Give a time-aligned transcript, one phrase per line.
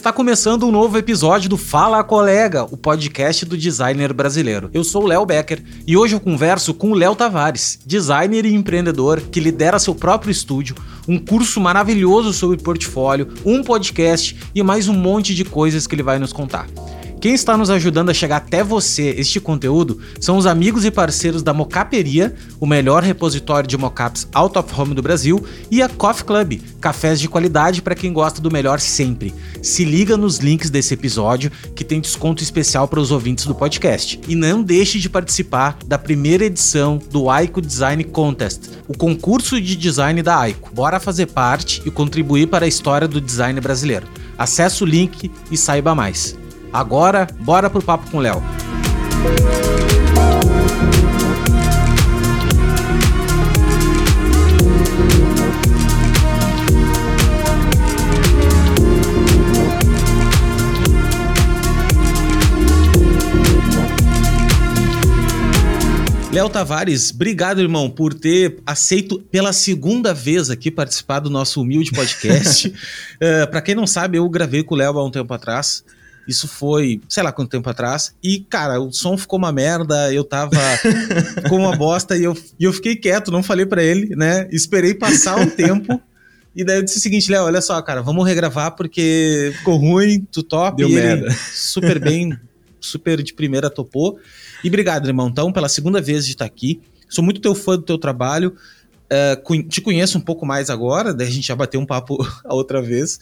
[0.00, 4.70] Está começando um novo episódio do Fala Colega, o podcast do designer brasileiro.
[4.72, 8.54] Eu sou o Léo Becker e hoje eu converso com o Léo Tavares, designer e
[8.54, 10.74] empreendedor que lidera seu próprio estúdio,
[11.06, 16.02] um curso maravilhoso sobre portfólio, um podcast e mais um monte de coisas que ele
[16.02, 16.66] vai nos contar.
[17.20, 21.42] Quem está nos ajudando a chegar até você este conteúdo são os amigos e parceiros
[21.42, 26.24] da Mocaperia, o melhor repositório de mocaps out of home do Brasil, e a Coffee
[26.24, 29.34] Club, cafés de qualidade para quem gosta do melhor sempre.
[29.60, 34.18] Se liga nos links desse episódio que tem desconto especial para os ouvintes do podcast.
[34.26, 39.76] E não deixe de participar da primeira edição do Aiko Design Contest, o concurso de
[39.76, 40.74] design da Aiko.
[40.74, 44.06] Bora fazer parte e contribuir para a história do design brasileiro.
[44.38, 46.40] Acesse o link e saiba mais.
[46.72, 48.42] Agora, bora pro papo com o Léo.
[66.32, 71.90] Léo Tavares, obrigado, irmão, por ter aceito pela segunda vez aqui participar do nosso humilde
[71.90, 72.68] podcast.
[72.68, 72.72] uh,
[73.20, 75.82] eh, Para quem não sabe, eu gravei com o Léo há um tempo atrás.
[76.30, 78.14] Isso foi, sei lá quanto tempo atrás.
[78.22, 80.56] E, cara, o som ficou uma merda, eu tava
[81.50, 84.46] com uma bosta e eu, e eu fiquei quieto, não falei para ele, né?
[84.52, 86.00] Esperei passar um tempo.
[86.54, 90.24] E daí eu disse o seguinte, Léo, olha só, cara, vamos regravar porque ficou ruim,
[90.30, 90.76] tu top.
[90.76, 91.32] Deu merda.
[91.52, 92.38] Super bem,
[92.78, 94.16] super de primeira topou.
[94.62, 96.80] E obrigado, irmão, então, pela segunda vez de estar aqui.
[97.08, 98.54] Sou muito teu fã do teu trabalho.
[99.12, 102.54] Uh, te conheço um pouco mais agora, daí a gente já bateu um papo a
[102.54, 103.18] outra vez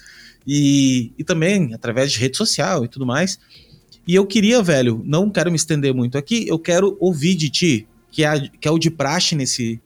[0.47, 3.39] e, e também através de rede social e tudo mais.
[4.07, 7.89] E eu queria, velho, não quero me estender muito aqui, eu quero ouvir de ti,
[8.11, 9.81] que é, que é o de praxe nesse,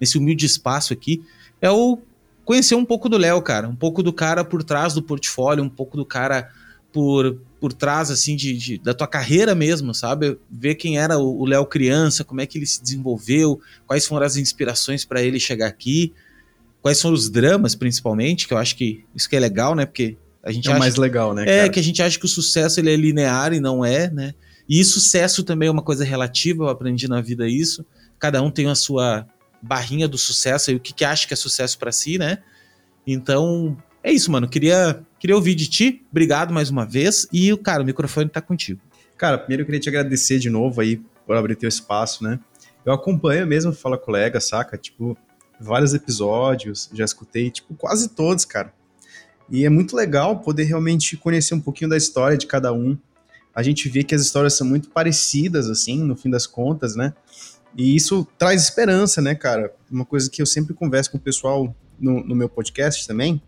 [0.00, 1.22] nesse humilde espaço aqui,
[1.60, 1.98] é o
[2.44, 5.68] conhecer um pouco do Léo, cara, um pouco do cara por trás do portfólio, um
[5.68, 6.50] pouco do cara
[6.92, 10.38] por, por trás, assim, de, de da tua carreira mesmo, sabe?
[10.50, 14.36] Ver quem era o Léo criança, como é que ele se desenvolveu, quais foram as
[14.36, 16.12] inspirações para ele chegar aqui
[16.82, 19.86] quais são os dramas, principalmente, que eu acho que isso que é legal, né?
[19.86, 21.42] Porque a gente é acha, mais legal, né?
[21.42, 21.68] É, cara?
[21.70, 24.34] que a gente acha que o sucesso ele é linear e não é, né?
[24.68, 27.84] E sucesso também é uma coisa relativa, eu aprendi na vida isso.
[28.18, 29.26] Cada um tem a sua
[29.62, 32.38] barrinha do sucesso e o que, que acha que é sucesso para si, né?
[33.06, 34.48] Então, é isso, mano.
[34.48, 36.04] Queria, queria ouvir de ti.
[36.10, 37.26] Obrigado mais uma vez.
[37.32, 38.80] E, cara, o microfone tá contigo.
[39.16, 42.38] Cara, primeiro eu queria te agradecer de novo aí por abrir teu espaço, né?
[42.84, 44.76] Eu acompanho mesmo Fala Colega, saca?
[44.76, 45.16] Tipo,
[45.60, 48.72] vários episódios, já escutei, tipo, quase todos, cara.
[49.50, 52.96] E é muito legal poder realmente conhecer um pouquinho da história de cada um.
[53.54, 57.14] A gente vê que as histórias são muito parecidas, assim, no fim das contas, né?
[57.76, 59.74] E isso traz esperança, né, cara?
[59.90, 63.42] Uma coisa que eu sempre converso com o pessoal no, no meu podcast também,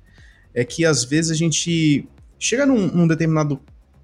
[0.54, 3.60] é que às vezes a gente chega num, num determinado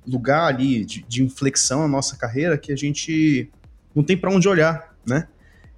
[0.06, 3.50] lugar ali de, de, inflexão na nossa carreira que a gente
[3.94, 5.26] não tem para onde olhar, né?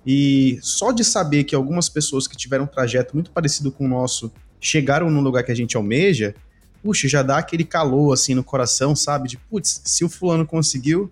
[0.07, 3.89] E só de saber que algumas pessoas que tiveram um trajeto muito parecido com o
[3.89, 6.35] nosso chegaram no lugar que a gente almeja,
[6.83, 9.29] puxa, já dá aquele calor assim no coração, sabe?
[9.29, 11.11] De putz, se o fulano conseguiu,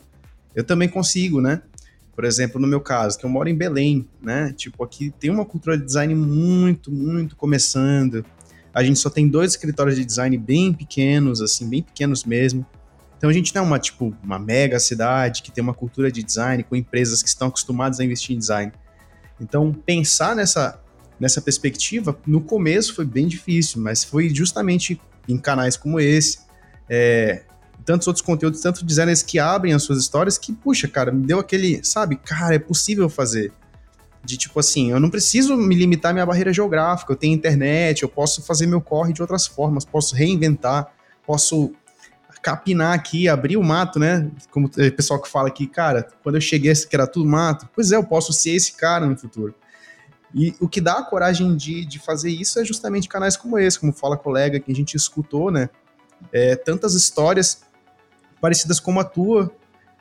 [0.55, 1.63] eu também consigo, né?
[2.15, 4.55] Por exemplo, no meu caso, que eu moro em Belém, né?
[4.57, 8.25] Tipo, aqui tem uma cultura de design muito, muito começando.
[8.73, 12.65] A gente só tem dois escritórios de design bem pequenos, assim, bem pequenos mesmo.
[13.17, 16.23] Então a gente não é uma, tipo, uma mega cidade que tem uma cultura de
[16.23, 18.73] design com empresas que estão acostumadas a investir em design.
[19.41, 20.81] Então, pensar nessa,
[21.19, 26.39] nessa perspectiva, no começo foi bem difícil, mas foi justamente em canais como esse,
[26.89, 27.43] é,
[27.85, 31.39] tantos outros conteúdos, tantos designers que abrem as suas histórias, que, puxa, cara, me deu
[31.39, 33.53] aquele, sabe, cara, é possível fazer.
[34.25, 38.03] De tipo assim, eu não preciso me limitar à minha barreira geográfica, eu tenho internet,
[38.03, 40.93] eu posso fazer meu corre de outras formas, posso reinventar,
[41.25, 41.73] posso
[42.43, 44.31] capinar aqui, abrir o mato, né?
[44.51, 47.69] Como o pessoal que fala aqui, cara, quando eu cheguei, que era tudo mato.
[47.75, 49.55] Pois é, eu posso ser esse cara no futuro.
[50.35, 53.79] E o que dá a coragem de, de fazer isso é justamente canais como esse,
[53.79, 55.71] como Fala Colega, que a gente escutou, né?
[56.33, 57.63] É, tantas histórias
[58.41, 59.51] parecidas como a tua,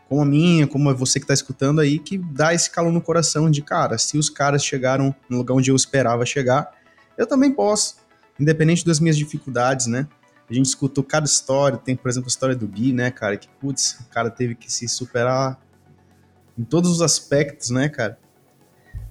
[0.10, 3.50] como a minha, como você que está escutando aí, que dá esse calor no coração
[3.50, 6.72] de, cara, se os caras chegaram no lugar onde eu esperava chegar,
[7.18, 7.98] eu também posso,
[8.40, 10.08] independente das minhas dificuldades, né?
[10.50, 13.36] A gente escutou cada história, tem, por exemplo, a história do Gui, né, cara?
[13.36, 15.60] Que, putz, o cara teve que se superar
[16.58, 18.18] em todos os aspectos, né, cara?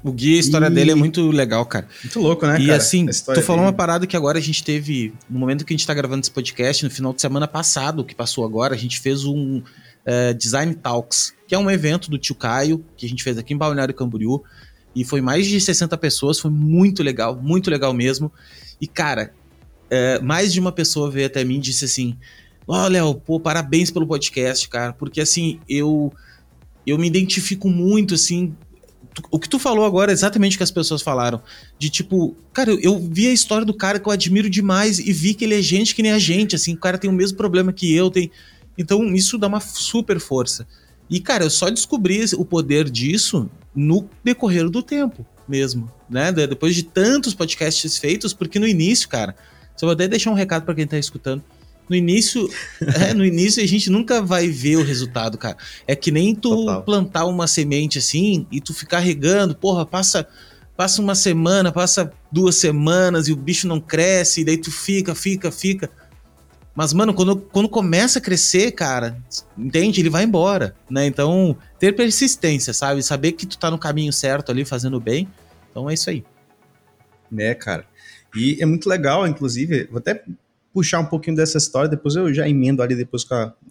[0.03, 0.71] O Gui, a história e...
[0.71, 1.89] dele é muito legal, cara.
[2.03, 2.65] Muito louco, né, e, cara?
[2.65, 3.61] E assim, tu falou dele.
[3.61, 6.31] uma parada que agora a gente teve, no momento que a gente tá gravando esse
[6.31, 10.75] podcast, no final de semana passado, que passou agora, a gente fez um uh, Design
[10.75, 13.95] Talks, que é um evento do Tio Caio, que a gente fez aqui em Balneário
[13.95, 14.43] Camboriú,
[14.95, 18.31] e foi mais de 60 pessoas, foi muito legal, muito legal mesmo.
[18.81, 19.33] E, cara,
[19.95, 22.17] é, mais de uma pessoa veio até mim e disse assim:
[22.67, 26.13] Ó, oh, Léo, pô, parabéns pelo podcast, cara, porque assim, eu
[26.87, 28.55] eu me identifico muito assim,
[29.31, 31.41] o que tu falou agora é exatamente o que as pessoas falaram.
[31.79, 35.13] De tipo, cara, eu, eu, vi a história do cara que eu admiro demais e
[35.13, 37.37] vi que ele é gente que nem a gente, assim, o cara tem o mesmo
[37.37, 38.31] problema que eu, tem.
[38.77, 40.67] Então, isso dá uma super força.
[41.09, 46.33] E, cara, eu só descobri o poder disso no decorrer do tempo mesmo, né?
[46.33, 49.37] Depois de tantos podcasts feitos, porque no início, cara,
[49.77, 51.43] só vou até deixar um recado para quem tá escutando.
[51.89, 52.49] No início,
[53.01, 55.57] é, no início a gente nunca vai ver o resultado, cara.
[55.87, 56.83] É que nem tu Total.
[56.83, 60.27] plantar uma semente assim e tu ficar regando, porra, passa
[60.77, 65.15] passa uma semana, passa duas semanas e o bicho não cresce, e daí tu fica,
[65.15, 65.91] fica, fica.
[66.75, 69.17] Mas, mano, quando, quando começa a crescer, cara,
[69.57, 70.01] entende?
[70.01, 71.07] Ele vai embora, né?
[71.07, 73.01] Então, ter persistência, sabe?
[73.03, 75.29] Saber que tu tá no caminho certo ali, fazendo bem.
[75.71, 76.25] Então, é isso aí.
[77.31, 77.87] Né, cara?
[78.35, 80.25] E é muito legal, inclusive, vou até
[80.73, 83.25] puxar um pouquinho dessa história, depois eu já emendo ali depois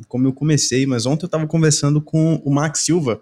[0.08, 3.22] como eu comecei, mas ontem eu tava conversando com o Max Silva,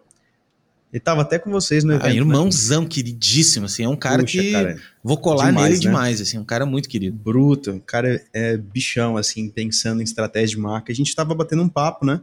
[0.94, 2.08] ele tava até com vocês no ah, evento.
[2.08, 2.88] Ah, irmãozão, né?
[2.88, 5.82] queridíssimo, assim, é um cara Puxa, que cara, vou colar demais, nele né?
[5.82, 7.18] demais, assim, um cara muito querido.
[7.18, 10.92] Bruto, um cara é bichão, assim, pensando em estratégia de marca.
[10.92, 12.22] A gente tava batendo um papo, né,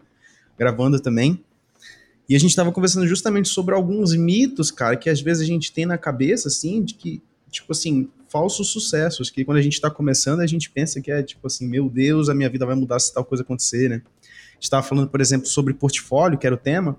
[0.56, 1.42] gravando também,
[2.28, 5.72] e a gente tava conversando justamente sobre alguns mitos, cara, que às vezes a gente
[5.72, 9.90] tem na cabeça, assim, de que, tipo assim, falsos sucessos, que quando a gente tá
[9.90, 12.98] começando, a gente pensa que é, tipo assim, meu Deus, a minha vida vai mudar
[12.98, 14.02] se tal coisa acontecer, né.
[14.24, 16.96] A gente tava falando, por exemplo, sobre portfólio, que era o tema,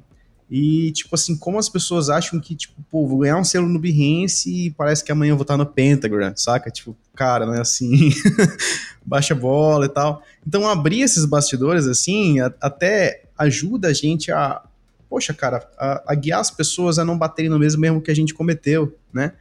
[0.50, 3.78] e, tipo assim, como as pessoas acham que, tipo, pô, vou ganhar um selo no
[3.78, 6.72] Behance e parece que amanhã eu vou estar no Pentagram, saca?
[6.72, 8.10] Tipo, cara, não é assim.
[9.06, 10.24] Baixa bola e tal.
[10.46, 14.64] Então, abrir esses bastidores, assim, a, até ajuda a gente a,
[15.08, 18.16] poxa, cara, a, a, guiar as pessoas a não baterem no mesmo erro que a
[18.16, 19.34] gente cometeu, né?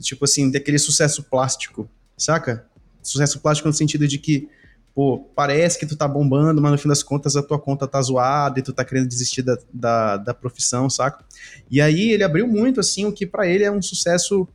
[0.00, 2.66] Tipo assim, daquele sucesso plástico, saca?
[3.02, 4.48] Sucesso plástico no sentido de que
[4.94, 8.00] pô, parece que tu tá bombando, mas no fim das contas a tua conta tá
[8.00, 11.24] zoada e tu tá querendo desistir da, da, da profissão, saca?
[11.70, 14.46] E aí ele abriu muito, assim, o que para ele é um sucesso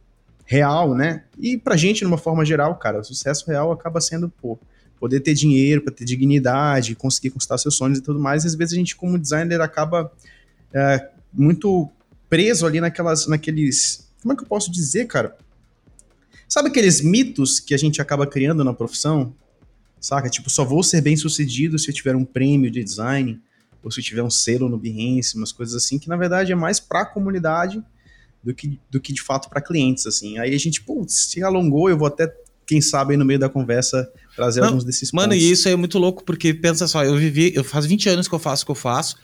[0.46, 1.24] real, né?
[1.38, 4.58] E pra gente, numa forma geral, cara, o sucesso real acaba sendo, pô,
[5.00, 8.46] poder ter dinheiro, para ter dignidade, conseguir conquistar seus sonhos e tudo mais.
[8.46, 10.12] Às vezes a gente, como designer, acaba
[10.74, 11.90] é, muito
[12.30, 14.09] preso ali naquelas, naqueles.
[14.22, 15.38] Como é que eu posso dizer, cara?
[16.48, 19.34] Sabe aqueles mitos que a gente acaba criando na profissão?
[20.00, 20.30] Saca?
[20.30, 23.40] Tipo, só vou ser bem sucedido se eu tiver um prêmio de design,
[23.84, 26.56] ou se eu tiver um selo no Behance, umas coisas assim, que na verdade é
[26.56, 27.84] mais para a comunidade
[28.44, 30.38] do que, do que de fato para clientes, assim.
[30.38, 32.34] Aí a gente, putz, se alongou, eu vou até,
[32.66, 35.38] quem sabe, aí no meio da conversa, trazer Não, alguns desses mano, pontos.
[35.42, 38.28] Mano, e isso é muito louco, porque pensa só, eu vivi, eu faz 20 anos
[38.28, 39.18] que eu faço o que eu faço,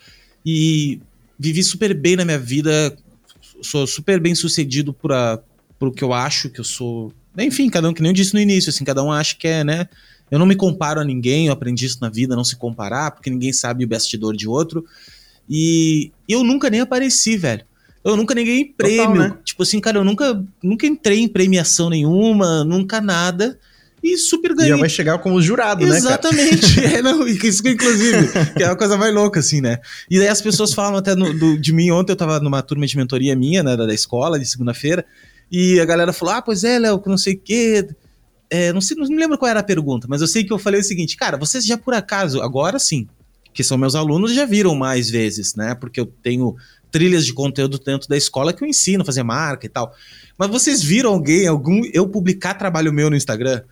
[0.44, 1.00] e
[1.38, 2.96] vivi super bem na minha vida,
[3.62, 5.10] sou super bem sucedido por,
[5.78, 7.12] por o que eu acho que eu sou.
[7.38, 9.62] Enfim, cada um, que nem eu disse no início, assim, cada um acha que é,
[9.62, 9.88] né?
[10.30, 13.30] Eu não me comparo a ninguém, eu aprendi isso na vida, não se comparar, porque
[13.30, 14.84] ninguém sabe o bastidor de outro.
[15.48, 17.64] E eu nunca nem apareci, velho.
[18.02, 19.06] Eu nunca nem ganhei prêmio.
[19.06, 19.38] Total, né?
[19.44, 23.58] Tipo assim, cara, eu nunca, nunca entrei em premiação nenhuma, nunca nada.
[24.02, 24.70] E super ganhei.
[24.70, 26.80] Já vai chegar como jurado, Exatamente.
[26.80, 26.96] né, Exatamente.
[26.96, 29.78] é, não, isso inclusive, que é uma coisa mais louca, assim, né?
[30.10, 31.90] E daí as pessoas falam até no, do, de mim.
[31.90, 35.04] Ontem eu tava numa turma de mentoria minha, né, da, da escola, de segunda-feira.
[35.50, 37.88] E a galera falou: Ah, pois é, Léo, que não sei o quê
[38.50, 40.58] é, não, sei, não me lembro qual era a pergunta, mas eu sei que eu
[40.58, 43.08] falei o seguinte, cara, vocês já por acaso, agora sim,
[43.52, 45.74] que são meus alunos, já viram mais vezes, né?
[45.74, 46.54] Porque eu tenho
[46.90, 49.92] trilhas de conteúdo dentro da escola que eu ensino a fazer marca e tal.
[50.38, 53.62] Mas vocês viram alguém, algum, eu publicar trabalho meu no Instagram?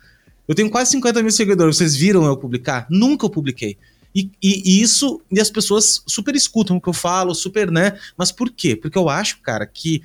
[0.47, 2.85] Eu tenho quase 50 mil seguidores, vocês viram eu publicar?
[2.89, 3.77] Nunca eu publiquei.
[4.13, 7.99] E, e, e, isso, e as pessoas super escutam o que eu falo, super, né?
[8.17, 8.75] Mas por quê?
[8.75, 10.01] Porque eu acho, cara, que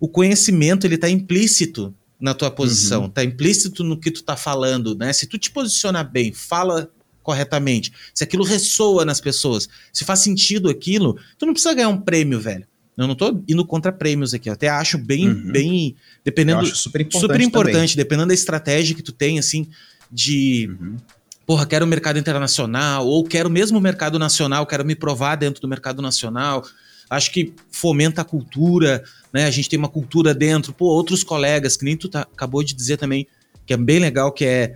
[0.00, 3.10] o conhecimento ele tá implícito na tua posição, uhum.
[3.10, 5.12] tá implícito no que tu tá falando, né?
[5.12, 6.90] Se tu te posicionar bem, fala
[7.22, 12.00] corretamente, se aquilo ressoa nas pessoas, se faz sentido aquilo, tu não precisa ganhar um
[12.00, 12.66] prêmio, velho.
[12.96, 15.52] Eu não tô indo contra prêmios aqui, eu até acho bem, uhum.
[15.52, 19.66] bem, dependendo, super importante, super importante dependendo da estratégia que tu tem, assim,
[20.10, 20.96] de, uhum.
[21.44, 25.60] porra, quero o mercado internacional, ou quero mesmo o mercado nacional, quero me provar dentro
[25.60, 26.64] do mercado nacional,
[27.10, 29.46] acho que fomenta a cultura, né?
[29.46, 32.74] A gente tem uma cultura dentro, pô, outros colegas, que nem tu tá, acabou de
[32.74, 33.26] dizer também,
[33.66, 34.74] que é bem legal, que é.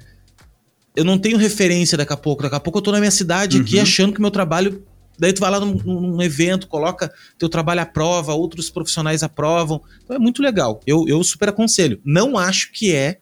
[0.96, 2.42] Eu não tenho referência daqui a pouco.
[2.42, 3.62] Daqui a pouco eu tô na minha cidade uhum.
[3.62, 4.82] aqui achando que meu trabalho.
[5.18, 9.82] Daí tu vai lá num, num, evento, coloca teu trabalho à prova, outros profissionais aprovam.
[10.04, 10.80] Então é muito legal.
[10.86, 12.00] Eu, eu super aconselho.
[12.04, 13.18] Não acho que é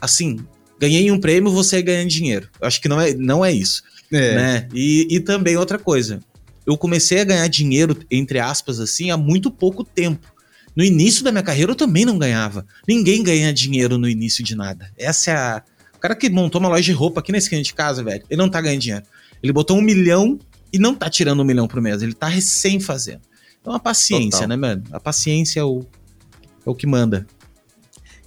[0.00, 0.40] assim,
[0.80, 2.48] ganhei um prêmio, você ganha dinheiro.
[2.60, 3.82] Acho que não é, não é isso.
[4.10, 4.34] É.
[4.34, 4.68] Né?
[4.74, 6.18] E, e também outra coisa,
[6.66, 10.32] eu comecei a ganhar dinheiro, entre aspas, assim, há muito pouco tempo.
[10.74, 12.66] No início da minha carreira eu também não ganhava.
[12.88, 14.90] Ninguém ganha dinheiro no início de nada.
[14.98, 15.62] Essa é a.
[15.94, 18.38] O cara que montou uma loja de roupa aqui na esquina de casa, velho, ele
[18.38, 19.04] não tá ganhando dinheiro.
[19.40, 20.38] Ele botou um milhão
[20.72, 23.22] e não tá tirando um milhão por mês, ele tá recém fazendo.
[23.60, 24.48] Então a paciência, Total.
[24.48, 24.82] né, mano?
[24.90, 25.84] A paciência é o,
[26.66, 27.26] é o que manda.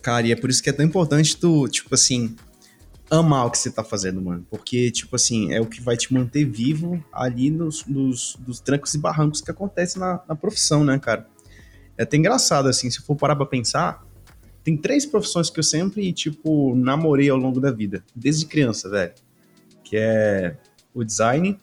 [0.01, 2.35] Cara, e é por isso que é tão importante tu, tipo assim,
[3.09, 4.45] amar o que você tá fazendo, mano.
[4.49, 8.93] Porque, tipo assim, é o que vai te manter vivo ali nos, nos, nos trancos
[8.93, 11.27] e barrancos que acontecem na, na profissão, né, cara?
[11.97, 14.05] É até engraçado, assim, se for parar pra pensar,
[14.63, 19.13] tem três profissões que eu sempre, tipo, namorei ao longo da vida, desde criança, velho.
[19.83, 20.57] Que é
[20.93, 21.59] o design,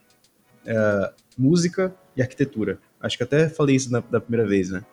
[0.67, 2.79] é, música e arquitetura.
[3.01, 4.85] Acho que até falei isso na, da primeira vez, né?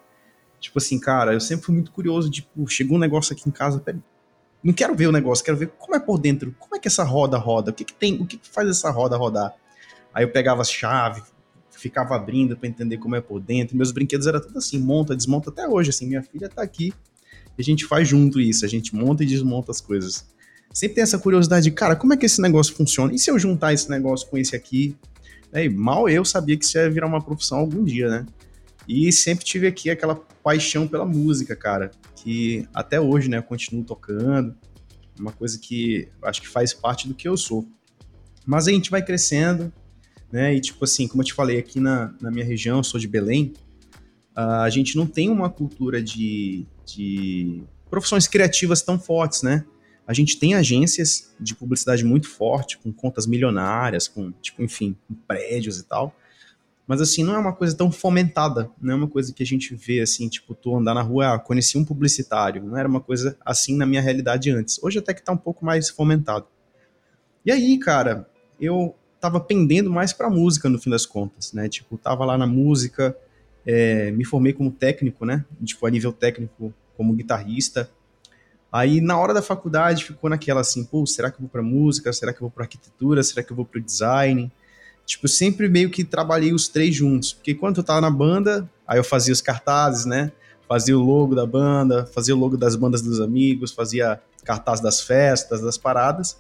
[0.60, 3.80] Tipo assim, cara, eu sempre fui muito curioso, tipo, chegou um negócio aqui em casa,
[3.80, 3.98] pera,
[4.64, 7.04] não quero ver o negócio, quero ver como é por dentro, como é que essa
[7.04, 9.56] roda roda, o que que tem, o que, que faz essa roda rodar.
[10.14, 11.24] Aí eu pegava as chaves,
[11.70, 13.78] ficava abrindo para entender como é por dentro.
[13.78, 16.94] Meus brinquedos eram tudo assim, monta, desmonta até hoje, assim, minha filha tá aqui
[17.58, 20.26] e a gente faz junto isso, a gente monta e desmonta as coisas.
[20.74, 23.14] Sempre tem essa curiosidade de, cara, como é que esse negócio funciona?
[23.14, 24.96] E se eu juntar esse negócio com esse aqui?
[25.52, 28.26] É, mal eu sabia que isso ia virar uma profissão algum dia, né?
[28.88, 33.84] E sempre tive aqui aquela paixão pela música, cara, que até hoje, né, eu continuo
[33.84, 34.56] tocando.
[35.20, 37.68] Uma coisa que acho que faz parte do que eu sou.
[38.46, 39.72] Mas a gente vai crescendo,
[40.32, 40.56] né?
[40.56, 43.08] E tipo assim, como eu te falei, aqui na, na minha região, eu sou de
[43.08, 43.54] Belém,
[44.36, 49.66] a gente não tem uma cultura de, de profissões criativas tão fortes, né?
[50.10, 55.14] A gente tem agências de publicidade muito forte, com contas milionárias, com, tipo, enfim, com
[55.14, 56.16] prédios e tal.
[56.88, 59.76] Mas, assim, não é uma coisa tão fomentada, não é uma coisa que a gente
[59.76, 62.64] vê, assim, tipo, tu andar na rua, ah, conheci um publicitário.
[62.64, 64.82] Não era uma coisa assim na minha realidade antes.
[64.82, 66.48] Hoje até que tá um pouco mais fomentado.
[67.46, 68.28] E aí, cara,
[68.60, 71.70] eu tava pendendo mais pra música, no fim das contas, né?
[71.70, 73.16] Tipo, tava lá na música,
[73.64, 75.46] é, me formei como técnico, né?
[75.64, 77.88] Tipo, a nível técnico, como guitarrista.
[78.72, 82.14] Aí, na hora da faculdade, ficou naquela assim, pô, será que eu vou pra música?
[82.14, 83.24] Será que eu vou pra arquitetura?
[83.24, 84.52] Será que eu vou pro design?
[85.06, 87.34] Tipo, sempre meio que trabalhei os três juntos.
[87.34, 90.32] Porque quando eu tava na banda, aí eu fazia os cartazes, né?
[90.68, 95.02] Fazia o logo da banda, fazia o logo das bandas dos amigos, fazia cartaz das
[95.02, 96.38] festas, das paradas.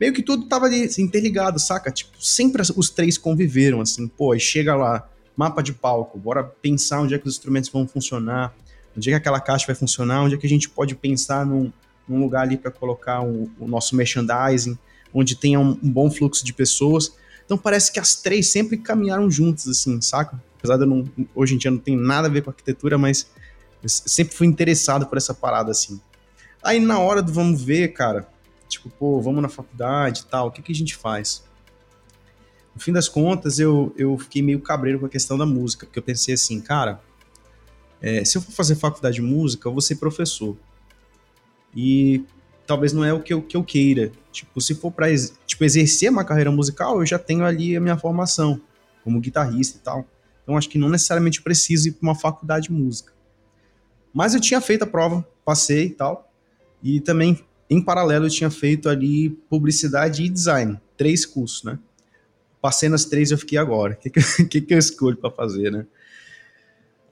[0.00, 1.92] Meio que tudo tava ali, assim, interligado, saca?
[1.92, 7.00] Tipo, sempre os três conviveram, assim, pô, aí chega lá, mapa de palco, bora pensar
[7.00, 8.54] onde é que os instrumentos vão funcionar,
[8.98, 11.72] onde é que aquela caixa vai funcionar, onde é que a gente pode pensar num,
[12.06, 14.76] num lugar ali para colocar o, o, nosso merchandising,
[15.14, 17.14] onde tenha um, um, bom fluxo de pessoas.
[17.44, 20.40] Então parece que as três sempre caminharam juntas, assim, saca?
[20.58, 23.30] Apesar de eu não, hoje em dia não tem nada a ver com arquitetura, mas
[23.82, 26.00] eu sempre fui interessado por essa parada, assim.
[26.62, 28.28] Aí na hora do vamos ver, cara,
[28.68, 31.42] tipo, pô, vamos na faculdade e tal, o que, que a gente faz?
[32.78, 35.98] no fim das contas, eu, eu fiquei meio cabreiro com a questão da música, porque
[35.98, 37.00] eu pensei assim, cara,
[38.00, 40.56] é, se eu for fazer faculdade de música, eu vou ser professor.
[41.74, 42.24] E
[42.66, 44.12] talvez não é o que eu, que eu queira.
[44.30, 45.06] Tipo, se for para
[45.46, 48.60] tipo, exercer uma carreira musical, eu já tenho ali a minha formação
[49.02, 50.06] como guitarrista e tal.
[50.42, 53.12] Então acho que não necessariamente preciso ir para uma faculdade de música.
[54.12, 56.30] Mas eu tinha feito a prova, passei e tal.
[56.82, 61.78] E também, em paralelo, eu tinha feito ali publicidade e design, três cursos, né?
[62.60, 63.94] Passei nas três e eu fiquei agora.
[63.94, 64.10] O que,
[64.44, 65.86] que, que eu escolho para fazer, né?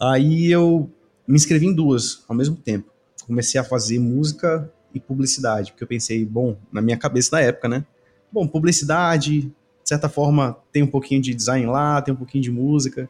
[0.01, 0.91] Aí eu
[1.27, 2.91] me inscrevi em duas ao mesmo tempo.
[3.27, 7.69] Comecei a fazer música e publicidade, porque eu pensei, bom, na minha cabeça na época,
[7.69, 7.85] né?
[8.33, 9.53] Bom, publicidade, de
[9.85, 13.09] certa forma, tem um pouquinho de design lá, tem um pouquinho de música.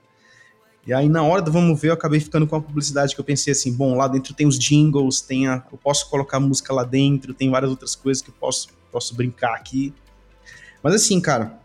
[0.87, 3.25] E aí, na hora do vamos ver, eu acabei ficando com a publicidade que eu
[3.25, 6.85] pensei assim, bom, lá dentro tem os jingles, tem a, eu posso colocar música lá
[6.85, 9.93] dentro, tem várias outras coisas que eu posso, posso brincar aqui.
[10.83, 11.59] Mas assim, cara,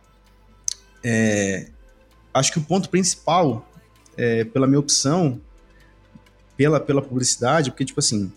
[1.04, 1.70] é,
[2.34, 3.70] acho que o ponto principal,
[4.18, 5.40] é, pela minha opção,
[6.56, 8.32] pela, pela publicidade, porque, tipo assim,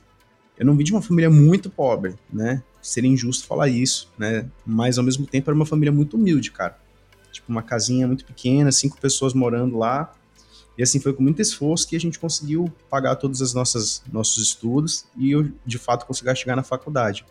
[0.58, 2.62] eu não vim de uma família muito pobre, né?
[2.80, 4.48] Seria injusto falar isso, né?
[4.64, 6.78] Mas, ao mesmo tempo, era uma família muito humilde, cara.
[7.32, 10.14] Tipo, uma casinha muito pequena, cinco pessoas morando lá.
[10.78, 14.02] E, assim, foi com muito esforço que a gente conseguiu pagar todos os nossos
[14.38, 17.24] estudos e eu, de fato, consegui chegar na faculdade.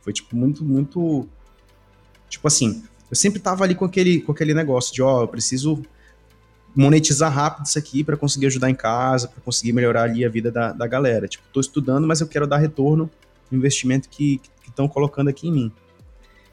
[0.00, 1.28] Foi, tipo, muito, muito...
[2.28, 5.82] Tipo assim, eu sempre tava ali com aquele, com aquele negócio de, ó, eu preciso
[6.74, 10.50] monetizar rápido isso aqui para conseguir ajudar em casa, para conseguir melhorar ali a vida
[10.50, 11.28] da, da galera.
[11.28, 13.08] Tipo, tô estudando, mas eu quero dar retorno
[13.50, 15.72] no investimento que estão colocando aqui em mim.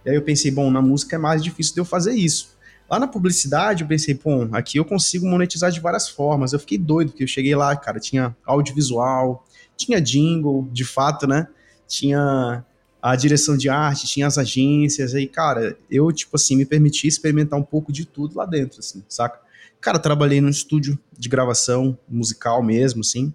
[0.06, 2.56] E aí eu pensei, bom, na música é mais difícil de eu fazer isso.
[2.90, 6.54] Lá na publicidade, eu pensei, pô, aqui eu consigo monetizar de várias formas.
[6.54, 9.46] Eu fiquei doido, porque eu cheguei lá, cara, tinha audiovisual,
[9.78, 11.48] tinha jingle, de fato, né?
[11.88, 12.63] Tinha
[13.01, 17.58] a direção de arte, tinha as agências, aí, cara, eu, tipo assim, me permiti experimentar
[17.58, 19.40] um pouco de tudo lá dentro, assim, saca?
[19.81, 23.33] Cara, trabalhei num estúdio de gravação musical mesmo, assim.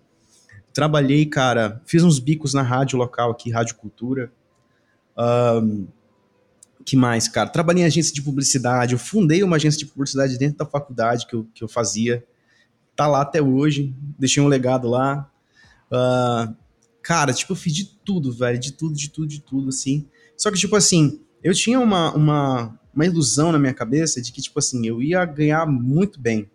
[0.72, 4.30] Trabalhei, cara, fiz uns bicos na rádio local aqui, Rádio Cultura.
[5.18, 5.88] Um,
[6.84, 7.48] que mais, cara?
[7.48, 11.34] Trabalhei em agência de publicidade, eu fundei uma agência de publicidade dentro da faculdade que
[11.34, 12.24] eu, que eu fazia.
[12.94, 15.28] Tá lá até hoje, deixei um legado lá.
[15.90, 16.54] Uh,
[17.02, 20.06] cara, tipo, eu fiz de tudo, velho, de tudo, de tudo, de tudo, assim.
[20.36, 24.40] Só que, tipo assim, eu tinha uma, uma, uma ilusão na minha cabeça de que,
[24.40, 26.50] tipo assim, eu ia ganhar muito bem,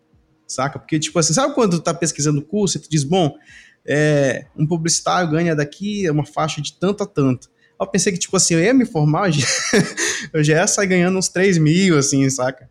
[0.48, 0.80] saca?
[0.80, 3.38] Porque, tipo assim, sabe quando tu tá pesquisando curso e tu diz, bom,
[3.86, 7.50] é, um publicitário ganha daqui uma faixa de tanto a tanto.
[7.80, 9.28] Eu pensei que, tipo assim, eu ia me formar,
[10.34, 12.70] eu já, já ia sair ganhando uns 3 mil, assim, saca?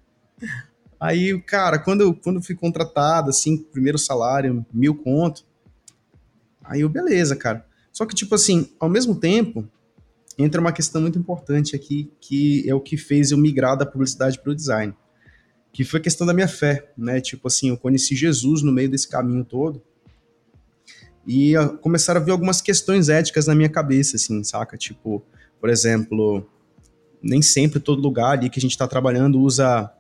[0.99, 5.45] Aí, cara, quando eu, quando eu fui contratado, assim, primeiro salário, mil conto,
[6.63, 7.65] aí eu, beleza, cara.
[7.93, 9.67] Só que, tipo assim, ao mesmo tempo,
[10.43, 14.39] entra uma questão muito importante aqui, que é o que fez eu migrar da publicidade
[14.39, 14.95] para o design,
[15.73, 17.21] que foi a questão da minha fé, né?
[17.21, 19.83] Tipo assim, eu conheci Jesus no meio desse caminho todo
[21.27, 24.77] e começaram a vir algumas questões éticas na minha cabeça, assim, saca?
[24.77, 25.23] Tipo,
[25.61, 26.47] por exemplo,
[27.23, 29.93] nem sempre todo lugar ali que a gente está trabalhando usa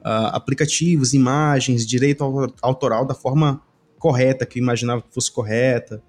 [0.00, 2.24] uh, aplicativos, imagens, direito
[2.60, 3.62] autoral da forma
[3.98, 6.02] correta, que eu imaginava que fosse correta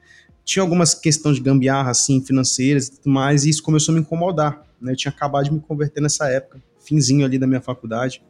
[0.44, 4.02] tinha algumas questões de gambiarra, assim, financeiras e tudo mais, e isso começou a me
[4.02, 4.92] incomodar, né?
[4.92, 8.22] Eu tinha acabado de me converter nessa época, finzinho ali da minha faculdade.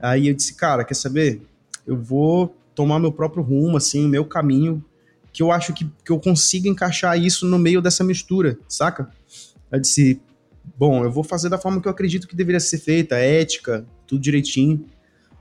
[0.00, 1.40] Aí eu disse, cara, quer saber?
[1.86, 4.84] Eu vou tomar meu próprio rumo, assim, o meu caminho,
[5.32, 9.10] que eu acho que, que eu consigo encaixar isso no meio dessa mistura, saca?
[9.70, 10.20] Eu disse,
[10.76, 14.20] bom, eu vou fazer da forma que eu acredito que deveria ser feita, ética, tudo
[14.20, 14.84] direitinho,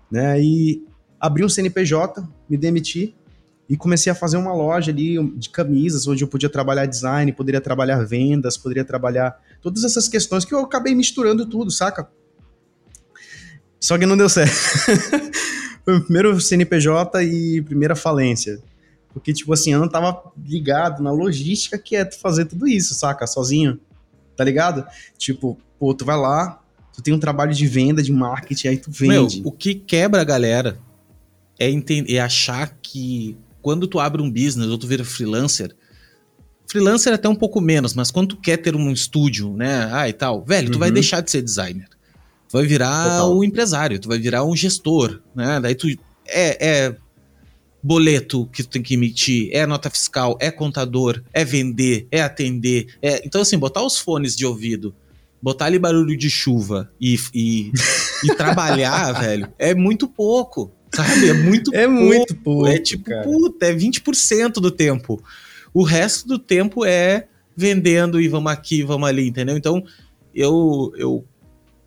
[0.09, 0.41] né?
[0.41, 0.83] E
[1.19, 3.15] abri um CNPJ, me demiti,
[3.67, 7.59] e comecei a fazer uma loja ali de camisas, onde eu podia trabalhar design, poderia
[7.59, 12.07] trabalhar vendas, poderia trabalhar todas essas questões que eu acabei misturando tudo, saca?
[13.79, 14.53] Só que não deu certo.
[15.83, 18.59] Foi o primeiro CNPJ e primeira falência.
[19.13, 22.93] Porque, tipo assim, eu não tava ligado na logística que é tu fazer tudo isso,
[22.93, 23.25] saca?
[23.25, 23.79] Sozinho.
[24.35, 24.85] Tá ligado?
[25.17, 26.59] Tipo, pô, tu vai lá,
[26.93, 29.41] tu tem um trabalho de venda, de marketing, aí tu vende.
[29.41, 30.77] Meu, o que quebra a galera
[31.59, 31.69] é,
[32.09, 35.75] é achar que quando tu abre um business ou tu vira freelancer,
[36.67, 40.07] freelancer é até um pouco menos, mas quando tu quer ter um estúdio, né, ah
[40.07, 40.81] e tal, velho, tu uhum.
[40.81, 41.89] vai deixar de ser designer.
[42.47, 43.35] Tu vai virar Total.
[43.35, 45.59] o empresário, tu vai virar um gestor, né?
[45.59, 45.87] Daí tu
[46.27, 46.95] é, é
[47.81, 52.95] boleto que tu tem que emitir, é nota fiscal, é contador, é vender, é atender.
[53.01, 53.25] É...
[53.25, 54.93] Então, assim, botar os fones de ouvido,
[55.41, 57.71] botar ali barulho de chuva e, e,
[58.23, 60.71] e trabalhar, velho, é muito pouco.
[60.95, 61.29] Sabe?
[61.29, 62.03] É muito É pouco.
[62.03, 62.67] muito pouco.
[62.67, 63.23] É tipo, cara.
[63.23, 65.21] puta, é 20% do tempo.
[65.73, 69.57] O resto do tempo é vendendo e vamos aqui, vamos ali, entendeu?
[69.57, 69.83] Então,
[70.33, 71.25] eu, eu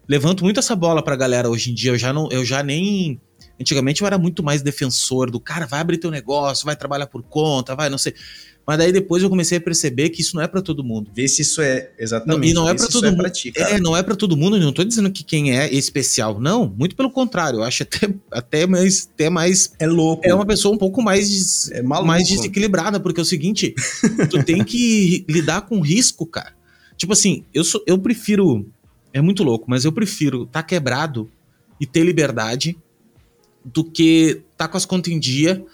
[0.09, 1.93] levanto muito essa bola pra galera hoje em dia.
[1.93, 3.21] Eu já, não, eu já nem.
[3.61, 7.23] Antigamente eu era muito mais defensor do cara, vai abrir teu negócio, vai trabalhar por
[7.23, 8.15] conta, vai, não sei.
[8.69, 11.11] Mas daí depois eu comecei a perceber que isso não é para todo mundo.
[11.15, 12.39] Ver se isso é exatamente.
[12.39, 13.31] Não, e não é para todo é mundo.
[13.31, 14.59] Ti, é, não é para todo mundo.
[14.59, 16.69] Não tô dizendo que quem é especial, não.
[16.77, 17.61] Muito pelo contrário.
[17.61, 19.73] Eu acho até, até mais, até mais.
[19.79, 20.23] É louco.
[20.23, 23.75] É uma pessoa um pouco mais, é mais desequilibrada, porque é o seguinte,
[24.29, 26.53] tu tem que lidar com risco, cara.
[26.95, 28.67] Tipo assim, eu sou, eu prefiro.
[29.15, 31.31] É muito louco, mas eu prefiro estar tá quebrado
[31.81, 32.77] e ter liberdade
[33.65, 35.65] do que tá com as contas em dia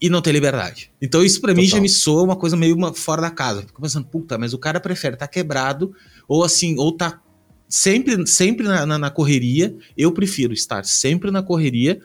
[0.00, 0.90] e não ter liberdade.
[1.00, 3.62] Então isso para mim já me soa uma coisa meio uma, fora da casa.
[3.62, 5.94] Fico pensando, puta, mas o cara prefere estar tá quebrado
[6.28, 7.20] ou assim, ou tá
[7.68, 9.74] sempre, sempre na, na, na, correria.
[9.96, 12.00] Eu prefiro estar sempre na correria,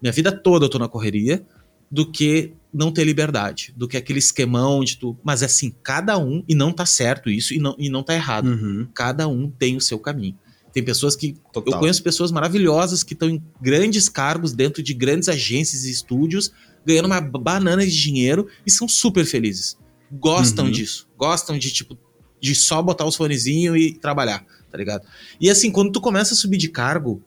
[0.00, 1.44] minha vida toda eu tô na correria,
[1.90, 5.18] do que não ter liberdade, do que aquele esquemão de tu.
[5.24, 8.46] Mas assim, cada um, e não tá certo isso, e não, e não tá errado.
[8.46, 8.86] Uhum.
[8.94, 10.36] Cada um tem o seu caminho.
[10.72, 11.34] Tem pessoas que.
[11.52, 11.74] Total.
[11.74, 16.52] Eu conheço pessoas maravilhosas que estão em grandes cargos dentro de grandes agências e estúdios
[16.84, 19.78] ganhando uma banana de dinheiro e são super felizes.
[20.10, 20.70] Gostam uhum.
[20.70, 21.08] disso.
[21.16, 21.96] Gostam de, tipo,
[22.40, 25.06] de só botar os fonezinhos e trabalhar, tá ligado?
[25.40, 27.22] E assim, quando tu começa a subir de cargo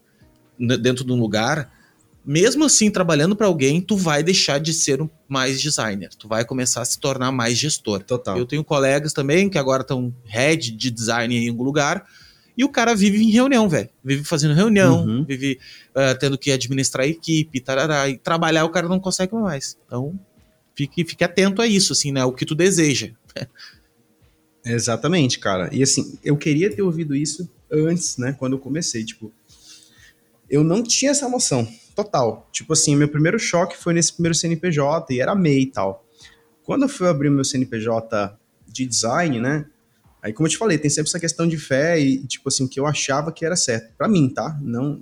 [0.58, 1.72] dentro de um lugar,
[2.26, 6.10] mesmo assim, trabalhando para alguém, tu vai deixar de ser um mais designer.
[6.18, 8.02] Tu vai começar a se tornar mais gestor.
[8.04, 8.38] Total.
[8.38, 12.06] Eu tenho colegas também que agora estão head de design em algum lugar
[12.58, 13.90] e o cara vive em reunião, velho.
[14.04, 15.26] Vive fazendo reunião, uhum.
[15.26, 19.78] vive uh, tendo que administrar a equipe, tarará, e trabalhar o cara não consegue mais.
[19.86, 20.18] Então,
[20.76, 22.24] fique, fique atento a isso, assim, né?
[22.24, 23.12] O que tu deseja.
[24.66, 25.70] Exatamente, cara.
[25.74, 28.34] E assim, eu queria ter ouvido isso antes, né?
[28.38, 29.32] Quando eu comecei, tipo,
[30.50, 32.48] eu não tinha essa noção, total.
[32.52, 36.06] Tipo assim, meu primeiro choque foi nesse primeiro CNPJ e era MEI e tal.
[36.64, 38.38] Quando eu fui abrir o meu CNPJ
[38.68, 39.66] de design, né?
[40.24, 42.80] Aí, como eu te falei, tem sempre essa questão de fé e, tipo assim, que
[42.80, 43.94] eu achava que era certo.
[43.98, 44.58] para mim, tá?
[44.62, 45.02] Não,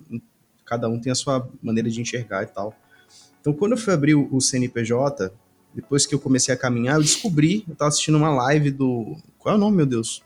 [0.65, 2.75] cada um tem a sua maneira de enxergar e tal.
[3.39, 5.31] Então, quando eu fui abrir o CNPJ,
[5.75, 9.15] depois que eu comecei a caminhar, eu descobri, eu tava assistindo uma live do...
[9.37, 10.23] Qual é o nome, meu Deus?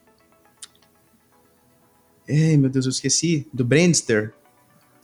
[2.25, 3.45] Ei, meu Deus, eu esqueci.
[3.53, 4.33] Do Brandster.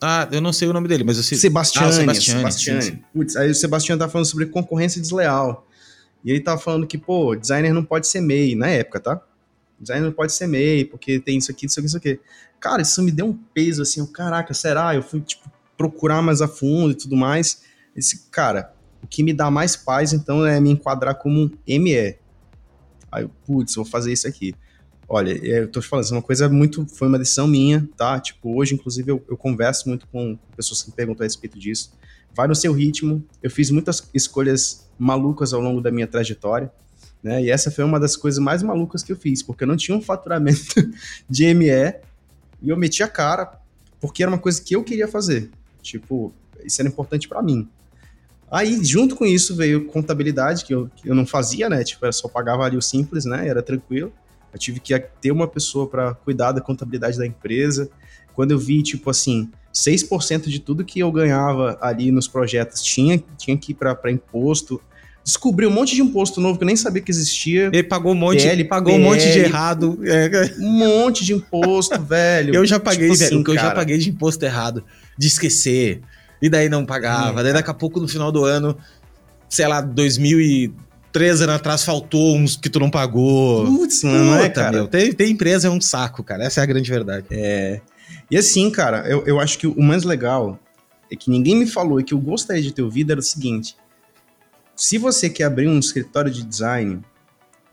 [0.02, 1.38] Ah, eu não sei o nome dele, mas eu sei.
[1.38, 2.10] Sebastiane.
[2.10, 3.00] Ah, sim, sim.
[3.14, 5.68] Putz, aí o Sebastião tá falando sobre concorrência desleal.
[6.24, 9.22] E ele tava falando que, pô, designer não pode ser MEI, na época, tá?
[9.82, 12.20] Designer não pode ser MEI, porque tem isso aqui, isso aqui, isso aqui.
[12.60, 14.94] Cara, isso me deu um peso, assim, eu, caraca, será?
[14.96, 17.64] Eu fui, tipo, procurar mais a fundo e tudo mais.
[17.96, 22.16] Esse, cara, o que me dá mais paz, então, é me enquadrar como um ME.
[23.12, 24.54] Aí eu, putz, vou fazer isso aqui.
[25.10, 26.86] Olha, é, eu tô te falando, isso é uma coisa muito.
[26.88, 28.20] Foi uma decisão minha, tá?
[28.20, 31.92] Tipo, hoje, inclusive, eu, eu converso muito com pessoas que me perguntam a respeito disso.
[32.34, 33.22] Vai no seu ritmo.
[33.44, 36.72] Eu fiz muitas escolhas malucas ao longo da minha trajetória,
[37.24, 37.44] né?
[37.44, 39.96] E essa foi uma das coisas mais malucas que eu fiz, porque eu não tinha
[39.96, 40.76] um faturamento
[41.30, 41.70] de ME
[42.62, 43.52] e eu meti a cara,
[44.00, 45.50] porque era uma coisa que eu queria fazer.
[45.82, 47.68] Tipo, isso era importante para mim.
[48.52, 51.84] Aí, junto com isso, veio contabilidade, que eu, que eu não fazia, né?
[51.84, 53.48] Tipo, eu só pagava ali o simples, né?
[53.48, 54.12] Era tranquilo.
[54.52, 57.90] Eu tive que ter uma pessoa para cuidar da contabilidade da empresa.
[58.34, 63.24] Quando eu vi, tipo assim, 6% de tudo que eu ganhava ali nos projetos tinha,
[63.38, 64.82] tinha que ir para imposto.
[65.24, 67.68] Descobri um monte de imposto novo que eu nem sabia que existia.
[67.72, 69.46] Ele pagou um monte, PL, pagou um monte de PL.
[69.46, 70.00] errado.
[70.04, 72.56] É, Um monte de imposto, velho.
[72.56, 74.84] eu já paguei, Tipo velho, assim, o que eu já paguei de imposto errado,
[75.18, 76.02] de esquecer.
[76.42, 77.40] E daí não pagava.
[77.40, 78.76] Hum, daí daqui a pouco, no final do ano,
[79.48, 83.66] sei lá, 2003 anos atrás, faltou uns que tu não pagou.
[83.66, 84.72] Putz, mano, não é, cara?
[84.72, 86.44] meu, ter, ter empresa é um saco, cara.
[86.44, 87.26] Essa é a grande verdade.
[88.30, 90.60] E assim, cara, eu, eu acho que o mais legal
[91.12, 93.76] é que ninguém me falou e que eu gostaria de ter ouvido era o seguinte:
[94.82, 97.06] se você quer abrir um escritório de design,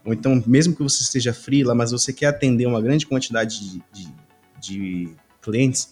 [0.05, 3.83] ou então mesmo que você esteja freela, mas você quer atender uma grande quantidade de,
[3.91, 4.15] de,
[4.61, 5.91] de clientes,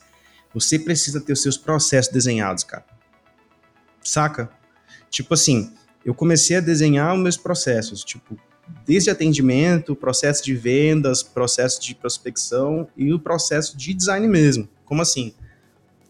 [0.53, 2.85] você precisa ter os seus processos desenhados, cara.
[4.05, 4.51] Saca?
[5.09, 5.73] Tipo assim,
[6.05, 8.39] eu comecei a desenhar os meus processos, tipo,
[8.85, 14.69] desde atendimento, processo de vendas, processo de prospecção e o processo de design mesmo.
[14.85, 15.35] Como assim?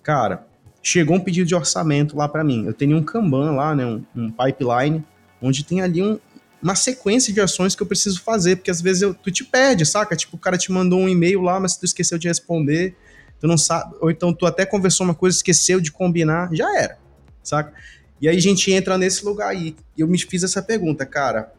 [0.02, 0.48] Cara,
[0.86, 2.64] chegou um pedido de orçamento lá para mim.
[2.64, 5.04] Eu tenho um Kanban lá, né, um, um pipeline,
[5.42, 6.16] onde tem ali um-
[6.62, 9.84] uma sequência de ações que eu preciso fazer, porque às vezes eu- tu te perde,
[9.84, 10.14] saca?
[10.14, 12.94] Tipo, o cara te mandou um e-mail lá, mas tu esqueceu de responder,
[13.40, 16.98] tu não sabe, ou então tu até conversou uma coisa, esqueceu de combinar, já era,
[17.42, 17.72] saca?
[18.20, 19.74] E aí a gente entra nesse lugar aí.
[19.96, 21.52] E eu me fiz essa pergunta, cara,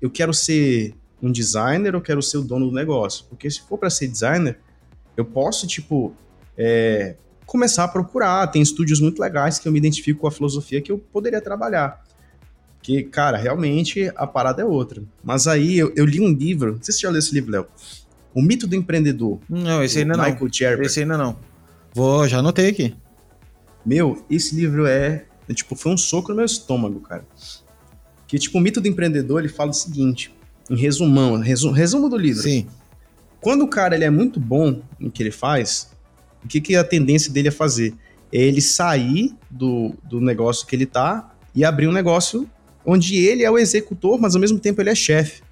[0.00, 3.26] eu quero ser um designer ou quero ser o dono do negócio?
[3.28, 4.58] Porque se for para ser designer,
[5.18, 6.14] eu posso, tipo,
[6.56, 7.14] é,
[7.50, 8.46] começar a procurar.
[8.46, 12.00] Tem estúdios muito legais que eu me identifico com a filosofia que eu poderia trabalhar.
[12.80, 15.02] Que, cara, realmente a parada é outra.
[15.22, 17.50] Mas aí eu, eu li um livro, não sei se você já leu esse livro,
[17.50, 17.66] Léo.
[18.32, 19.40] O Mito do Empreendedor.
[19.48, 20.24] Não, esse ainda do não.
[20.24, 20.86] Michael Gerber.
[20.86, 21.36] Esse ainda não.
[21.92, 22.94] Vou, já anotei aqui.
[23.84, 27.24] Meu, esse livro é, é, tipo, foi um soco no meu estômago, cara.
[28.28, 30.32] Que, tipo, o mito do empreendedor, ele fala o seguinte,
[30.70, 32.42] em resumão, resu- resumo do livro.
[32.44, 32.68] Sim.
[33.40, 35.89] Quando o cara ele é muito bom no que ele faz,
[36.44, 37.94] o que, que a tendência dele é fazer?
[38.32, 42.48] É ele sair do, do negócio que ele tá e abrir um negócio
[42.84, 45.42] onde ele é o executor, mas ao mesmo tempo ele é chefe.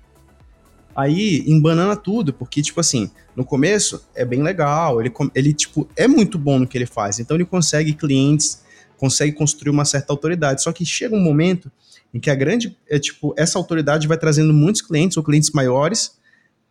[0.95, 6.09] Aí embanana tudo, porque, tipo assim, no começo é bem legal, ele, ele, tipo, é
[6.09, 8.63] muito bom no que ele faz, então ele consegue clientes,
[8.97, 10.63] consegue construir uma certa autoridade.
[10.63, 11.71] Só que chega um momento
[12.13, 16.19] em que a grande, é tipo, essa autoridade vai trazendo muitos clientes ou clientes maiores,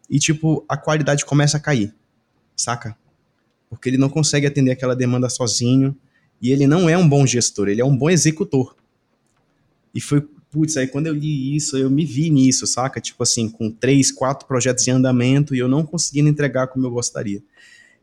[0.09, 1.93] e, tipo, a qualidade começa a cair,
[2.55, 2.97] saca?
[3.69, 5.95] Porque ele não consegue atender aquela demanda sozinho
[6.41, 8.75] e ele não é um bom gestor, ele é um bom executor.
[9.93, 13.01] E foi, putz, aí quando eu li isso, eu me vi nisso, saca?
[13.01, 16.91] Tipo assim, com três, quatro projetos em andamento e eu não conseguindo entregar como eu
[16.91, 17.41] gostaria.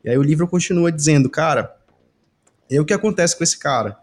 [0.05, 1.75] E aí o livro continua dizendo, cara,
[2.71, 3.97] é o que acontece com esse cara.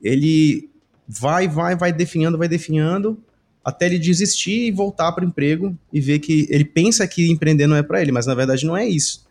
[0.00, 0.70] Ele
[1.06, 3.18] vai, vai, vai definhando, vai definhando,
[3.64, 7.66] até ele desistir e voltar para o emprego e ver que ele pensa que empreender
[7.66, 9.26] não é para ele, mas na verdade não é isso.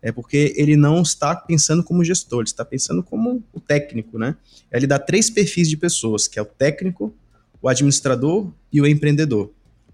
[0.00, 4.36] É porque ele não está pensando como gestor, ele está pensando como o técnico, né?
[4.70, 7.12] Ele dá três perfis de pessoas, que é o técnico,
[7.60, 9.50] o administrador e o empreendedor.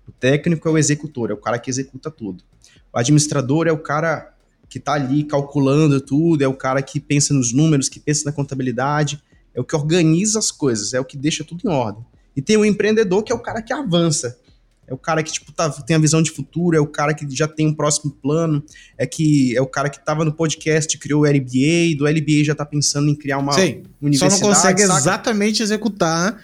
[0.06, 2.44] O técnico é o executor, é o cara que executa tudo.
[2.92, 4.34] O administrador é o cara
[4.68, 8.32] que está ali calculando tudo, é o cara que pensa nos números, que pensa na
[8.32, 9.22] contabilidade,
[9.54, 12.04] é o que organiza as coisas, é o que deixa tudo em ordem.
[12.36, 14.38] E tem o empreendedor, que é o cara que avança.
[14.86, 17.26] É o cara que tipo, tá, tem a visão de futuro, é o cara que
[17.34, 18.62] já tem um próximo plano,
[18.98, 22.54] é que é o cara que estava no podcast, criou o LBA, do LBA já
[22.54, 23.82] tá pensando em criar uma Sim.
[23.82, 24.40] Só universidade.
[24.40, 24.98] não consegue saca?
[24.98, 26.38] exatamente executar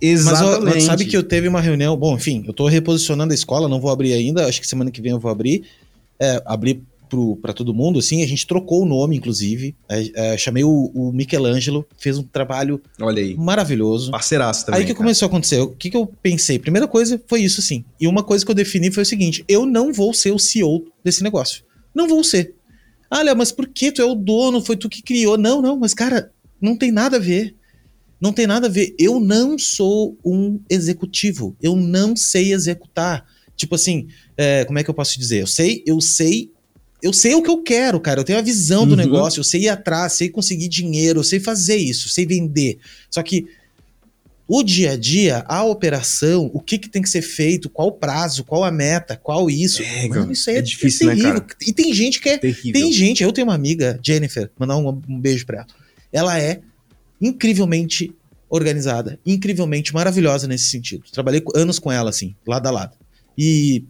[0.00, 0.64] Exatamente.
[0.64, 1.96] Mas ó, sabe que eu teve uma reunião.
[1.96, 4.46] Bom, enfim, eu tô reposicionando a escola, não vou abrir ainda.
[4.46, 5.64] Acho que semana que vem eu vou abrir.
[6.18, 8.22] É, abrir pro, pra todo mundo, assim.
[8.22, 9.74] A gente trocou o nome, inclusive.
[9.88, 13.36] É, é, chamei o, o Michelangelo, fez um trabalho Olha aí.
[13.36, 14.10] maravilhoso.
[14.12, 14.80] Parceiraço também.
[14.80, 15.04] Aí que cara.
[15.04, 15.60] começou a acontecer?
[15.60, 16.58] O que, que eu pensei?
[16.58, 17.84] Primeira coisa foi isso, sim.
[18.00, 20.86] E uma coisa que eu defini foi o seguinte: eu não vou ser o CEO
[21.04, 21.64] desse negócio.
[21.94, 22.54] Não vou ser.
[23.10, 24.62] Ah, Léo, mas por que tu é o dono?
[24.62, 25.36] Foi tu que criou.
[25.36, 27.56] Não, não, mas cara, não tem nada a ver.
[28.20, 28.94] Não tem nada a ver.
[28.98, 31.56] Eu não sou um executivo.
[31.60, 33.26] Eu não sei executar.
[33.56, 35.42] Tipo assim, é, como é que eu posso dizer?
[35.42, 36.50] Eu sei, eu sei,
[37.02, 38.20] eu sei o que eu quero, cara.
[38.20, 38.96] Eu tenho a visão do Uhum.
[38.96, 42.78] negócio, eu sei ir atrás, sei conseguir dinheiro, eu sei fazer isso, sei vender.
[43.10, 43.46] Só que
[44.52, 47.92] o dia a dia, a operação, o que, que tem que ser feito, qual o
[47.92, 49.80] prazo, qual a meta, qual isso.
[49.80, 51.40] É, Mano, isso aí é é, difícil, né, terrível.
[51.42, 51.56] cara?
[51.66, 52.72] E tem gente que é Terrível.
[52.72, 55.66] tem gente, eu tenho uma amiga, Jennifer, mandar um, um beijo pra ela.
[56.12, 56.60] Ela é
[57.20, 58.12] incrivelmente
[58.48, 61.04] organizada, incrivelmente maravilhosa nesse sentido.
[61.12, 62.96] Trabalhei anos com ela, assim, lado a lado.
[63.38, 63.84] E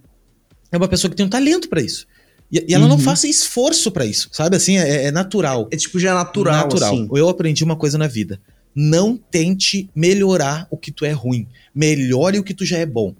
[0.70, 2.06] é uma pessoa que tem um talento pra isso.
[2.52, 3.02] E, e ela não Uhum.
[3.02, 4.56] faz esforço pra isso, sabe?
[4.56, 5.68] Assim, é, é natural.
[5.70, 7.08] É tipo já natural, assim.
[7.14, 8.40] Eu aprendi uma coisa na vida.
[8.74, 11.46] Não tente melhorar o que tu é ruim.
[11.74, 13.14] Melhore o que tu já é bom.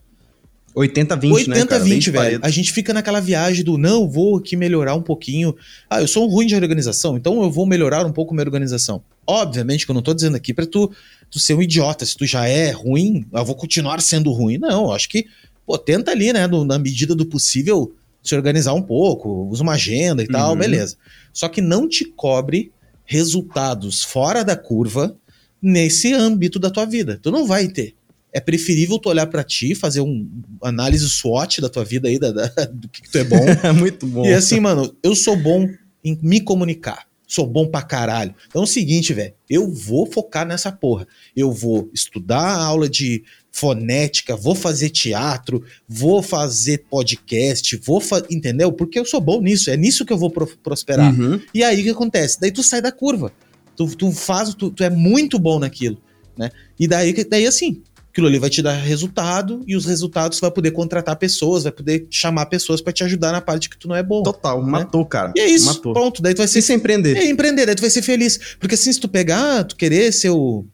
[0.77, 1.83] 80-20, né, 80 cara?
[1.83, 2.25] Bem 20, de velho.
[2.25, 2.47] Pareto.
[2.47, 5.55] A gente fica naquela viagem do não, vou aqui melhorar um pouquinho.
[5.89, 9.03] Ah, eu sou ruim de organização, então eu vou melhorar um pouco minha organização.
[9.27, 10.89] Obviamente que eu não tô dizendo aqui pra tu,
[11.29, 12.07] tu ser um idiota.
[12.07, 14.59] Se tu já é ruim, eu vou continuar sendo ruim.
[14.59, 15.27] Não, eu acho que,
[15.67, 19.73] pô, tenta ali, né, no- na medida do possível, se organizar um pouco, usa uma
[19.73, 20.59] agenda e tal, Uhum.
[20.59, 20.97] beleza.
[21.33, 22.71] Só que não te cobre
[23.05, 25.17] resultados fora da curva
[25.61, 27.19] nesse âmbito da tua vida.
[27.23, 27.95] Tu não vai ter.
[28.33, 30.29] É preferível tu olhar pra ti, fazer um
[30.63, 33.45] análise SWOT da tua vida aí, da, da- do que, que tu é bom.
[33.77, 34.25] Muito bom.
[34.25, 35.69] e assim, mano, eu sou bom
[36.05, 37.07] em me comunicar.
[37.27, 38.35] Sou bom pra caralho.
[38.49, 39.35] Então é o seguinte, velho.
[39.49, 41.07] Eu vou focar nessa porra.
[41.37, 48.23] Eu vou estudar a aula de fonética, vou fazer teatro, vou fazer podcast, vou fa
[48.31, 48.73] entendeu?
[48.73, 49.71] Porque eu sou bom nisso.
[49.71, 51.13] É nisso que eu vou pro- prosperar.
[51.19, 51.41] Uhum.
[51.53, 52.41] E aí o que acontece?
[52.41, 53.33] Daí tu sai da curva.
[53.77, 55.99] Tu, tu faz, tu, tu é muito bom naquilo,
[56.37, 56.51] né?
[56.79, 60.51] E daí, daí assim, aquilo ali vai te dar resultado e os resultados tu vai
[60.51, 63.97] poder contratar pessoas, vai poder chamar pessoas pra te ajudar na parte que tu não
[63.97, 64.23] é bom.
[64.23, 65.33] Total, matou, cara.
[65.37, 65.93] E é isso, Matou.
[65.93, 66.21] pronto.
[66.23, 67.17] Daí tu vai ser Se você empreender.
[67.17, 68.39] é, empreender, daí tu vai ser feliz.
[68.59, 70.65] Porque assim, se tu pegar, tu querer ser o.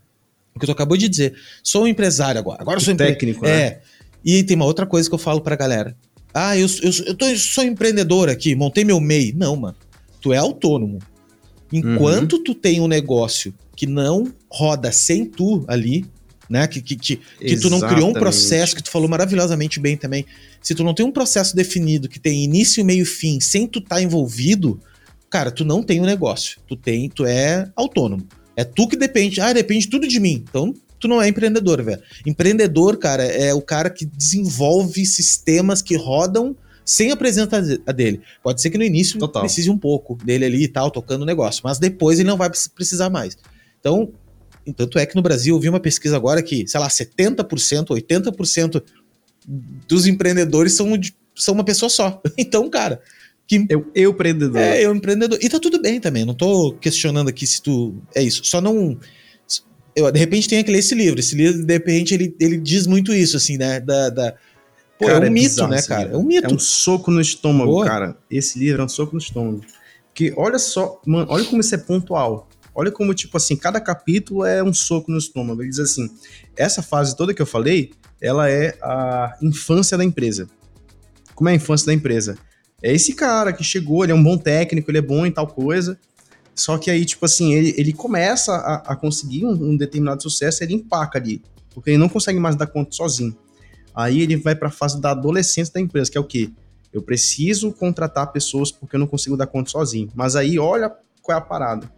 [0.56, 1.34] O que tu acabou de dizer.
[1.62, 2.62] Sou um empresário agora.
[2.62, 3.62] Agora sou empre- técnico, né?
[3.62, 3.80] É.
[4.24, 5.96] E tem uma outra coisa que eu falo pra galera.
[6.34, 9.32] Ah, eu, eu, eu, tô, eu sou empreendedor aqui, montei meu MEI.
[9.36, 9.76] Não, mano.
[10.20, 10.98] Tu é autônomo.
[11.72, 16.06] Enquanto tu tem um negócio que não roda sem tu ali,
[16.48, 16.66] né?
[16.66, 20.24] Que, que, que, que tu não criou um processo, que tu falou maravilhosamente bem também.
[20.62, 23.78] Se tu não tem um processo definido que tem início, meio e fim, sem tu
[23.80, 24.80] estar envolvido,
[25.28, 26.58] cara, tu não tem um negócio.
[26.66, 28.26] Tu tem, tu é autônomo.
[28.56, 29.40] É tu que depende.
[29.40, 30.42] Ah, depende tudo de mim.
[30.48, 32.02] Então, tu não é empreendedor, velho.
[32.26, 37.60] Empreendedor, cara, é o cara que desenvolve sistemas que rodam sem a presença
[37.92, 38.20] dele.
[38.42, 39.42] Pode ser que no início Total.
[39.42, 42.48] precise um pouco dele ali e tal, tocando o negócio, mas depois ele não vai
[42.74, 43.36] precisar mais.
[43.80, 44.12] Então,
[44.76, 48.82] tanto é que no Brasil eu vi uma pesquisa agora que, sei lá, 70%, 80%
[49.88, 50.98] dos empreendedores são,
[51.34, 52.22] são uma pessoa só.
[52.38, 53.00] Então, cara,
[53.46, 54.60] que Eu, eu empreendedor.
[54.60, 55.38] é, eu empreendedor.
[55.40, 57.94] E tá tudo bem também, não tô questionando aqui se tu.
[58.14, 58.44] É isso.
[58.44, 58.98] Só não.
[59.94, 61.20] Eu, de repente tem que ler esse livro.
[61.20, 63.80] Esse livro, de repente, ele, ele diz muito isso, assim, né?
[63.80, 64.10] Da.
[64.10, 64.34] da...
[64.98, 66.10] Pô, Cara, é um mito, bizarro né, cara?
[66.10, 66.50] É um mito.
[66.50, 68.16] É um soco no estômago, cara.
[68.30, 69.60] Esse livro é um soco no estômago.
[70.06, 72.48] Porque olha só, mano, olha como isso é pontual.
[72.74, 75.62] Olha como, tipo assim, cada capítulo é um soco no estômago.
[75.62, 76.10] Ele diz assim:
[76.56, 80.48] essa fase toda que eu falei, ela é a infância da empresa.
[81.34, 82.36] Como é a infância da empresa?
[82.82, 85.46] É esse cara que chegou, ele é um bom técnico, ele é bom em tal
[85.46, 85.98] coisa.
[86.54, 90.62] Só que aí, tipo assim, ele, ele começa a, a conseguir um, um determinado sucesso,
[90.62, 91.42] ele empaca ali.
[91.74, 93.36] Porque ele não consegue mais dar conta sozinho.
[93.94, 96.50] Aí ele vai para a fase da adolescência da empresa, que é o quê?
[96.92, 100.10] Eu preciso contratar pessoas porque eu não consigo dar conta sozinho.
[100.14, 100.90] Mas aí, olha
[101.22, 101.90] qual é a parada.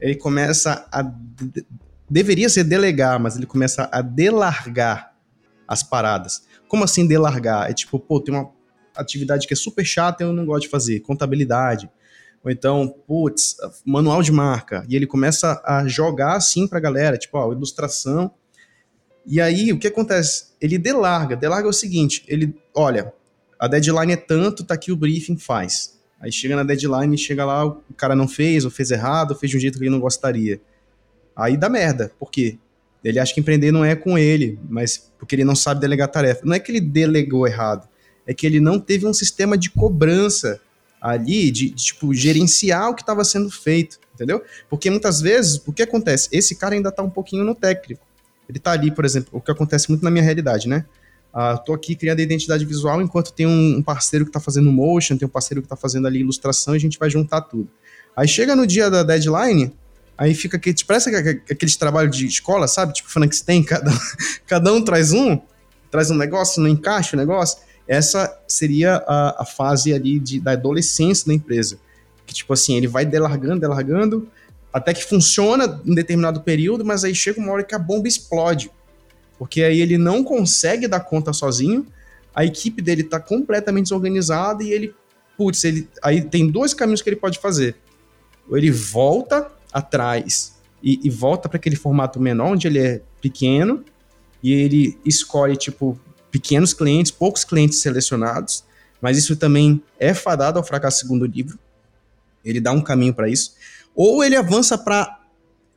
[0.00, 1.02] Ele começa a.
[1.02, 1.64] de-
[2.08, 5.12] Deveria ser delegar, mas ele começa a delargar
[5.66, 6.42] as paradas.
[6.68, 7.68] Como assim delargar?
[7.68, 8.48] É tipo, pô, tem uma
[8.96, 11.00] atividade que é super chata e eu não gosto de fazer.
[11.00, 11.90] Contabilidade.
[12.42, 14.84] Ou então, putz, manual de marca.
[14.88, 18.30] E ele começa a jogar assim pra galera, tipo, ó, ilustração.
[19.26, 20.52] E aí, o que acontece?
[20.60, 21.34] Ele delarga.
[21.34, 23.12] Delarga é o seguinte: ele, olha,
[23.58, 25.96] a deadline é tanto, tá aqui o briefing, faz.
[26.20, 29.50] Aí chega na deadline, chega lá, o cara não fez, ou fez errado, ou fez
[29.50, 30.60] de um jeito que ele não gostaria.
[31.34, 32.10] Aí dá merda.
[32.18, 32.58] Por quê?
[33.04, 36.40] Ele acha que empreender não é com ele, mas porque ele não sabe delegar tarefa.
[36.44, 37.88] Não é que ele delegou errado,
[38.26, 40.60] é que ele não teve um sistema de cobrança
[41.00, 44.42] ali, de, de, tipo, gerenciar o que estava sendo feito, entendeu?
[44.68, 46.28] Porque muitas vezes, o que acontece?
[46.32, 48.04] Esse cara ainda tá um pouquinho no técnico.
[48.48, 50.84] Ele tá ali, por exemplo, o que acontece muito na minha realidade, né?
[51.32, 55.16] Ah, tô aqui criando a identidade visual enquanto tem um, parceiro que tá fazendo motion,
[55.16, 57.68] tem um parceiro que tá fazendo ali ilustração e a gente vai juntar tudo.
[58.16, 59.70] Aí chega no dia da deadline,
[60.16, 62.94] aí fica aquele, parece aquele- aqueles trabalhos de escola, sabe?
[62.94, 63.92] Tipo Frankenstein, cada,
[64.46, 65.38] cada um traz um,
[65.90, 67.58] traz um negócio, não encaixa o negócio.
[67.86, 71.78] Essa seria a, a fase ali de, da adolescência da empresa.
[72.26, 74.28] Que, tipo assim, ele vai delargando, delargando,
[74.72, 78.70] até que funciona em determinado período, mas aí chega uma hora que a bomba explode.
[79.38, 81.86] Porque aí ele não consegue dar conta sozinho,
[82.34, 84.94] a equipe dele tá completamente desorganizada e ele,
[85.36, 87.76] putz, ele, aí tem dois caminhos que ele pode fazer.
[88.48, 93.84] Ou ele volta atrás e, e volta para aquele formato menor, onde ele é pequeno,
[94.42, 95.98] e ele escolhe, tipo,
[96.36, 98.62] pequenos clientes, poucos clientes selecionados,
[99.00, 101.58] mas isso também é fadado ao fracasso segundo livro.
[102.44, 103.54] Ele dá um caminho para isso.
[103.94, 105.18] Ou ele avança para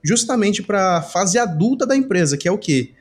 [0.04, 2.92] justamente para a fase adulta da empresa, que é o quê?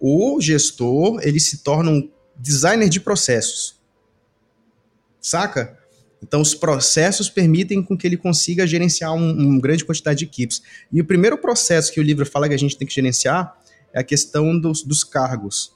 [0.00, 3.76] O gestor, ele se torna um designer de processos.
[5.20, 5.78] Saca?
[6.20, 10.60] Então, os processos permitem com que ele consiga gerenciar uma um grande quantidade de equipes.
[10.92, 13.56] E o primeiro processo que o livro fala que a gente tem que gerenciar
[13.92, 15.75] é a questão dos, dos cargos.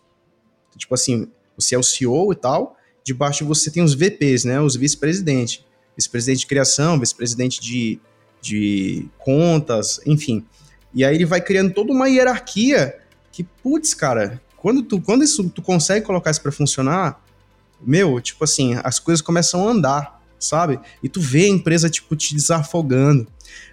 [0.76, 4.61] Tipo assim, você é o CEO e tal, debaixo você tem os VPs, né?
[4.61, 5.64] Os vice-presidente.
[5.96, 8.00] Vice-presidente de criação, vice-presidente de,
[8.40, 10.44] de contas, enfim.
[10.94, 12.98] E aí ele vai criando toda uma hierarquia
[13.30, 17.22] que, putz, cara, quando tu, quando isso, tu consegue colocar isso para funcionar,
[17.80, 20.78] meu, tipo assim, as coisas começam a andar, sabe?
[21.02, 23.26] E tu vê a empresa, tipo, te desafogando.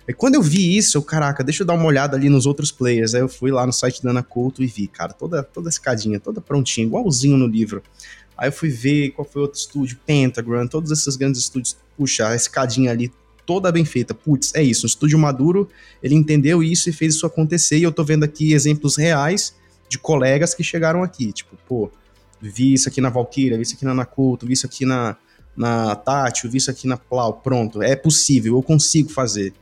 [0.08, 2.72] E quando eu vi isso, eu, caraca, deixa eu dar uma olhada ali nos outros
[2.72, 3.14] players.
[3.14, 6.20] Aí eu fui lá no site da Ana Couto e vi, cara, toda, toda escadinha,
[6.20, 7.84] toda prontinha, igualzinho no livro.
[8.38, 11.76] Aí eu fui ver qual foi outro estúdio, Pentagram, todos esses grandes estúdios.
[11.98, 13.12] Puxa, a escadinha ali
[13.48, 14.14] toda bem feita.
[14.14, 14.86] Putz, é isso.
[14.86, 15.68] Um estúdio maduro,
[16.04, 17.78] ele entendeu isso e fez isso acontecer.
[17.78, 19.56] E eu tô vendo aqui exemplos reais
[19.90, 21.32] de colegas que chegaram aqui.
[21.32, 21.90] Tipo, pô,
[22.40, 25.16] vi isso aqui na Valkyria, vi isso aqui na Nakuto, vi isso aqui na,
[25.56, 27.34] na Tati, vi isso aqui na Plau.
[27.42, 29.54] Pronto, é possível, eu consigo fazer.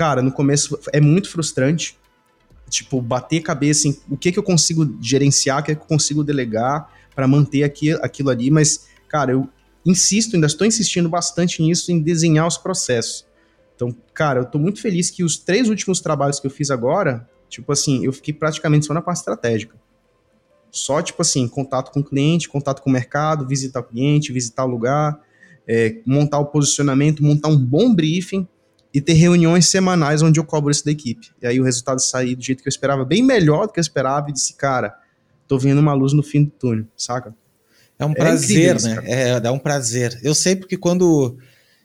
[0.00, 1.94] Cara, no começo é muito frustrante.
[2.70, 6.24] Tipo, bater cabeça em o que, que eu consigo gerenciar, o que, que eu consigo
[6.24, 9.46] delegar para manter aqui, aquilo ali, mas, cara, eu
[9.84, 13.26] insisto, ainda estou insistindo bastante nisso, em desenhar os processos.
[13.76, 17.28] Então, cara, eu estou muito feliz que os três últimos trabalhos que eu fiz agora,
[17.50, 19.76] tipo assim, eu fiquei praticamente só na parte estratégica.
[20.70, 24.64] Só, tipo assim, contato com o cliente, contato com o mercado, visitar o cliente, visitar
[24.64, 25.20] o lugar,
[25.68, 28.48] é, montar o posicionamento, montar um bom briefing
[28.92, 31.30] e ter reuniões semanais onde eu cobro isso da equipe.
[31.40, 33.82] E aí o resultado sair do jeito que eu esperava, bem melhor do que eu
[33.82, 34.94] esperava, e disse, cara,
[35.46, 37.34] tô vendo uma luz no fim do túnel, saca?
[37.98, 39.02] É um é prazer, isso, né?
[39.04, 40.18] É, dá um prazer.
[40.22, 41.36] Eu sei porque quando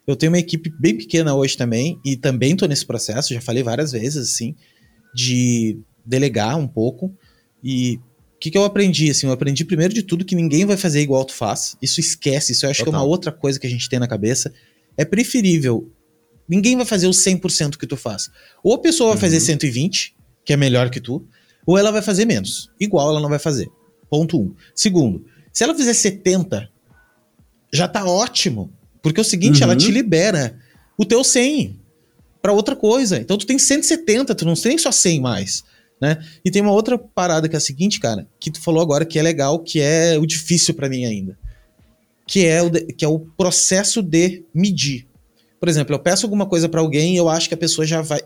[0.07, 3.63] eu tenho uma equipe bem pequena hoje também, e também tô nesse processo, já falei
[3.63, 4.55] várias vezes, assim,
[5.13, 7.13] de delegar um pouco.
[7.63, 7.99] E
[8.35, 9.09] o que, que eu aprendi?
[9.09, 11.75] Assim, eu aprendi primeiro de tudo que ninguém vai fazer igual tu faz.
[11.81, 12.93] Isso esquece, isso eu acho Total.
[12.93, 14.53] que é uma outra coisa que a gente tem na cabeça.
[14.95, 15.91] É preferível.
[16.47, 18.29] Ninguém vai fazer o 100% que tu faz.
[18.63, 20.23] Ou a pessoa vai fazer 120, uhum.
[20.45, 21.27] que é melhor que tu,
[21.65, 22.69] ou ela vai fazer menos.
[22.79, 23.69] Igual ela não vai fazer.
[24.09, 24.53] Ponto um.
[24.73, 26.69] Segundo, se ela fizer 70,
[27.73, 28.71] já tá ótimo.
[29.01, 29.63] Porque é o seguinte, uhum.
[29.63, 30.59] ela te libera
[30.97, 31.79] o teu 100
[32.41, 33.17] para outra coisa.
[33.17, 35.63] Então tu tem 170, tu não tem só 100 mais.
[35.99, 36.23] Né?
[36.43, 39.17] E tem uma outra parada que é a seguinte, cara, que tu falou agora que
[39.17, 41.37] é legal, que é o difícil para mim ainda.
[42.27, 45.07] Que é, o de, que é o processo de medir.
[45.59, 48.01] Por exemplo, eu peço alguma coisa para alguém e eu acho que a pessoa já
[48.01, 48.19] vai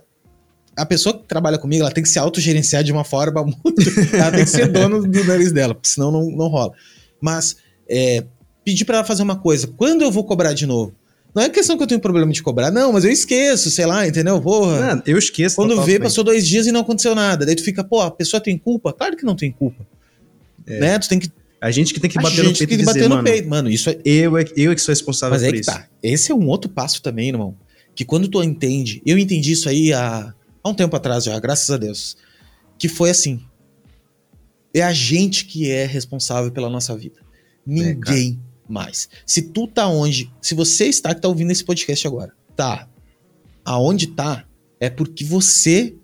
[0.76, 3.82] a pessoa que trabalha comigo, ela tem que se autogerenciar de uma forma muito.
[4.14, 6.72] ela tem que ser dona do nariz dela, senão não, não rola.
[7.20, 8.24] Mas é,
[8.64, 10.94] pedir para ela fazer uma coisa, quando eu vou cobrar de novo?
[11.36, 14.08] Não é questão que eu tenho problema de cobrar, não, mas eu esqueço, sei lá,
[14.08, 14.42] entendeu?
[14.42, 14.96] Porra.
[14.96, 15.56] Não, eu esqueço.
[15.56, 17.46] Quando vê, passou dois dias e não aconteceu nada.
[17.46, 18.92] Daí tu fica, pô, a pessoa tem culpa?
[18.92, 19.86] Claro que não tem culpa.
[20.66, 20.80] É.
[20.80, 21.00] Né?
[21.00, 21.32] Tu tem que.
[21.62, 22.68] A gente que tem que bater no peito.
[22.68, 23.70] Tem que bater dizer, no peito, mano.
[23.70, 24.00] Isso é...
[24.06, 25.72] eu, é, eu é que sou responsável mas por é isso.
[25.72, 25.88] Tá.
[26.02, 27.56] Esse é um outro passo também, irmão.
[27.94, 31.70] Que quando tu entende, eu entendi isso aí há há um tempo atrás já, graças
[31.70, 32.18] a Deus,
[32.78, 33.42] que foi assim:
[34.74, 37.20] é a gente que é responsável pela nossa vida.
[37.66, 39.10] Ninguém é, mais.
[39.26, 42.88] Se tu tá onde, se você está que tá ouvindo esse podcast agora, tá
[43.64, 44.46] aonde tá,
[44.80, 45.96] é porque você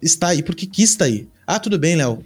[0.00, 1.28] está aí, porque quis estar aí.
[1.46, 2.24] Ah, tudo bem, Léo.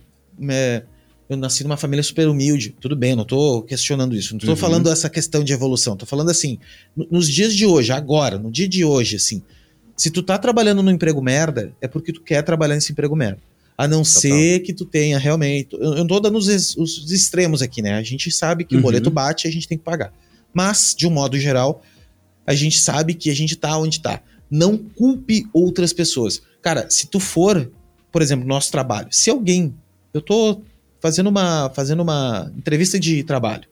[0.51, 0.85] É,
[1.29, 2.74] eu nasci numa família super humilde.
[2.81, 4.33] Tudo bem, não tô questionando isso.
[4.33, 4.57] Não tô uhum.
[4.57, 5.97] falando essa questão de evolução.
[5.97, 6.59] Tô falando assim,
[7.11, 9.43] nos dias de hoje, agora, no dia de hoje, assim.
[9.95, 13.41] Se tu tá trabalhando no emprego merda, é porque tu quer trabalhar nesse emprego merda.
[13.76, 14.22] A não Total.
[14.22, 15.68] ser que tu tenha realmente.
[15.72, 17.95] Eu, eu tô dando os, os, extremos aqui, né?
[17.95, 18.81] A gente sabe que uhum.
[18.81, 20.12] o boleto bate e a gente tem que pagar.
[20.55, 21.83] Mas, de um modo geral,
[22.47, 24.22] a gente sabe que a gente tá onde tá.
[24.51, 26.41] Não culpe outras pessoas.
[26.62, 27.70] Cara, se tu for,
[28.11, 29.74] por exemplo, nosso trabalho, se alguém.
[30.14, 30.62] Eu tô
[31.01, 33.69] fazendo uma, fazendo uma entrevista de trabalho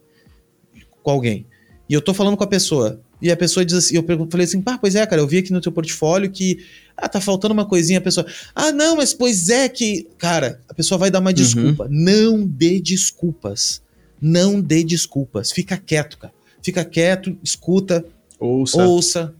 [1.02, 1.46] com alguém.
[1.88, 3.00] E eu tô falando com a pessoa.
[3.20, 5.52] E a pessoa diz assim, eu falei assim, pá, pois é, cara, eu vi aqui
[5.52, 6.58] no teu portfólio que,
[6.96, 10.74] ah, tá faltando uma coisinha, a pessoa, ah, não, mas pois é que, cara, a
[10.74, 11.34] pessoa vai dar uma uhum.
[11.34, 11.88] desculpa.
[11.90, 13.80] Não dê desculpas.
[14.20, 15.50] Não dê desculpas.
[15.50, 16.34] Fica quieto, cara.
[16.62, 18.04] Fica quieto, escuta,
[18.38, 18.84] ouça.
[18.84, 19.34] ouça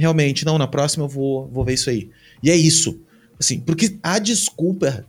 [0.00, 2.10] realmente, não, na próxima eu vou, vou ver isso aí.
[2.42, 2.98] E é isso.
[3.38, 5.04] Assim, porque a desculpa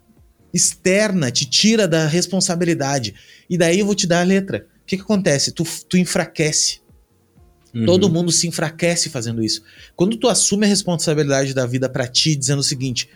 [0.54, 3.14] externa te tira da responsabilidade.
[3.50, 4.68] E daí eu vou te dar a letra.
[4.84, 5.52] O que, que acontece?
[5.52, 6.82] Tu, tu enfraquece.
[7.74, 7.86] Uhum.
[7.86, 9.64] Todo mundo se enfraquece fazendo isso.
[9.96, 13.10] Quando tu assume a responsabilidade da vida para ti, dizendo o seguinte: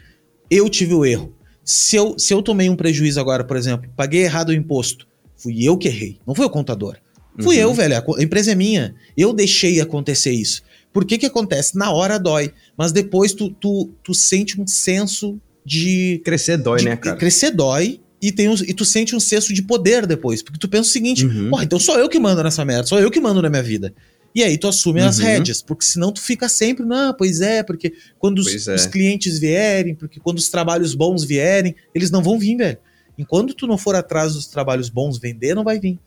[0.50, 1.36] eu tive o erro.
[1.64, 5.64] Se eu, se eu tomei um prejuízo agora, por exemplo, paguei errado o imposto, fui
[5.64, 6.98] eu que errei, não foi o contador.
[7.42, 7.64] Fui uhum.
[7.64, 7.96] eu, velho.
[7.98, 8.96] A empresa é minha.
[9.18, 10.64] Eu deixei acontecer isso.
[10.94, 11.78] Por que que acontece?
[11.78, 16.22] Na hora dói, mas depois tu, tu, tu sente um senso de.
[16.24, 17.18] Crescer dói, de, né, cara?
[17.18, 20.42] Crescer dói e, tem um, e tu sente um senso de poder depois.
[20.42, 21.50] Porque tu pensa o seguinte: uhum.
[21.50, 23.94] porra, então sou eu que mando nessa merda, sou eu que mando na minha vida.
[24.34, 25.08] E aí tu assume uhum.
[25.08, 28.76] as rédeas, porque senão tu fica sempre, não, pois é, porque quando os, é.
[28.76, 32.78] os, clientes vierem, porque quando os trabalhos bons vierem, eles não vão vir, velho.
[33.18, 35.98] Enquanto tu não for atrás dos trabalhos bons vender, não vai vir.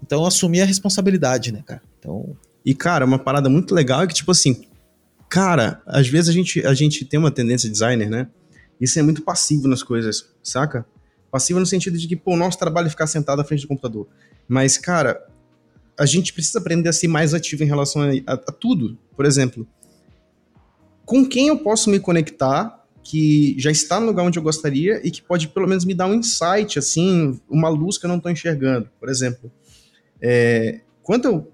[0.00, 1.82] Então assumir a responsabilidade, né, cara?
[1.98, 2.36] Então.
[2.64, 4.62] E, cara, uma parada muito legal é que, tipo assim,
[5.28, 8.28] cara, às vezes a gente, a gente tem uma tendência designer, né?
[8.82, 10.84] Isso é muito passivo nas coisas, saca?
[11.30, 13.68] Passivo no sentido de que, pô, o nosso trabalho é ficar sentado à frente do
[13.68, 14.08] computador.
[14.48, 15.24] Mas, cara,
[15.96, 18.98] a gente precisa aprender a ser mais ativo em relação a, a, a tudo.
[19.14, 19.64] Por exemplo,
[21.06, 25.12] com quem eu posso me conectar que já está no lugar onde eu gostaria e
[25.12, 28.32] que pode pelo menos me dar um insight, assim, uma luz que eu não estou
[28.32, 28.88] enxergando.
[28.98, 29.50] Por exemplo,
[30.20, 31.52] é, quando eu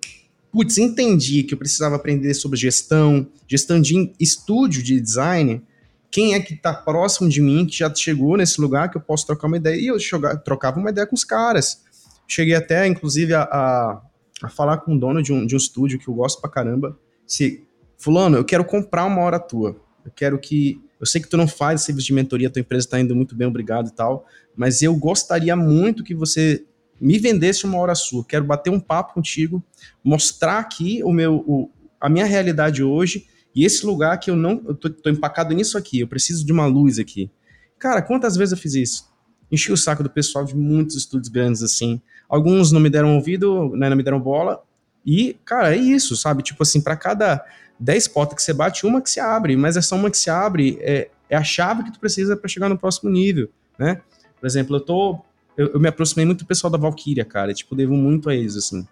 [0.50, 5.62] putz, entendi que eu precisava aprender sobre gestão, gestão de estúdio de design,
[6.10, 9.26] quem é que está próximo de mim, que já chegou nesse lugar que eu posso
[9.26, 9.96] trocar uma ideia, e eu
[10.44, 11.82] trocava uma ideia com os caras.
[12.26, 14.02] Cheguei até, inclusive, a, a
[14.42, 16.98] a falar com o dono de um, de um estúdio que eu gosto pra caramba.
[17.26, 17.64] Se,
[17.96, 19.80] fulano, eu quero comprar uma hora tua.
[20.04, 20.80] Eu quero que.
[21.00, 23.46] Eu sei que tu não faz serviço de mentoria, tua empresa está indo muito bem,
[23.46, 24.26] obrigado e tal.
[24.56, 26.64] Mas eu gostaria muito que você
[27.00, 28.24] me vendesse uma hora sua.
[28.24, 29.62] Quero bater um papo contigo,
[30.02, 34.62] mostrar aqui o meu, o, a minha realidade hoje e esse lugar que eu não.
[34.66, 37.30] Eu tô, tô empacado nisso aqui, eu preciso de uma luz aqui.
[37.78, 39.08] Cara, quantas vezes eu fiz isso?
[39.50, 42.00] Enchi o saco do pessoal de muitos estúdios grandes assim.
[42.28, 44.62] Alguns não me deram ouvido, né, não me deram bola.
[45.04, 46.42] E, cara, é isso, sabe?
[46.42, 47.42] Tipo assim, para cada
[47.78, 50.76] 10 portas que você bate, uma que se abre, mas essa uma que se abre
[50.80, 54.02] é, é a chave que tu precisa para chegar no próximo nível, né?
[54.38, 55.20] Por exemplo, eu tô.
[55.56, 57.52] Eu, eu, me aproximei muito do pessoal da Valkyria, cara.
[57.52, 58.86] Tipo, devo muito a eles, assim.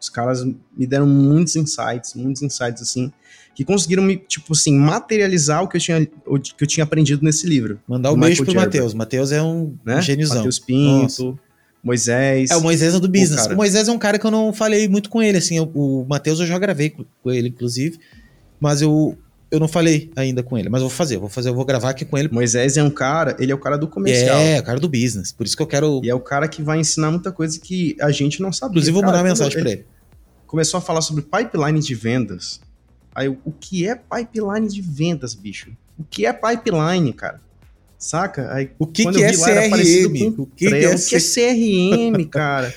[0.00, 3.12] Os caras me deram muitos insights, muitos insights, assim,
[3.54, 7.24] que conseguiram me, tipo assim, materializar o que eu tinha, o que eu tinha aprendido
[7.24, 7.80] nesse livro.
[7.88, 8.92] Mandar um beijo pro Matheus.
[8.92, 10.00] Matheus é um né?
[10.02, 10.36] gêniozão.
[10.36, 11.24] Matheus Pinto.
[11.24, 11.46] Nossa.
[11.82, 12.50] Moisés.
[12.50, 13.46] É, o Moisés é do business.
[13.46, 15.60] O, o, Moisés é um cara que eu não falei muito com ele, assim.
[15.60, 17.98] o Matheus eu já gravei com ele, inclusive.
[18.60, 19.16] Mas eu,
[19.50, 20.68] eu não falei ainda com ele.
[20.68, 22.28] Mas vou fazer, vou fazer, eu vou gravar aqui com ele.
[22.28, 24.38] Moisés é um cara, ele é o cara do comercial.
[24.38, 25.32] É, o cara do business.
[25.32, 26.00] Por isso que eu quero.
[26.02, 28.72] E é o cara que vai ensinar muita coisa que a gente não sabe.
[28.72, 29.86] Inclusive, vou mandar uma mensagem para ele.
[30.46, 32.60] Começou a falar sobre pipeline de vendas.
[33.14, 35.70] Aí, o que é pipeline de vendas, bicho?
[35.98, 37.40] O que é pipeline, cara?
[37.98, 38.52] Saca?
[38.52, 40.34] Aí, o que, que é CRM?
[40.38, 42.74] O que, que, é, o que é CRM, cara?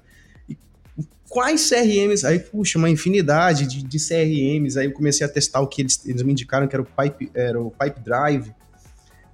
[1.29, 2.25] Quais CRMs?
[2.25, 4.77] Aí, puxa, uma infinidade de, de, CRMs.
[4.77, 7.31] Aí eu comecei a testar o que eles, eles me indicaram, que era o Pipe,
[7.35, 8.51] era o Pipe Drive.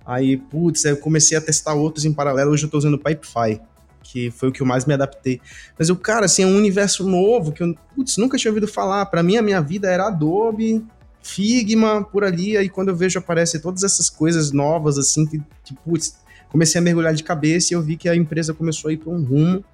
[0.05, 2.51] Aí, putz, aí eu comecei a testar outros em paralelo.
[2.51, 3.61] Hoje eu tô usando o Pipefy,
[4.03, 5.39] que foi o que eu mais me adaptei.
[5.79, 9.05] Mas o cara, assim, é um universo novo que eu, putz, nunca tinha ouvido falar.
[9.05, 10.85] Para mim, a minha vida era Adobe,
[11.23, 15.73] Figma por ali, aí quando eu vejo aparecer todas essas coisas novas, assim, que, que
[15.73, 16.17] putz,
[16.49, 19.11] comecei a mergulhar de cabeça e eu vi que a empresa começou a ir para
[19.11, 19.65] um rumo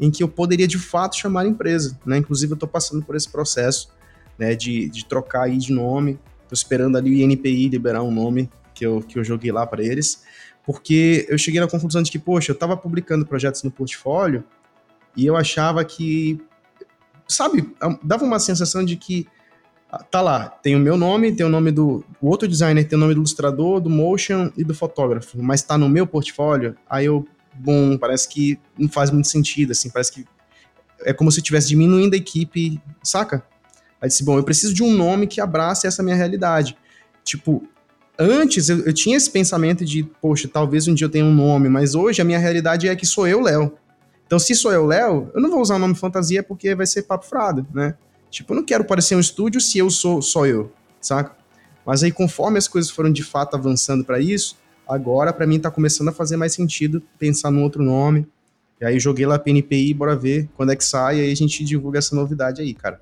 [0.00, 2.16] em que eu poderia de fato chamar empresa, né?
[2.16, 3.90] Inclusive eu estou passando por esse processo,
[4.38, 8.50] né, de, de trocar aí de nome, estou esperando ali o INPI liberar um nome
[8.74, 10.22] que eu, que eu joguei lá para eles,
[10.64, 14.42] porque eu cheguei na conclusão de que, poxa, eu estava publicando projetos no portfólio
[15.14, 16.40] e eu achava que,
[17.28, 17.70] sabe,
[18.02, 19.26] dava uma sensação de que
[20.10, 23.00] tá lá, tem o meu nome, tem o nome do o outro designer, tem o
[23.00, 27.26] nome do ilustrador, do motion e do fotógrafo, mas tá no meu portfólio, aí eu,
[27.54, 30.24] bom, parece que não faz muito sentido, assim, parece que
[31.02, 33.44] é como se eu estivesse diminuindo a equipe, saca?
[34.00, 36.76] Aí disse, bom, eu preciso de um nome que abrace essa minha realidade.
[37.22, 37.62] Tipo,
[38.18, 41.68] antes eu, eu tinha esse pensamento de, poxa, talvez um dia eu tenha um nome,
[41.68, 43.72] mas hoje a minha realidade é que sou eu, Léo.
[44.26, 47.02] Então, se sou eu, Léo, eu não vou usar o nome fantasia porque vai ser
[47.02, 47.94] papo frado, né?
[48.30, 51.36] Tipo, eu não quero parecer um estúdio se eu sou só eu, saca?
[51.84, 54.56] Mas aí, conforme as coisas foram de fato avançando para isso,
[54.90, 58.26] agora para mim tá começando a fazer mais sentido pensar num outro nome.
[58.80, 61.62] E aí joguei lá PNPI, bora ver quando é que sai, e aí a gente
[61.64, 63.00] divulga essa novidade aí, cara.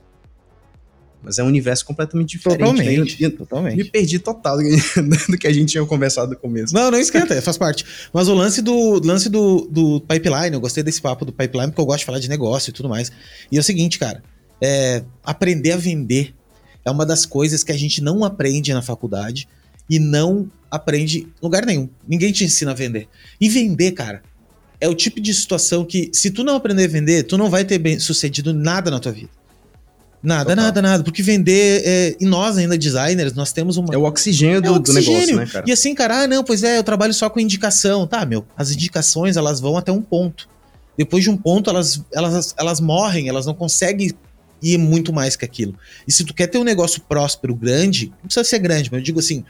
[1.23, 2.61] Mas é um universo completamente diferente.
[2.61, 3.31] Totalmente, né?
[3.31, 3.77] totalmente.
[3.77, 4.57] Me perdi total
[5.29, 6.73] do que a gente tinha conversado no começo.
[6.73, 7.85] Não, não esquenta, faz parte.
[8.13, 11.81] Mas o lance do lance do, do pipeline, eu gostei desse papo do pipeline, porque
[11.81, 13.11] eu gosto de falar de negócio e tudo mais.
[13.51, 14.23] E é o seguinte, cara,
[14.61, 16.35] é, aprender a vender.
[16.85, 19.49] é uma das coisas que a gente não aprende na faculdade
[19.91, 21.89] e não aprende em lugar nenhum.
[22.07, 23.09] Ninguém te ensina a vender.
[23.41, 24.23] E vender, cara,
[24.81, 27.65] é o tipo de situação que, se tu não aprender a vender, tu não vai
[27.65, 29.31] ter bem sucedido nada na tua vida.
[30.23, 30.65] Nada, Total.
[30.65, 31.05] nada, nada.
[31.05, 31.83] Porque vender.
[31.85, 32.17] É...
[32.21, 33.95] E nós, ainda designers, nós temos uma.
[33.95, 35.37] É o oxigênio do, É o do negócio, oxigênio.
[35.37, 35.65] né, cara?
[35.67, 38.07] E assim, cara, ah, não, pois é, eu trabalho só com indicação.
[38.07, 40.49] Tá, meu, as indicações, elas vão até um ponto.
[40.97, 44.11] Depois de um ponto, elas, elas, elas morrem, elas não conseguem
[44.61, 45.77] ir muito mais que aquilo.
[46.07, 49.05] E se tu quer ter um negócio próspero, grande, não precisa ser grande, mas eu
[49.05, 49.45] digo assim,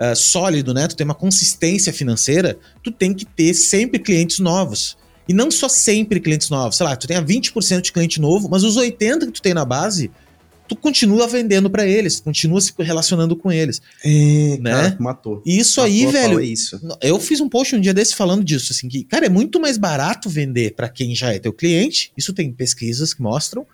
[0.00, 0.88] ah, sólido, né?
[0.88, 4.96] Tu tem uma consistência financeira, tu tem que ter sempre clientes novos.
[5.28, 6.78] E não só sempre clientes novos.
[6.78, 9.64] Sei lá, tu tenha 20% de cliente novo, mas os 80% que tu tem na
[9.64, 10.10] base,
[10.66, 13.82] tu continua vendendo pra eles, continua se relacionando com eles.
[14.02, 14.70] É, Né?
[14.70, 15.42] cara, matou.
[15.44, 16.80] E isso Matou aí, velho, É isso.
[17.02, 19.76] eu fiz um post um dia desse falando disso, assim, que, cara, é muito mais
[19.76, 23.66] barato vender para quem já é teu cliente, isso tem pesquisas que mostram,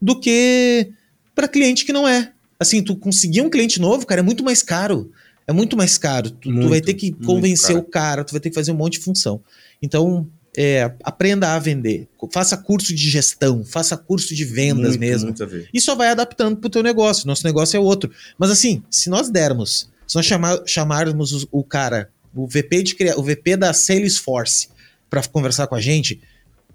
[0.00, 0.90] do que
[1.34, 2.32] para cliente que não é.
[2.58, 5.12] Assim, tu conseguir um cliente novo, cara, é muito mais caro.
[5.46, 6.30] É muito mais caro.
[6.30, 8.76] Tu, tu Muito, vai ter que convencer o cara, tu vai ter que fazer um
[8.76, 9.40] monte de função.
[9.80, 12.08] Então, é, aprenda a vender.
[12.32, 15.26] Faça curso de gestão, faça curso de vendas Muito, mesmo.
[15.28, 15.68] Muito.
[15.72, 17.26] E só vai adaptando pro teu negócio.
[17.26, 18.10] Nosso negócio é outro.
[18.38, 22.96] Mas assim, se nós dermos, se nós chamar, chamarmos o, o cara, o VP, de,
[23.16, 24.68] o VP da Salesforce,
[25.08, 26.20] pra conversar com a gente,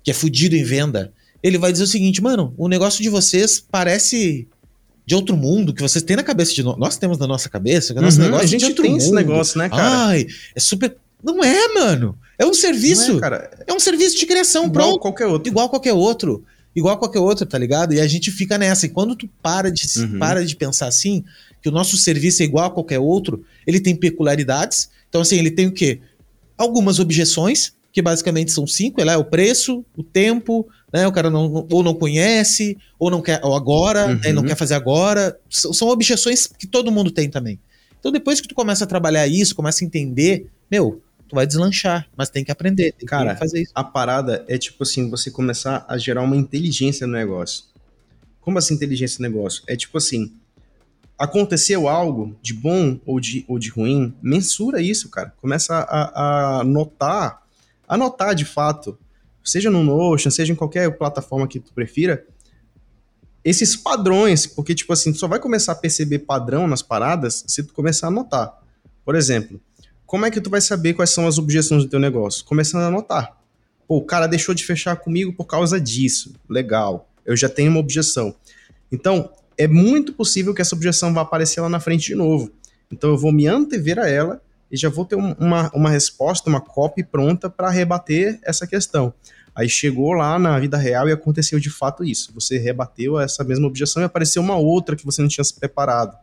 [0.04, 1.12] que é fudido em venda,
[1.44, 4.48] ele vai dizer o seguinte, mano, o negócio de vocês parece
[5.06, 6.78] de outro mundo, que vocês têm na cabeça de nós.
[6.78, 9.08] Nós temos na nossa cabeça, que o nosso Uhum, negócio a é gente tem esse
[9.08, 9.16] mundo.
[9.16, 10.06] negócio, né, cara?
[10.08, 10.96] Ai, é super.
[11.24, 12.18] Não é, mano.
[12.40, 13.20] É um serviço.
[13.24, 15.48] É, é um serviço de criação, Igual pronto qualquer outro.
[15.50, 16.44] igual qualquer outro.
[16.76, 17.94] Igual qualquer outro, tá ligado?
[17.94, 18.86] E a gente fica nessa.
[18.86, 20.18] E quando tu para de, Uhum.
[20.18, 21.24] para de pensar assim,
[21.62, 24.90] que o nosso serviço é igual a qualquer outro, ele tem peculiaridades.
[25.10, 26.00] Então, assim, ele tem o quê?
[26.58, 31.08] Algumas objeções, que basicamente são cinco, é lá, o preço, o tempo, né?
[31.08, 34.20] O cara não, ou não conhece, ou não quer, ou agora, Uhum.
[34.24, 35.38] né, não quer fazer agora.
[35.50, 37.60] São, são objeções que todo mundo tem também.
[38.00, 42.08] Então, depois que tu começa a trabalhar isso, começa a entender, meu, tu vai deslanchar,
[42.18, 43.72] mas tem que aprender, tem Cara, que fazer isso.
[43.76, 47.66] A parada é tipo assim, você começar a gerar uma inteligência no negócio.
[48.42, 49.62] Como assim inteligência no negócio?
[49.68, 50.34] É tipo assim,
[51.18, 55.32] aconteceu algo de bom ou de, ou de ruim, mensura isso, cara.
[55.40, 57.44] Começa a, a notar,
[57.88, 58.98] a notar de fato,
[59.44, 62.26] seja no Notion, seja em qualquer plataforma que tu prefira,
[63.44, 67.64] esses padrões, porque tipo assim, tu só vai começar a perceber padrão nas paradas se
[67.64, 68.60] tu começar a notar.
[69.04, 69.60] Por exemplo,
[70.06, 72.46] como é que tu vai saber quais são as objeções do teu negócio?
[72.46, 73.38] Começando a anotar.
[73.88, 76.34] Pô, o cara deixou de fechar comigo por causa disso.
[76.48, 77.10] Legal.
[77.26, 78.36] Eu já tenho uma objeção.
[78.92, 82.52] Então, é muito possível que essa objeção vá aparecer lá na frente de novo.
[82.92, 84.42] Então, eu vou me antever a ela
[84.72, 89.14] e já vou ter um- uma, uma resposta, uma copy pronta para rebater essa questão.
[89.54, 92.32] Aí chegou lá na vida real e aconteceu de fato isso.
[92.34, 96.16] Você rebateu essa mesma objeção e apareceu uma outra que você não tinha se preparado.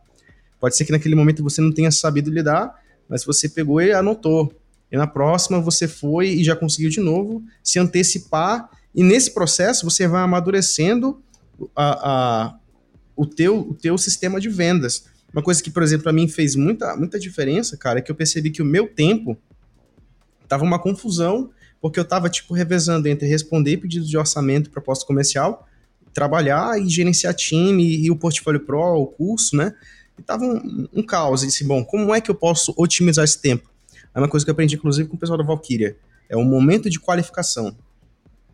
[0.59, 2.73] Pode ser que naquele momento você não tenha sabido lidar,
[3.07, 4.51] mas você pegou e anotou.
[4.91, 8.67] E na próxima você foi e já conseguiu de novo se antecipar.
[8.95, 11.21] E nesse processo você vai amadurecendo
[11.75, 12.09] a,
[12.47, 12.55] a-
[13.15, 15.05] o, teu, o teu sistema de vendas.
[15.31, 18.15] Uma coisa que, por exemplo, para mim fez muita, muita diferença, cara, é que eu
[18.15, 19.37] percebi que o meu tempo
[20.47, 25.67] tava uma confusão, porque eu tava, tipo, revezando entre responder pedidos de orçamento, proposta comercial,
[26.13, 29.73] trabalhar e gerenciar time e o portfólio pro, o curso, né?
[30.17, 31.43] E tava um, um caos.
[31.43, 33.69] E disse, bom, como é que eu posso otimizar esse tempo?
[34.13, 35.95] É uma coisa que eu aprendi, inclusive, com o pessoal da Valkyria.
[36.27, 37.69] É o momento de qualificação.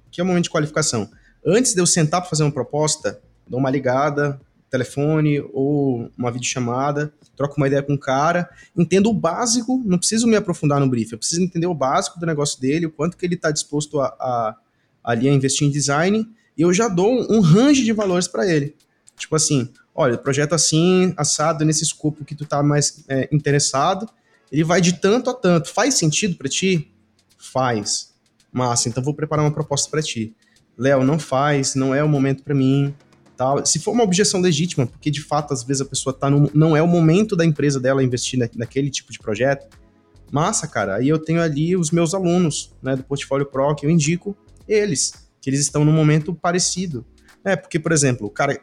[0.08, 1.10] O que é o momento de qualificação?
[1.46, 4.40] Antes de eu sentar para fazer uma proposta, dou uma ligada,
[4.76, 10.28] telefone ou uma videochamada, troco uma ideia com o cara, entendo o básico, não preciso
[10.28, 13.26] me aprofundar no brief, eu preciso entender o básico do negócio dele, o quanto que
[13.26, 14.56] ele está disposto a, a,
[15.04, 18.76] ali a investir em design, e eu já dou um, range de valores para ele.
[19.18, 24.10] Tipo assim, olha, projeto assim, assado nesse escopo que tu tá mais é, interessado,
[24.52, 25.70] ele vai de tanto a tanto.
[25.70, 26.92] Faz sentido para ti?
[27.38, 28.14] Faz.
[28.52, 30.34] Massa, então vou preparar uma proposta para ti.
[30.78, 32.94] Léo, não faz, não é o momento para mim.
[33.38, 33.66] Tal.
[33.66, 36.76] Se for uma objeção legítima, porque de fato às vezes a pessoa tá no, não
[36.76, 39.68] é o momento da empresa dela investir na, naquele tipo de projeto,
[40.32, 40.96] massa, cara.
[40.96, 44.36] Aí eu tenho ali os meus alunos, né, do Portfólio Pro, que eu indico
[44.68, 47.06] eles, que eles estão num momento parecido.
[47.44, 48.60] É, porque, por exemplo, cara,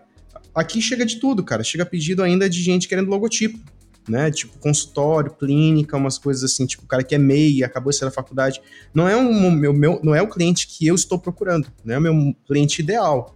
[0.55, 1.63] aqui chega de tudo, cara.
[1.63, 3.59] Chega pedido ainda de gente querendo logotipo,
[4.09, 4.31] né?
[4.31, 8.09] Tipo, consultório, clínica, umas coisas assim, tipo, o cara que é MEI, acabou de sair
[8.09, 8.61] da faculdade.
[8.93, 11.99] Não é, um, meu, meu, não é o cliente que eu estou procurando, não é
[11.99, 13.35] o meu cliente ideal.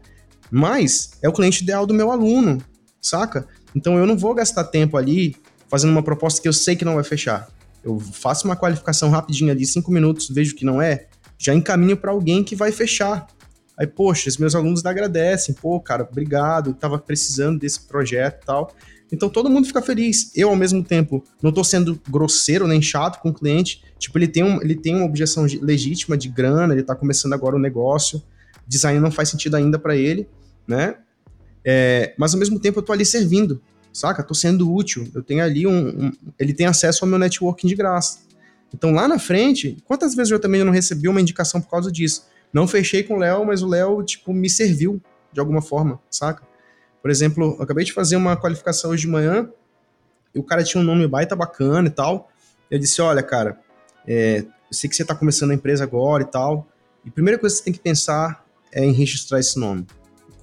[0.51, 2.63] Mas é o cliente ideal do meu aluno,
[3.01, 3.47] saca?
[3.75, 5.37] Então eu não vou gastar tempo ali
[5.69, 7.49] fazendo uma proposta que eu sei que não vai fechar.
[7.83, 11.07] Eu faço uma qualificação rapidinha ali, cinco minutos, vejo que não é,
[11.39, 13.27] já encaminho para alguém que vai fechar.
[13.79, 18.75] Aí, poxa, os meus alunos agradecem, pô, cara, obrigado, tava precisando desse projeto e tal.
[19.13, 20.33] Então todo mundo fica feliz.
[20.35, 23.83] Eu, ao mesmo tempo, não tô sendo grosseiro nem chato com o cliente.
[23.99, 27.55] Tipo, ele tem, um, ele tem uma objeção legítima de grana, ele tá começando agora
[27.55, 28.23] o negócio,
[28.67, 30.29] design não faz sentido ainda para ele,
[30.67, 30.97] né?
[31.65, 33.61] É, mas ao mesmo tempo eu tô ali servindo,
[33.93, 34.23] saca?
[34.23, 35.11] Tô sendo útil.
[35.15, 38.21] Eu tenho ali um, um, Ele tem acesso ao meu networking de graça.
[38.73, 42.27] Então lá na frente, quantas vezes eu também não recebi uma indicação por causa disso?
[42.53, 45.01] Não fechei com o Léo, mas o Léo, tipo, me serviu
[45.33, 46.43] de alguma forma, saca?
[47.03, 49.49] Por exemplo, eu acabei de fazer uma qualificação hoje de manhã,
[50.35, 52.31] e o cara tinha um nome baita bacana e tal.
[52.71, 53.59] Eu disse: Olha, cara,
[54.07, 56.67] é, eu sei que você está começando a empresa agora e tal,
[57.05, 59.87] e a primeira coisa que você tem que pensar é em registrar esse nome.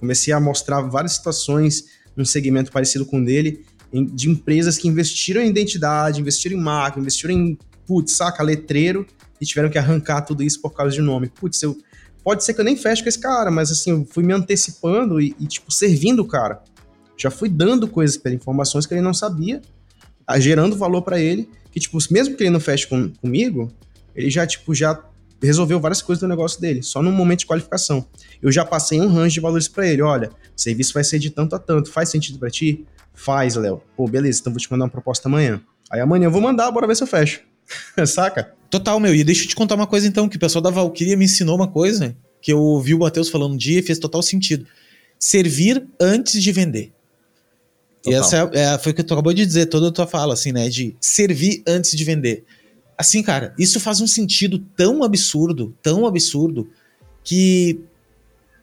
[0.04, 5.40] Comecei a mostrar várias situações num segmento parecido com o dele, de empresas que investiram
[5.40, 9.06] em identidade, investiram em marca, investiram em, putz, saca, letreiro,
[9.40, 11.28] e tiveram que arrancar tudo isso por causa de nome.
[11.28, 11.76] Putz, eu
[12.22, 15.20] Pode ser que eu nem feche com esse cara, mas assim, eu fui me antecipando
[15.20, 16.62] e, e tipo, servindo o cara.
[17.18, 19.60] Já fui dando coisas para informações que ele não sabia,
[20.38, 23.70] gerando valor para ele, que, tipo, mesmo que ele não feche com, comigo,
[24.16, 25.04] ele já, tipo, já
[25.42, 28.06] resolveu várias coisas do negócio dele, só num momento de qualificação.
[28.42, 31.30] Eu já passei um range de valores para ele, olha, o serviço vai ser de
[31.30, 32.84] tanto a tanto, faz sentido para ti?
[33.14, 33.82] Faz, Léo.
[33.96, 35.60] Pô, beleza, então vou te mandar uma proposta amanhã.
[35.90, 37.42] Aí amanhã eu vou mandar, bora ver se eu fecho.
[38.06, 38.52] Saca?
[38.68, 39.14] Total, meu.
[39.14, 41.56] E deixa eu te contar uma coisa então, que o pessoal da Valkyria me ensinou
[41.56, 44.66] uma coisa que eu ouvi o Matheus falando um dia e fez total sentido.
[45.18, 46.92] Servir antes de vender.
[48.02, 48.12] Total.
[48.12, 50.34] E essa é, é, foi o que tu acabou de dizer, toda a tua fala,
[50.34, 50.68] assim, né?
[50.68, 52.44] De servir antes de vender.
[52.98, 56.68] Assim, cara, isso faz um sentido tão absurdo, tão absurdo,
[57.22, 57.80] que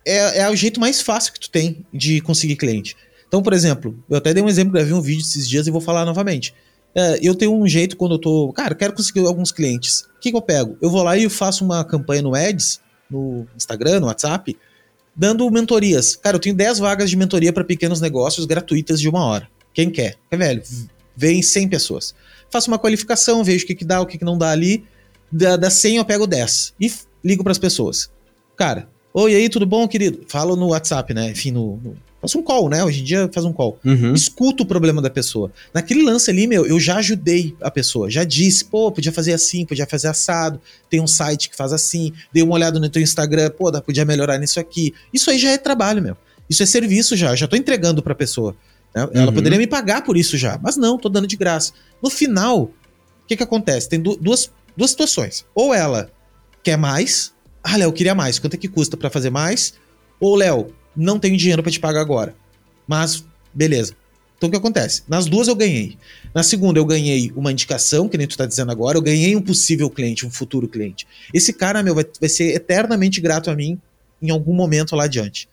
[0.06, 2.95] é, é o jeito mais fácil que tu tem de conseguir cliente.
[3.28, 5.82] Então, por exemplo, eu até dei um exemplo, gravei um vídeo esses dias e vou
[5.82, 6.54] falar novamente.
[6.93, 8.52] É, eu tenho um jeito quando eu tô.
[8.54, 10.02] Cara, quero conseguir alguns clientes.
[10.18, 10.78] O que, que eu pego?
[10.82, 14.58] Eu vou lá e faço uma campanha no Ads, no Instagram, no WhatsApp,
[15.16, 16.16] dando mentorias.
[16.16, 19.47] Cara, eu tenho 10 vagas de mentoria para pequenos negócios gratuitas de uma hora.
[19.74, 20.18] Quem quer?
[20.30, 20.62] É velho,
[21.16, 22.14] vem 100 pessoas.
[22.49, 24.84] Faço uma qualificação, vejo o que, que dá, o que, que não dá ali.
[25.32, 26.91] Da, da 100 eu pego 10 e
[27.24, 28.12] ligo para as pessoas.
[28.58, 30.24] Cara, oi, aí, tudo bom, querido?
[30.28, 31.32] Falo no WhatsApp, né?
[31.32, 32.84] Enfim, no, no Faz um call, né?
[32.84, 33.80] Hoje em dia faz um call.
[33.84, 34.14] Uhum.
[34.14, 35.51] Escuta o problema da pessoa.
[35.74, 38.12] Naquele lance ali, meu, eu já ajudei a pessoa.
[38.12, 40.62] Já disse, pô, podia fazer assim, podia fazer assado.
[40.88, 42.14] Tem um site que faz assim.
[42.32, 44.93] Dei uma olhada no teu Instagram, pô, podia melhorar nisso aqui.
[45.12, 46.16] Isso aí já é trabalho, meu.
[46.47, 47.36] Isso é serviço já.
[47.36, 48.55] Já tô entregando pra pessoa.
[48.93, 49.09] Né?
[49.14, 49.34] Ela uhum.
[49.34, 50.59] poderia me pagar por isso já.
[50.62, 51.74] Mas não, tô dando de graça.
[52.03, 52.72] No final, o
[53.28, 53.89] que que acontece?
[53.89, 55.43] Tem duas, duas situações.
[55.55, 56.12] Ou ela
[56.62, 57.34] quer mais.
[57.64, 58.39] Ah, Léo, queria mais.
[58.39, 59.74] Quanto é que custa para fazer mais?
[60.20, 62.36] Ou, Léo, não tenho dinheiro para te pagar agora.
[62.88, 63.95] Mas, beleza.
[64.38, 65.03] Então o que acontece?
[65.07, 65.97] Nas duas eu ganhei.
[66.34, 69.41] Na segunda eu ganhei uma indicação, que nem tu tá dizendo agora, eu ganhei um
[69.41, 71.05] possível cliente, um futuro cliente.
[71.32, 73.80] Esse cara, meu, vai, vai ser eternamente grato a mim
[74.20, 75.47] em algum momento lá adiante.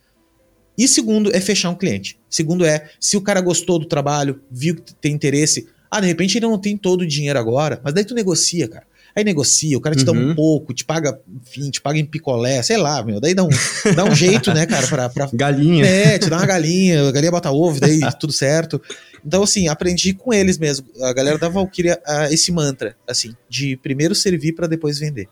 [0.77, 2.19] E segundo é fechar um cliente.
[2.31, 6.39] Segundo é, se o cara gostou do trabalho, viu que tem interesse, ah, de repente
[6.39, 8.87] ele não tem todo o dinheiro agora, mas daí tu negocia, cara.
[9.19, 10.05] Aí negocia, o cara te uhum.
[10.05, 10.35] dá um uhum.
[10.37, 13.21] pouco, te paga, enfim, te paga em picolé, sei lá, meu.
[13.21, 13.49] Daí dá um,
[13.97, 15.29] dá um jeito, né, cara, pra, pra.
[15.33, 15.85] Galinha.
[15.85, 18.81] É, te dá uma galinha, a galinha bota ovo, daí tudo certo.
[19.27, 20.87] Então, assim, aprendi com eles mesmo.
[21.03, 22.01] A galera da Valkyria,
[22.31, 25.27] esse mantra, assim, de primeiro servir para depois vender.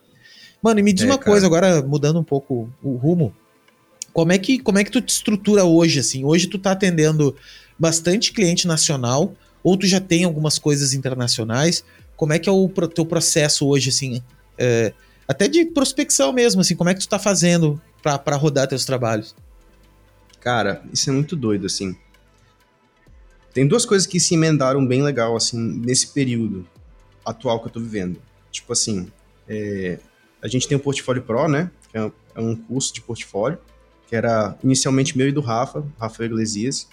[0.61, 1.31] Mano, e me diz é, uma cara.
[1.31, 3.33] coisa, agora mudando um pouco o rumo.
[4.13, 6.25] Como é, que, como é que tu te estrutura hoje, assim?
[6.25, 7.37] Hoje tu tá atendendo
[7.79, 9.33] bastante cliente nacional,
[9.63, 11.85] ou tu já tem algumas coisas internacionais?
[12.17, 14.23] Como é que é o teu processo hoje, assim,
[14.59, 14.93] é,
[15.29, 19.35] até de prospecção mesmo, assim, como é que tu tá fazendo para rodar teus trabalhos?
[20.41, 21.97] Cara, isso é muito doido, assim.
[23.53, 26.67] Tem duas coisas que se emendaram bem legal, assim, nesse período
[27.25, 28.21] atual que eu tô vivendo.
[28.51, 29.11] Tipo assim,
[29.49, 29.99] é,
[30.41, 31.71] a gente tem o Portfólio Pro, né?
[31.91, 33.59] Que é, é um curso de portfólio,
[34.07, 36.89] que era inicialmente meu e do Rafa, Rafael Iglesias.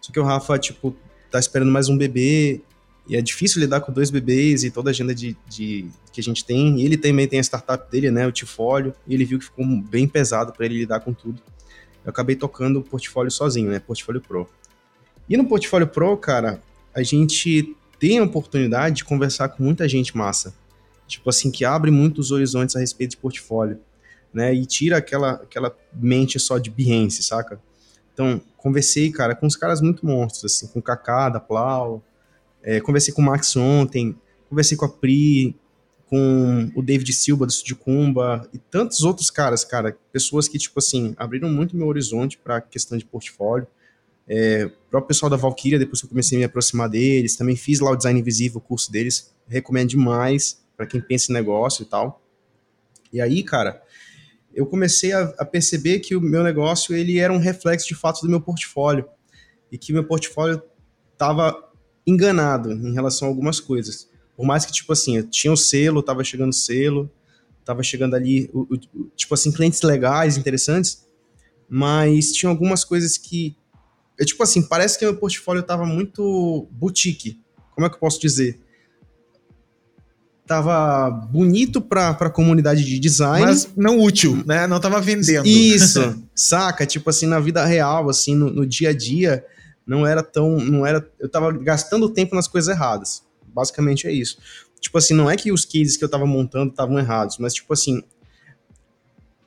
[0.00, 0.94] Só que o Rafa, tipo,
[1.30, 2.60] tá esperando mais um bebê
[3.08, 6.22] e é difícil lidar com dois bebês e toda a agenda de, de que a
[6.22, 6.80] gente tem.
[6.80, 9.66] E ele também tem a startup dele, né, o Tifólio, e ele viu que ficou
[9.82, 11.42] bem pesado para ele lidar com tudo.
[12.04, 14.48] Eu acabei tocando o portfólio sozinho, né, portfólio Pro.
[15.28, 16.62] E no portfólio Pro, cara,
[16.94, 20.54] a gente tem a oportunidade de conversar com muita gente massa.
[21.06, 23.80] Tipo assim, que abre muitos horizontes a respeito de portfólio,
[24.32, 27.60] né, e tira aquela, aquela mente só de Behance, saca?
[28.14, 32.02] Então, conversei, cara, com uns caras muito monstros, assim, com o Kaká, da Plau,
[32.62, 34.16] é, conversei com o Max ontem,
[34.48, 35.56] conversei com a Pri,
[36.06, 40.78] com o David Silva do Estúdio Kumba e tantos outros caras, cara, pessoas que, tipo
[40.78, 43.66] assim, abriram muito meu horizonte para questão de portfólio.
[44.28, 47.56] É, o próprio pessoal da Valkyria, depois que eu comecei a me aproximar deles, também
[47.56, 51.82] fiz lá o Design Invisível, o curso deles, recomendo demais para quem pensa em negócio
[51.82, 52.22] e tal.
[53.12, 53.82] E aí, cara,
[54.54, 58.20] eu comecei a, a, perceber que o meu negócio ele era um reflexo de fato
[58.20, 59.06] do meu portfólio
[59.70, 60.62] e que meu portfólio
[61.12, 61.71] estava
[62.06, 64.08] enganado em relação a algumas coisas.
[64.36, 67.10] Por mais que, tipo assim, eu tinha o selo, tava chegando selo,
[67.64, 68.78] tava chegando ali, o, o,
[69.16, 71.06] tipo assim, clientes legais, interessantes,
[71.68, 73.56] mas tinha algumas coisas que,
[74.18, 77.40] eu, tipo assim, parece que meu portfólio tava muito boutique.
[77.74, 78.60] Como é que eu posso dizer?
[80.52, 83.46] tava bonito pra, pra comunidade de design.
[83.46, 84.66] Mas não útil, né?
[84.66, 85.46] Não tava vendendo.
[85.46, 86.84] Isso, saca?
[86.84, 89.44] Tipo assim, na vida real, assim, no, no, dia a dia,
[89.86, 90.58] não era tão.
[90.58, 93.22] não era Eu tava gastando tempo nas coisas erradas.
[93.46, 94.38] Basicamente é isso.
[94.80, 97.72] Tipo assim, não é que os cases que eu tava montando estavam errados, mas tipo
[97.72, 98.02] assim.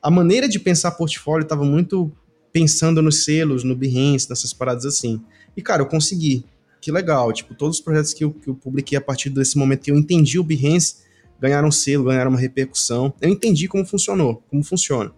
[0.02, 2.12] A maneira de pensar portfólio tava muito
[2.52, 5.20] pensando nos selos, no Behance, nessas paradas assim.
[5.56, 6.44] E, cara, eu consegui
[6.80, 7.32] que legal.
[7.32, 9.96] Tipo, todos os projetos que eu, que eu publiquei a partir desse momento que eu
[9.96, 10.98] entendi o Behance
[11.40, 13.12] ganharam selo, ganharam uma repercussão.
[13.20, 15.12] Eu entendi como funcionou, como funciona.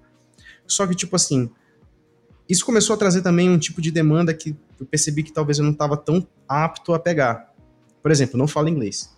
[0.66, 1.50] Só que, tipo assim,
[2.49, 5.64] isso começou a trazer também um tipo de demanda que eu percebi que talvez eu
[5.64, 7.53] não estava tão apto a pegar.
[8.03, 9.14] Por exemplo, não falo inglês.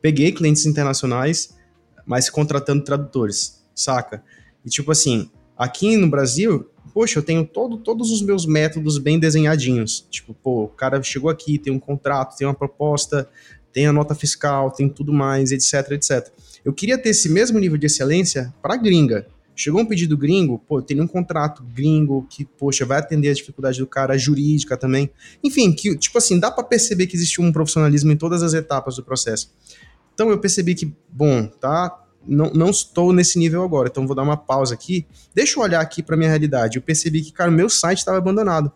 [0.00, 1.54] Peguei clientes internacionais,
[2.06, 4.22] mas contratando tradutores, saca?
[4.64, 9.18] E tipo assim, aqui no Brasil, poxa, eu tenho todo, todos os meus métodos bem
[9.18, 10.06] desenhadinhos.
[10.08, 13.28] Tipo, pô, o cara chegou aqui, tem um contrato, tem uma proposta,
[13.72, 16.32] tem a nota fiscal, tem tudo mais, etc, etc.
[16.64, 19.26] Eu queria ter esse mesmo nível de excelência para gringa.
[19.58, 23.78] Chegou um pedido gringo, pô, tem um contrato gringo que, poxa, vai atender a dificuldade
[23.78, 25.10] do cara, jurídica também.
[25.42, 28.96] Enfim, que, tipo assim, dá para perceber que existe um profissionalismo em todas as etapas
[28.96, 29.50] do processo.
[30.12, 34.22] Então eu percebi que, bom, tá, não, não estou nesse nível agora, então vou dar
[34.22, 35.06] uma pausa aqui.
[35.34, 36.76] Deixa eu olhar aqui para minha realidade.
[36.76, 38.70] Eu percebi que, cara, meu site estava abandonado.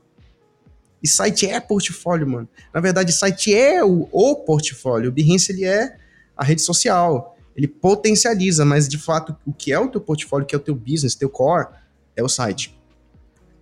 [1.02, 2.48] E site é portfólio, mano.
[2.72, 5.10] Na verdade, site é o, o portfólio.
[5.10, 5.96] O Behance, ele é
[6.36, 7.36] a rede social.
[7.56, 10.60] Ele potencializa, mas de fato, o que é o teu portfólio, o que é o
[10.60, 11.68] teu business, teu core,
[12.16, 12.78] é o site.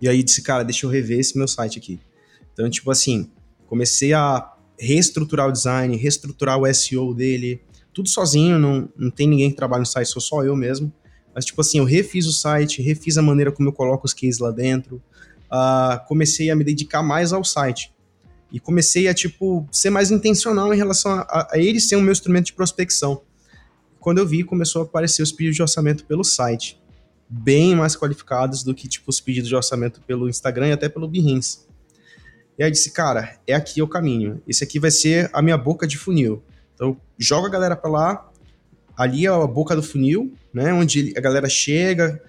[0.01, 1.99] E aí disse, cara, deixa eu rever esse meu site aqui.
[2.53, 3.29] Então, tipo assim,
[3.67, 7.61] comecei a reestruturar o design, reestruturar o SEO dele,
[7.93, 10.91] tudo sozinho, não, não tem ninguém que trabalha no site, sou só eu mesmo.
[11.35, 14.39] Mas, tipo assim, eu refiz o site, refiz a maneira como eu coloco os cases
[14.39, 15.01] lá dentro,
[15.51, 17.93] uh, comecei a me dedicar mais ao site.
[18.51, 22.11] E comecei a, tipo, ser mais intencional em relação a, a ele ser o meu
[22.11, 23.21] instrumento de prospecção.
[23.99, 26.81] Quando eu vi, começou a aparecer os pedidos de orçamento pelo site.
[27.27, 31.07] Bem mais qualificados do que, tipo, os pedidos de orçamento pelo Instagram e até pelo
[31.07, 31.67] Behance.
[32.57, 34.41] E aí disse, cara, é aqui o caminho.
[34.47, 36.43] Esse aqui vai ser a minha boca de funil.
[36.73, 38.31] Então, joga a galera para lá,
[38.97, 42.21] ali é a boca do funil, né, onde a galera chega,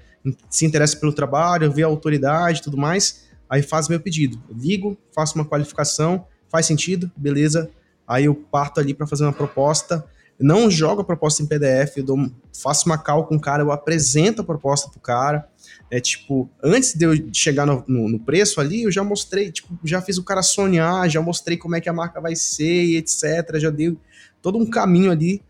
[0.49, 4.41] se interessa pelo trabalho, vê a autoridade tudo mais, aí faz meu pedido.
[4.51, 7.71] Ligo, faço uma qualificação, faz sentido, beleza,
[8.07, 10.05] aí eu parto ali para fazer uma proposta,
[10.41, 12.31] não jogo a proposta em PDF, eu dou,
[12.63, 15.49] faço uma call com o cara, eu apresento a proposta pro cara,
[15.91, 19.77] é tipo, antes de eu chegar no, no, no, preço ali, eu já mostrei, tipo,
[19.85, 23.57] já fiz o cara sonhar, já mostrei como é que a marca vai ser, etc,
[23.57, 23.97] já dei
[24.41, 25.43] todo um caminho ali.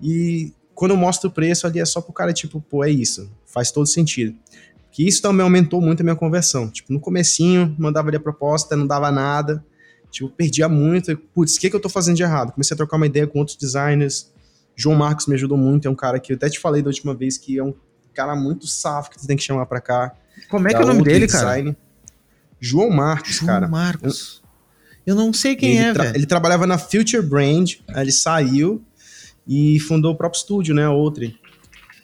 [0.00, 3.30] E quando eu mostro o preço ali, é só pro cara, tipo, pô, é isso.
[3.44, 4.36] Faz todo sentido.
[4.92, 6.68] Que isso também aumentou muito a minha conversão.
[6.70, 9.64] Tipo, no comecinho, mandava ali a proposta, não dava nada.
[10.10, 11.16] Tipo, perdia muito.
[11.34, 12.52] Putz, o que, que eu tô fazendo de errado?
[12.52, 14.30] Comecei a trocar uma ideia com outros designers.
[14.78, 17.12] João Marcos me ajudou muito, é um cara que eu até te falei da última
[17.12, 17.74] vez que é um
[18.14, 20.14] cara muito safo que tu tem que chamar pra cá.
[20.48, 21.74] Como é que é o nome dele, design.
[21.74, 21.88] cara?
[22.60, 23.66] João Marcos, João cara.
[23.66, 24.40] João Marcos.
[25.04, 26.14] Eu não sei quem é, velho.
[26.14, 28.80] Ele trabalhava na Future Brand, ele saiu
[29.46, 30.88] e fundou o próprio estúdio, né?
[30.88, 31.36] Outre.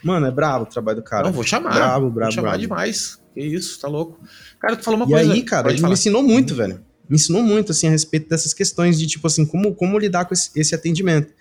[0.03, 1.25] Mano, é brabo o trabalho do cara.
[1.25, 1.73] Não, vou chamar.
[1.73, 2.61] Brabo, brabo, vou chamar brabo.
[2.61, 3.21] demais.
[3.33, 4.19] Que isso, tá louco.
[4.59, 5.31] Cara, tu falou uma e coisa.
[5.31, 5.91] E aí, cara, ele falar.
[5.91, 6.85] me ensinou muito, velho.
[7.09, 10.35] Me ensinou muito, assim, a respeito dessas questões de, tipo assim, como, como lidar com
[10.35, 11.33] esse, esse atendimento.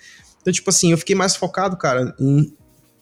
[0.44, 2.54] Então, tipo assim, eu fiquei mais focado, cara, em,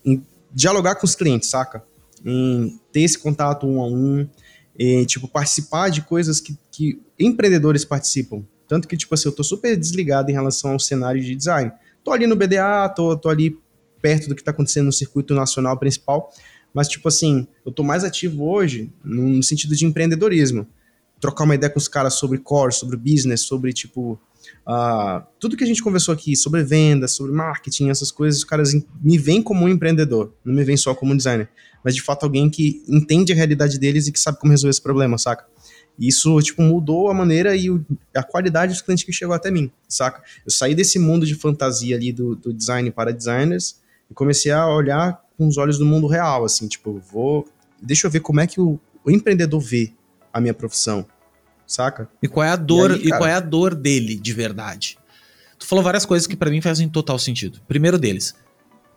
[0.06, 0.24] em
[0.54, 1.84] dialogar com os clientes, saca?
[2.24, 4.30] Em ter esse contato um a um,
[4.78, 8.44] e, tipo, participar de coisas que, que empreendedores participam.
[8.68, 11.72] Tanto que, tipo assim, eu tô super desligado em relação ao cenário de design.
[12.04, 13.58] Tô ali no BDA, tô, tô ali
[14.00, 16.32] perto do que tá acontecendo no circuito nacional principal,
[16.72, 20.68] mas, tipo assim, eu tô mais ativo hoje no sentido de empreendedorismo.
[21.20, 24.20] Trocar uma ideia com os caras sobre core, sobre business, sobre, tipo,
[24.68, 28.74] uh, tudo que a gente conversou aqui, sobre vendas, sobre marketing, essas coisas, os caras
[29.02, 31.50] me veem como um empreendedor, não me veem só como um designer,
[31.84, 34.82] mas de fato alguém que entende a realidade deles e que sabe como resolver esse
[34.82, 35.46] problema, saca?
[36.00, 37.86] Isso, tipo, mudou a maneira e o,
[38.16, 40.24] a qualidade dos clientes que chegou até mim, saca?
[40.46, 43.80] Eu saí desse mundo de fantasia ali do, do design para designers
[44.10, 47.48] e comecei a olhar com os olhos do mundo real, assim, tipo, vou...
[47.82, 49.92] Deixa eu ver como é que o, o empreendedor vê
[50.32, 51.06] a minha profissão,
[51.74, 52.10] saca?
[52.22, 54.98] E qual é a dor, e, aí, e qual é a dor dele, de verdade?
[55.58, 57.62] Tu falou várias coisas que para mim fazem total sentido.
[57.68, 58.34] Primeiro deles,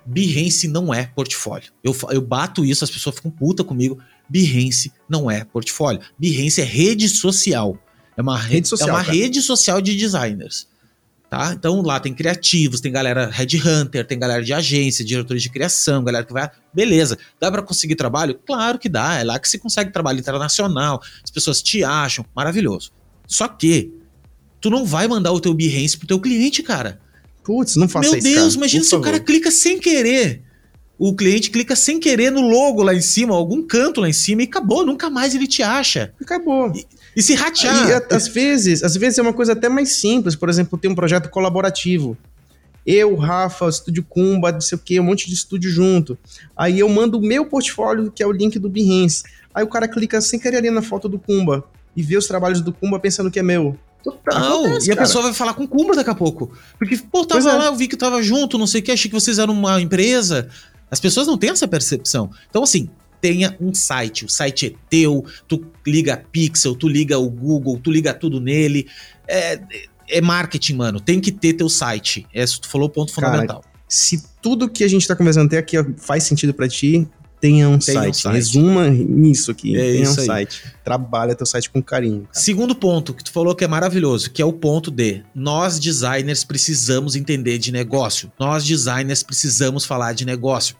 [0.04, 1.72] Behance não é portfólio.
[1.82, 3.98] Eu, eu bato isso, as pessoas ficam puta comigo.
[4.28, 6.00] Behance não é portfólio.
[6.18, 7.78] Behance é rede social.
[8.16, 10.68] É uma rede social, é uma rede social de designers.
[11.30, 11.52] Tá?
[11.52, 16.24] Então lá tem criativos, tem galera headhunter, tem galera de agência, diretores de criação, galera
[16.24, 16.48] que vai.
[16.72, 18.38] Beleza, dá para conseguir trabalho?
[18.46, 19.18] Claro que dá.
[19.18, 22.92] É lá que se consegue trabalho internacional, as pessoas te acham, maravilhoso.
[23.26, 23.92] Só que
[24.60, 27.00] tu não vai mandar o teu Behance pro teu cliente, cara.
[27.42, 28.28] Putz, não faça Meu isso.
[28.28, 30.42] Meu Deus, cara, imagina se o cara clica sem querer.
[30.96, 34.42] O cliente clica sem querer no logo lá em cima, algum canto lá em cima
[34.42, 36.14] e acabou, nunca mais ele te acha.
[36.20, 36.72] Acabou.
[36.74, 36.86] E,
[37.16, 37.88] e se ratear.
[37.88, 40.94] E, às vezes, às vezes é uma coisa até mais simples, por exemplo, tem um
[40.94, 42.16] projeto colaborativo.
[42.86, 46.18] Eu, Rafa, Estúdio Kumba, não sei o que, um monte de estúdio junto.
[46.54, 49.22] Aí eu mando o meu portfólio, que é o link do Behance.
[49.54, 51.64] Aí o cara clica sem querer ali na foto do Kumba
[51.96, 53.78] e vê os trabalhos do Kumba pensando que é meu.
[54.04, 55.06] Não, acontece, e a cara.
[55.06, 56.52] pessoa vai falar com o Kumba daqui a pouco.
[56.78, 57.54] Porque, pô, tava é.
[57.54, 59.80] lá, eu vi que tava junto, não sei o que, achei que vocês eram uma
[59.80, 60.48] empresa.
[60.90, 62.30] As pessoas não têm essa percepção.
[62.50, 62.90] Então, assim,
[63.24, 64.26] tenha um site.
[64.26, 68.38] O site é teu, tu liga a Pixel, tu liga o Google, tu liga tudo
[68.38, 68.86] nele.
[69.26, 69.58] É,
[70.10, 71.00] é marketing, mano.
[71.00, 72.26] Tem que ter teu site.
[72.34, 73.64] Esse tu falou o ponto Cara, fundamental.
[73.88, 77.08] Se tudo que a gente tá conversando até aqui faz sentido para ti,
[77.40, 78.10] tenha um, tenha site.
[78.10, 78.34] um site.
[78.34, 79.74] Resuma nisso aqui.
[79.74, 80.26] É tenha um aí.
[80.26, 80.62] site.
[80.84, 82.24] Trabalha teu site com carinho.
[82.24, 82.44] Cara.
[82.44, 86.44] Segundo ponto que tu falou que é maravilhoso, que é o ponto de nós designers
[86.44, 88.30] precisamos entender de negócio.
[88.38, 90.76] Nós designers precisamos falar de negócio.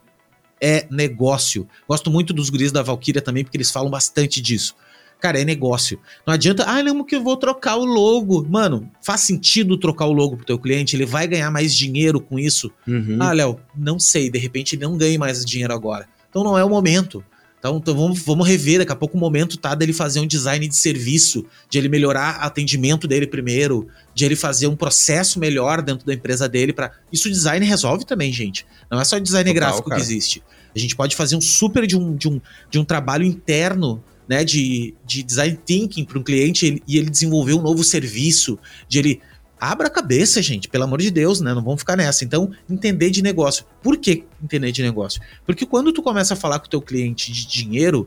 [0.60, 1.68] É negócio.
[1.88, 4.74] Gosto muito dos guris da Valkyria também, porque eles falam bastante disso.
[5.20, 5.98] Cara, é negócio.
[6.26, 8.46] Não adianta, ah, não, que eu vou trocar o logo.
[8.48, 10.96] Mano, faz sentido trocar o logo pro teu cliente?
[10.96, 12.70] Ele vai ganhar mais dinheiro com isso?
[12.86, 13.16] Uhum.
[13.20, 16.06] Ah, Léo, não sei, de repente ele não ganha mais dinheiro agora.
[16.28, 17.24] Então não é o momento.
[17.64, 20.68] Então, então vamos, vamos rever, daqui a pouco o momento tá dele fazer um design
[20.68, 25.80] de serviço, de ele melhorar o atendimento dele primeiro, de ele fazer um processo melhor
[25.80, 28.66] dentro da empresa dele para Isso o design resolve também, gente.
[28.90, 29.98] Não é só design Total, gráfico cara.
[29.98, 30.42] que existe.
[30.76, 32.38] A gente pode fazer um super de um, de um,
[32.70, 37.54] de um trabalho interno né, de, de design thinking para um cliente e ele desenvolver
[37.54, 39.20] um novo serviço, de ele
[39.64, 41.54] Abra a cabeça, gente, pelo amor de Deus, né?
[41.54, 42.22] Não vamos ficar nessa.
[42.22, 43.64] Então, entender de negócio.
[43.82, 45.22] Por que entender de negócio?
[45.46, 48.06] Porque quando tu começa a falar com o teu cliente de dinheiro,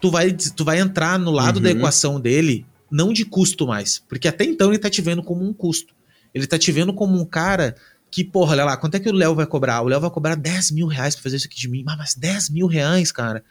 [0.00, 1.62] tu vai, tu vai entrar no lado uhum.
[1.62, 3.98] da equação dele, não de custo mais.
[4.08, 5.94] Porque até então ele tá te vendo como um custo.
[6.32, 7.76] Ele tá te vendo como um cara
[8.10, 9.82] que, porra, olha lá, quanto é que o Léo vai cobrar?
[9.82, 11.84] O Léo vai cobrar 10 mil reais pra fazer isso aqui de mim.
[11.86, 13.44] Ah, mas 10 mil reais, cara.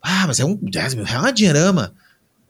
[0.00, 1.92] Ah, mas é um 10 mil reais, é uma dinheirama.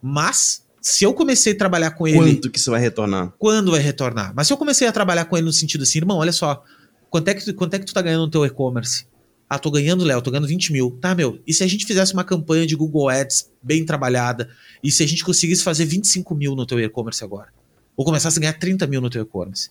[0.01, 2.17] Mas se eu comecei a trabalhar com ele.
[2.17, 3.31] Quanto que isso vai retornar?
[3.37, 4.33] Quando vai retornar?
[4.35, 6.63] Mas se eu comecei a trabalhar com ele no sentido assim, irmão, olha só,
[7.09, 9.05] quanto é que quanto é que tu tá ganhando no teu e-commerce?
[9.47, 10.97] Ah, tô ganhando, Léo, tô ganhando 20 mil.
[10.99, 14.49] Tá, meu, e se a gente fizesse uma campanha de Google Ads bem trabalhada,
[14.81, 17.49] e se a gente conseguisse fazer 25 mil no teu e-commerce agora?
[17.95, 19.69] Ou começasse a ganhar 30 mil no teu e-commerce?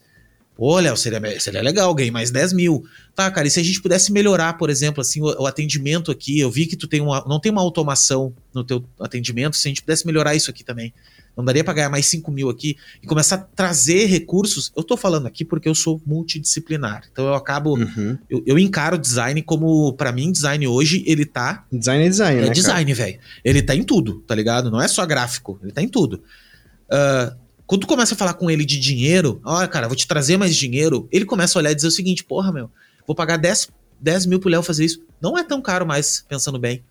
[0.62, 2.84] Olha, seria, seria legal, ganhei mais 10 mil.
[3.14, 6.38] Tá, cara, e se a gente pudesse melhorar, por exemplo, assim, o, o, atendimento aqui,
[6.38, 9.70] eu vi que tu tem uma, não tem uma automação no teu atendimento, se a
[9.70, 10.92] gente pudesse melhorar isso aqui também.
[11.34, 14.70] Não daria para ganhar mais 5 mil aqui e começar a trazer recursos.
[14.76, 17.04] Eu tô falando aqui porque eu sou multidisciplinar.
[17.10, 17.78] Então eu acabo.
[17.78, 18.18] Uhum.
[18.28, 21.64] Eu, eu, encaro design como, para mim, design hoje, ele tá.
[21.72, 22.50] Design é design, é né?
[22.50, 23.18] design, velho.
[23.42, 24.70] Ele tá em tudo, tá ligado?
[24.70, 26.22] Não é só gráfico, ele tá em tudo.
[26.90, 27.39] Uh,
[27.70, 30.56] quando tu começa a falar com ele de dinheiro, olha, cara, vou te trazer mais
[30.56, 32.68] dinheiro, ele começa a olhar e dizer o seguinte: porra, meu,
[33.06, 33.68] vou pagar 10,
[34.00, 35.04] 10 mil pro Léo fazer isso.
[35.22, 36.82] Não é tão caro mais, pensando bem.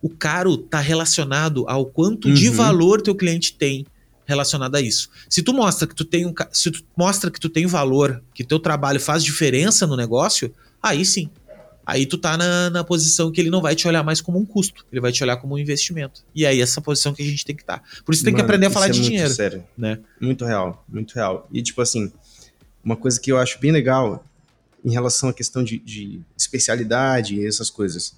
[0.00, 2.34] O caro tá relacionado ao quanto uhum.
[2.34, 3.84] de valor teu cliente tem
[4.24, 5.10] relacionado a isso.
[5.28, 8.44] Se tu mostra que tu tem um, se tu mostra que tu tem valor, que
[8.44, 11.28] teu trabalho faz diferença no negócio, aí sim.
[11.88, 14.44] Aí tu tá na, na posição que ele não vai te olhar mais como um
[14.44, 16.22] custo, ele vai te olhar como um investimento.
[16.34, 17.78] E aí essa posição que a gente tem que estar.
[17.78, 18.02] Tá.
[18.04, 19.32] Por isso tem Mano, que aprender a falar é de muito dinheiro.
[19.32, 19.64] Sério.
[19.74, 19.98] Né?
[20.20, 21.48] Muito real, muito real.
[21.50, 22.12] E tipo assim,
[22.84, 24.22] uma coisa que eu acho bem legal
[24.84, 28.14] em relação à questão de, de especialidade e essas coisas.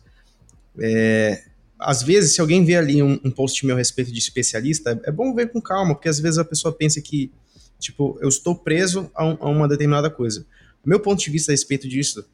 [0.77, 1.41] É,
[1.79, 5.13] às vezes, se alguém vê ali um, um, post meu a respeito de especialista, é
[5.13, 7.31] bom ver com calma, porque às vezes a pessoa pensa que,
[7.79, 10.45] tipo, eu estou preso a, um, a uma determinada coisa.
[10.85, 12.25] Meu ponto de vista a respeito disso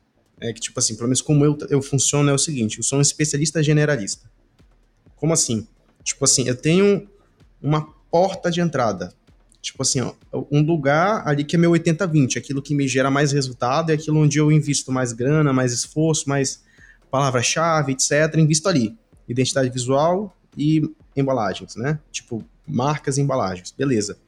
[0.41, 2.99] é que, tipo assim, pelo menos como eu, eu funciono é o seguinte, eu sou
[2.99, 4.31] um especialista generalista.
[5.17, 5.67] Como assim?
[6.05, 7.09] Tipo assim, eu tenho
[7.61, 9.13] uma porta de entrada.
[9.63, 10.15] Tipo assim, ó,
[10.51, 14.21] um lugar ali que é meu 80-20, aquilo que me gera mais resultado, é aquilo
[14.21, 16.63] onde eu invisto mais grana, mais esforço, mais
[17.11, 18.97] palavra-chave, etc., invisto ali
[19.29, 20.83] identidade visual e
[21.17, 21.99] embalagens, né?
[22.11, 24.19] Tipo, marcas e embalagens, beleza.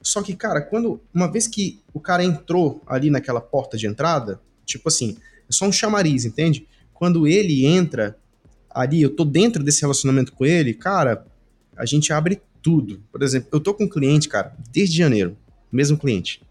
[0.00, 4.40] Só que, cara, quando uma vez que o cara entrou ali naquela porta de entrada,
[4.64, 5.16] tipo assim,
[5.52, 6.66] é só um chamariz, entende?
[6.94, 8.16] Quando ele entra
[8.70, 11.26] ali, eu tô dentro desse relacionamento com ele, cara,
[11.76, 13.02] a gente abre tudo.
[13.12, 15.36] Por exemplo, eu tô com um cliente, cara, desde janeiro,
[15.70, 16.42] mesmo cliente.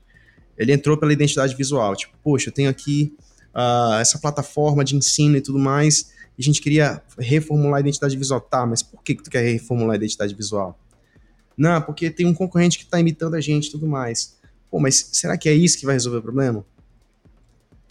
[0.58, 3.16] Ele entrou pela identidade visual, tipo, poxa, eu tenho aqui
[3.56, 8.16] uh, essa plataforma de ensino e tudo mais, e a gente queria reformular a identidade
[8.16, 8.40] visual.
[8.42, 10.78] Tá, mas por que, que tu quer reformular a identidade visual?
[11.58, 14.38] Não, porque tem um concorrente que está imitando a gente e tudo mais.
[14.70, 16.66] Pô, mas será que é isso que vai resolver o problema?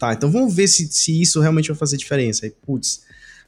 [0.01, 2.47] Tá, então vamos ver se, se isso realmente vai fazer diferença.
[2.47, 3.03] Aí, putz,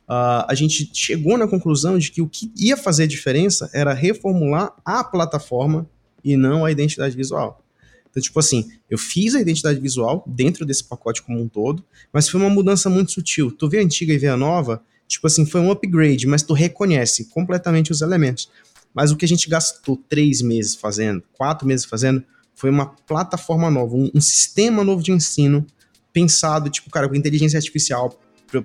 [0.08, 4.72] uh, a gente chegou na conclusão de que o que ia fazer diferença era reformular
[4.86, 5.90] a plataforma
[6.24, 7.66] e não a identidade visual.
[8.08, 11.84] Então, tipo assim, eu fiz a identidade visual dentro desse pacote como um todo,
[12.14, 13.50] mas foi uma mudança muito sutil.
[13.50, 16.54] Tu vê a antiga e vê a nova, tipo assim, foi um upgrade, mas tu
[16.54, 18.48] reconhece completamente os elementos.
[18.94, 22.24] Mas o que a gente gastou três meses fazendo, quatro meses fazendo,
[22.54, 25.66] foi uma plataforma nova, um, um sistema novo de ensino
[26.14, 28.18] pensado, tipo, cara, com inteligência artificial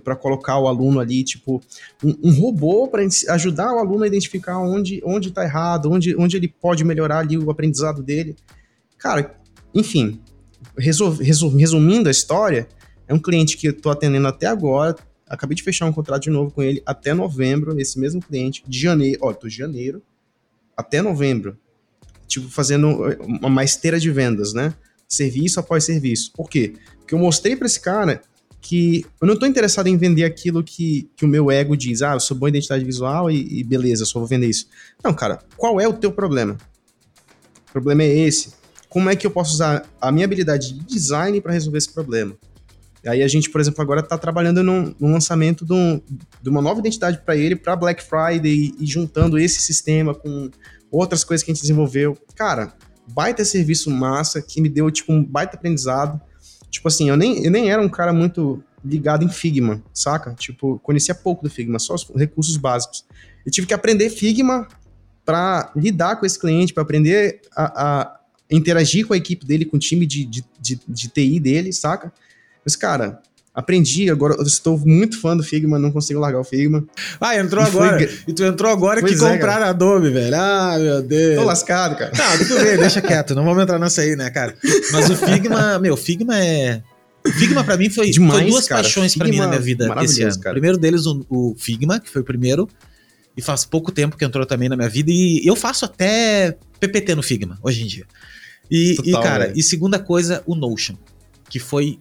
[0.05, 1.63] para colocar o aluno ali, tipo,
[2.05, 6.37] um, um robô para ajudar o aluno a identificar onde onde está errado, onde, onde
[6.37, 8.37] ele pode melhorar ali o aprendizado dele.
[8.99, 9.41] Cara,
[9.75, 10.21] enfim,
[10.77, 12.69] resumindo a história,
[13.07, 14.95] é um cliente que eu tô atendendo até agora,
[15.27, 18.79] acabei de fechar um contrato de novo com ele até novembro, esse mesmo cliente, de
[18.79, 20.03] janeiro, ó, tô de janeiro
[20.77, 21.59] até novembro,
[22.27, 22.89] tipo, fazendo
[23.43, 24.75] uma esteira de vendas, né?
[25.09, 26.31] Serviço após serviço.
[26.33, 26.75] Por quê?
[27.09, 28.21] Porque eu mostrei para esse cara
[28.61, 32.13] que eu não tô interessado em vender aquilo que, que o meu ego diz, ah,
[32.13, 34.69] eu sou boa identidade visual e, e beleza, eu só vou vender isso.
[35.03, 36.59] Não, cara, qual é o teu problema?
[37.69, 41.41] O problema é esse como é que eu posso usar a minha habilidade de design
[41.41, 42.35] para resolver esse problema?
[43.05, 46.01] E aí a gente, por exemplo, agora está trabalhando no, no lançamento de, um,
[46.43, 50.51] de, uma nova identidade para ele para Black Friday e, juntando esse sistema com
[50.91, 52.19] outras coisas que a gente desenvolveu.
[52.35, 52.73] Cara,
[53.07, 56.21] baita serviço massa que me deu tipo um baita aprendizado.
[56.71, 60.35] Tipo assim, eu nem, eu nem era um cara muito ligado em Figma, saca?
[60.35, 63.05] Tipo, conhecia pouco do Figma, só os recursos básicos.
[63.45, 64.69] Eu tive que aprender Figma
[65.25, 69.77] para lidar com esse cliente, para aprender a, a interagir com a equipe dele, com
[69.77, 72.13] o time de, de, de, de TI dele, saca?
[72.65, 73.21] Mas, cara,
[73.55, 76.85] aprendi, agora eu estou muito fã do Figma, não consigo largar o Figma.
[77.21, 77.99] Ah, entrou e agora.
[77.99, 78.19] Foi...
[78.29, 80.37] E tu entrou agora pois que é, compraram a Adobe, velho.
[80.37, 81.37] Ah, meu Deus.
[81.37, 82.13] Tô lascado, cara.
[82.17, 84.55] Não, tudo bem, deixa quieto, não vamos entrar nessa aí, né, cara?
[84.93, 86.83] Mas o Figma, meu, Figma é.
[87.39, 88.83] Figma pra mim foi, Demais, foi duas cara.
[88.83, 90.41] paixões pra mim na minha vida esse ano.
[90.41, 90.55] Cara.
[90.55, 92.69] Primeiro deles, o, o Figma, que foi o primeiro,
[93.37, 97.15] e faz pouco tempo que entrou também na minha vida, e eu faço até PPT
[97.15, 98.07] no Figma, hoje em dia.
[98.71, 99.59] E, Total, e cara, véio.
[99.59, 100.97] e segunda coisa, o Notion,
[101.49, 101.99] que foi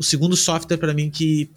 [0.00, 1.50] o segundo software para mim que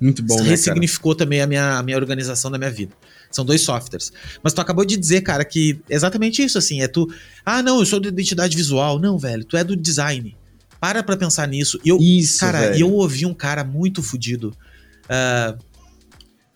[0.00, 2.94] Muito bom, né, ressignificou né, também a minha, a minha organização da minha vida.
[3.30, 4.10] São dois softwares.
[4.42, 7.06] Mas tu acabou de dizer, cara, que exatamente isso, assim, é tu.
[7.44, 8.98] Ah, não, eu sou de identidade visual.
[8.98, 10.34] Não, velho, tu é do design.
[10.80, 11.78] Para pra pensar nisso.
[11.84, 12.80] Eu, isso, cara, velho.
[12.80, 14.56] eu ouvi um cara muito fodido.
[15.04, 15.58] Uh,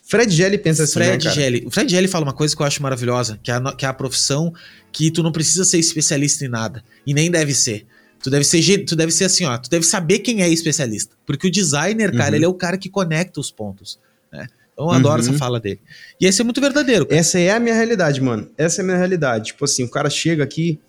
[0.03, 1.65] Fred Gelli pensa assim, Fred né, Gelli.
[1.67, 3.89] O Fred Gelli fala uma coisa que eu acho maravilhosa, que é, a, que é
[3.89, 4.53] a profissão
[4.91, 6.83] que tu não precisa ser especialista em nada.
[7.07, 7.87] E nem deve ser.
[8.23, 9.59] Tu deve ser, tu deve ser assim, ó.
[9.59, 11.17] Tu deve saber quem é especialista.
[11.27, 12.37] Porque o designer, cara, uhum.
[12.37, 13.99] ele é o cara que conecta os pontos.
[14.33, 14.47] Né?
[14.73, 15.29] Então eu adoro uhum.
[15.29, 15.81] essa fala dele.
[16.21, 17.05] E esse é muito verdadeiro.
[17.05, 17.21] Cara.
[17.21, 18.49] Essa é a minha realidade, mano.
[18.57, 19.47] Essa é a minha realidade.
[19.47, 20.81] Tipo assim, o cara chega aqui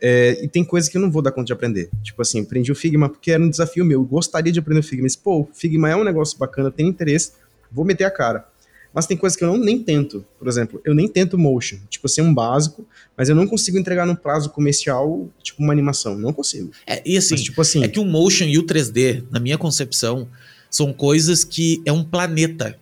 [0.00, 1.90] é, e tem coisas que eu não vou dar conta de aprender.
[2.02, 4.00] Tipo assim, aprendi o Figma porque era um desafio meu.
[4.00, 5.02] Eu gostaria de aprender o Figma.
[5.02, 7.32] Mas, pô, o Figma é um negócio bacana, tem interesse,
[7.70, 8.46] vou meter a cara.
[8.92, 10.24] Mas tem coisas que eu não, nem tento.
[10.38, 11.78] Por exemplo, eu nem tento motion.
[11.88, 12.84] Tipo assim, um básico,
[13.16, 16.18] mas eu não consigo entregar num prazo comercial, tipo uma animação.
[16.18, 16.70] Não consigo.
[16.86, 19.56] É, e assim, mas, tipo assim, é que o motion e o 3D, na minha
[19.56, 20.28] concepção,
[20.68, 22.76] são coisas que é um planeta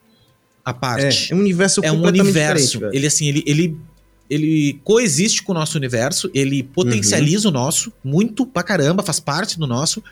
[0.65, 1.31] à parte.
[1.31, 2.81] É, é um universo É um universo.
[2.93, 3.77] Ele assim, ele, ele
[4.31, 7.55] ele coexiste com o nosso universo, ele potencializa uhum.
[7.55, 10.03] o nosso muito pra caramba, faz parte do nosso.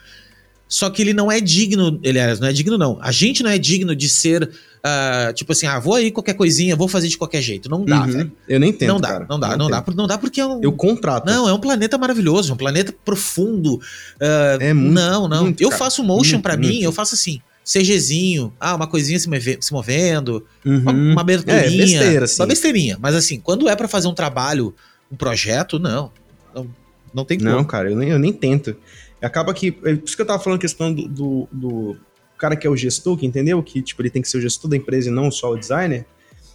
[0.68, 2.98] Só que ele não é digno, ele é, não é digno não.
[3.00, 4.50] A gente não é digno de ser
[4.86, 7.68] Uh, tipo assim, ah, vou aí qualquer coisinha, vou fazer de qualquer jeito.
[7.68, 8.06] Não dá, uhum.
[8.06, 8.32] velho.
[8.48, 9.26] Eu nem tento, Não dá, cara.
[9.28, 10.62] não dá, não, não dá, não dá porque é um...
[10.62, 11.26] Eu contrato.
[11.26, 13.74] Não, é um planeta maravilhoso, um planeta profundo.
[13.74, 15.42] Uh, é muito, Não, não.
[15.44, 15.78] Muito, eu cara.
[15.80, 19.28] faço motion para mim, eu faço assim, CGzinho, ah, uma coisinha se,
[19.60, 20.78] se movendo, uhum.
[20.78, 22.40] uma, uma aberturinha, é, besteira, assim.
[22.40, 22.96] uma besteirinha.
[23.00, 24.72] Mas assim, quando é para fazer um trabalho,
[25.10, 26.12] um projeto, não.
[26.54, 26.66] Não,
[27.12, 27.50] não tem como.
[27.50, 28.76] Não, cara, eu nem, eu nem tento.
[29.20, 29.68] Acaba que.
[29.84, 31.96] É por isso que eu tava falando a questão do, do, do
[32.36, 34.70] cara que é o gestor, que entendeu que tipo, ele tem que ser o gestor
[34.70, 36.06] da empresa e não só o designer,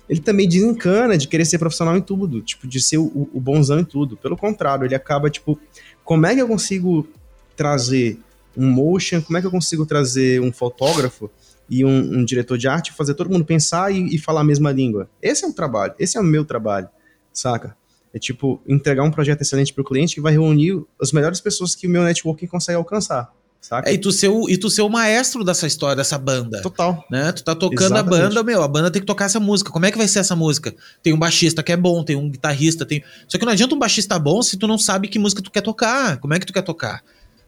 [0.08, 3.80] ele também desencana de querer ser profissional em tudo, tipo, de ser o, o bonzão
[3.80, 4.18] em tudo.
[4.18, 5.60] Pelo contrário, ele acaba, tipo,
[6.04, 7.08] como é que eu consigo
[7.56, 8.20] trazer
[8.56, 11.30] um motion, como é que eu consigo trazer um fotógrafo
[11.70, 14.72] e um, um diretor de arte, fazer todo mundo pensar e, e, falar a mesma
[14.72, 15.10] língua.
[15.22, 16.90] Esse é o trabalho, esse é o meu trabalho,
[17.32, 17.78] saca?
[18.14, 21.76] É tipo, entregar um projeto excelente para o cliente que vai reunir as melhores pessoas
[21.76, 23.32] que o meu networking consegue alcançar.
[23.62, 23.88] Saca?
[23.88, 26.62] É, e, tu ser o, e tu ser o maestro dessa história, dessa banda.
[26.64, 27.06] Total.
[27.12, 27.32] Né?
[27.32, 28.22] Tu tá tocando Exatamente.
[28.22, 29.70] a banda, meu, a banda tem que tocar essa música.
[29.70, 30.74] Como é que vai ser essa música?
[31.04, 33.04] Tem um baixista que é bom, tem um guitarrista, tem.
[33.28, 35.62] Só que não adianta um baixista bom se tu não sabe que música tu quer
[35.62, 36.18] tocar.
[36.18, 37.04] Como é que tu quer tocar?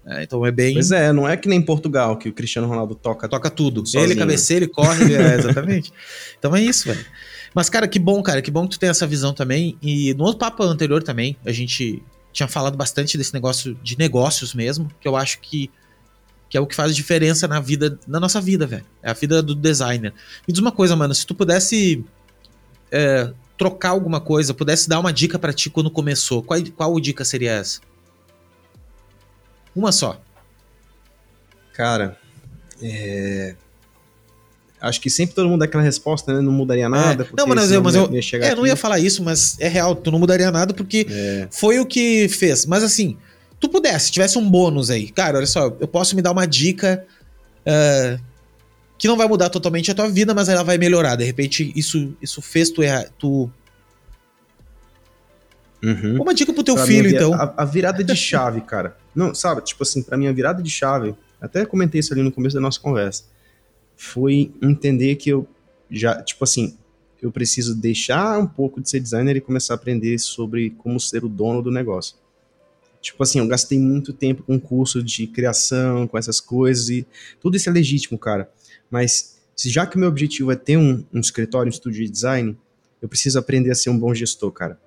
[0.06, 0.74] É, então é bem.
[0.76, 3.28] Pois é, não é que nem Portugal, que o Cristiano Ronaldo toca.
[3.28, 3.84] Toca tudo.
[3.86, 4.04] Sozinho.
[4.04, 5.16] Ele cabeceia, ele corre, ele...
[5.16, 5.92] é, exatamente.
[6.38, 7.06] Então é isso, velho.
[7.54, 9.78] Mas, cara, que bom, cara, que bom que tu tem essa visão também.
[9.82, 12.02] E no outro papo anterior também, a gente
[12.32, 15.70] tinha falado bastante desse negócio de negócios mesmo, que eu acho que,
[16.50, 18.86] que é o que faz diferença na vida, na nossa vida, velho.
[19.04, 20.14] É a vida do designer.
[20.48, 22.04] Me diz uma coisa, mano, se tu pudesse
[22.92, 27.24] é, trocar alguma coisa, pudesse dar uma dica para ti quando começou, qual, qual dica
[27.24, 27.80] seria essa?
[29.76, 30.20] Uma só.
[31.74, 32.20] Cara,
[32.82, 33.56] é...
[34.84, 36.42] acho que sempre todo mundo dá aquela resposta, né?
[36.42, 37.24] Não mudaria nada.
[37.24, 37.28] É.
[37.38, 38.70] Não, mas eu, mas eu, ia chegar é, eu não aqui.
[38.72, 42.28] ia falar isso, mas é real, tu não mudaria nada porque É, foi o que
[42.30, 42.66] fez.
[42.66, 43.18] Mas assim,
[43.60, 47.06] tu pudesse, tivesse um bônus aí, cara, olha só, eu posso me dar uma dica
[47.66, 48.20] é,
[48.98, 51.16] que não vai mudar totalmente a tua vida, mas ela vai melhorar.
[51.16, 53.06] De repente, isso, isso fez tu errar.
[53.18, 53.50] Tu...
[55.84, 56.22] uhum.
[56.22, 57.34] Uma dica pro teu Pra filho, mim, a- então.
[57.34, 58.96] A, a virada de chave, cara.
[59.16, 62.32] Não, sabe, tipo assim, pra mim a virada de chave, até comentei isso ali no
[62.32, 63.24] começo da nossa conversa,
[63.96, 65.48] foi entender que eu
[65.90, 66.78] já, tipo assim,
[67.22, 71.24] eu preciso deixar um pouco de ser designer e começar a aprender sobre como ser
[71.24, 72.18] o dono do negócio.
[73.02, 77.06] Tipo assim, eu gastei muito tempo com curso de criação, com essas coisas, e
[77.40, 78.50] tudo isso é legítimo, cara.
[78.90, 82.12] Mas se já que o meu objetivo é ter um, um escritório, um estúdio de
[82.12, 82.58] design,
[83.02, 84.80] eu preciso aprender a ser um bom gestor, cara.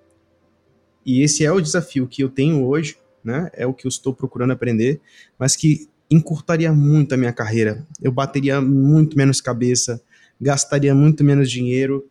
[1.05, 3.51] E esse é o desafio que eu tenho hoje, né?
[3.53, 5.01] É o que eu estou procurando aprender,
[5.39, 7.87] mas que encurtaria muito a minha carreira.
[8.01, 10.01] Eu bateria muito menos cabeça,
[10.41, 12.05] gastaria muito menos dinheiro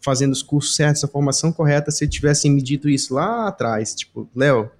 [0.00, 3.92] fazendo os cursos certos, a formação correta, se tivessem me dito isso lá atrás.
[3.92, 4.70] Tipo, Léo,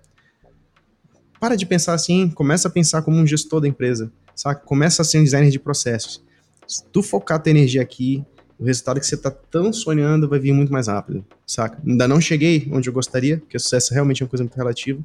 [1.40, 4.64] para de pensar assim, começa a pensar como um gestor da empresa, saca?
[4.64, 6.22] Começa a ser um designer de processos.
[6.66, 8.24] Se tu focar tua energia aqui,
[8.58, 11.78] o resultado que você tá tão sonhando vai vir muito mais rápido, saca?
[11.84, 15.02] Ainda não cheguei onde eu gostaria, porque o sucesso realmente é uma coisa muito relativa,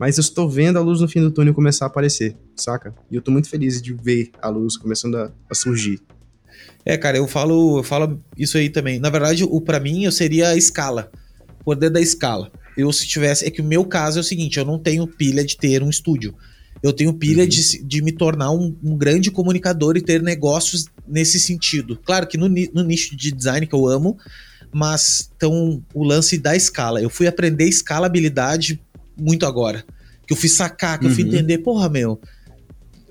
[0.00, 2.94] mas eu estou vendo a luz no fim do túnel começar a aparecer, saca?
[3.10, 6.00] E eu tô muito feliz de ver a luz começando a, a surgir.
[6.86, 8.98] É, cara, eu falo, eu falo isso aí também.
[8.98, 11.12] Na verdade, o para mim eu seria a escala.
[11.60, 12.50] O poder da escala.
[12.78, 15.44] Eu se tivesse, é que o meu caso é o seguinte, eu não tenho pilha
[15.44, 16.34] de ter um estúdio.
[16.82, 17.48] Eu tenho pilha Uhum.
[17.50, 22.00] de, de me tornar um, um grande comunicador e ter negócios nesse sentido.
[22.02, 24.16] Claro que no, no nicho de design que eu amo,
[24.72, 27.02] mas então o lance da escala.
[27.02, 28.80] Eu fui aprender escalabilidade
[29.20, 29.84] muito agora.
[30.26, 31.28] Que eu fui sacar, que eu fui Uhum.
[31.30, 32.20] entender, porra, meu.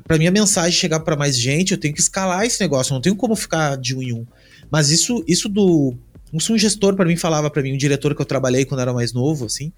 [0.07, 2.91] Pra minha mensagem chegar pra mais gente, eu tenho que escalar esse negócio.
[2.91, 4.26] Eu não tenho como ficar de um em um.
[4.72, 5.95] Mas isso, isso do.
[6.34, 8.93] Isso um gestor pra mim falava pra mim, um diretor que eu trabalhei quando era
[8.93, 9.72] mais novo, assim.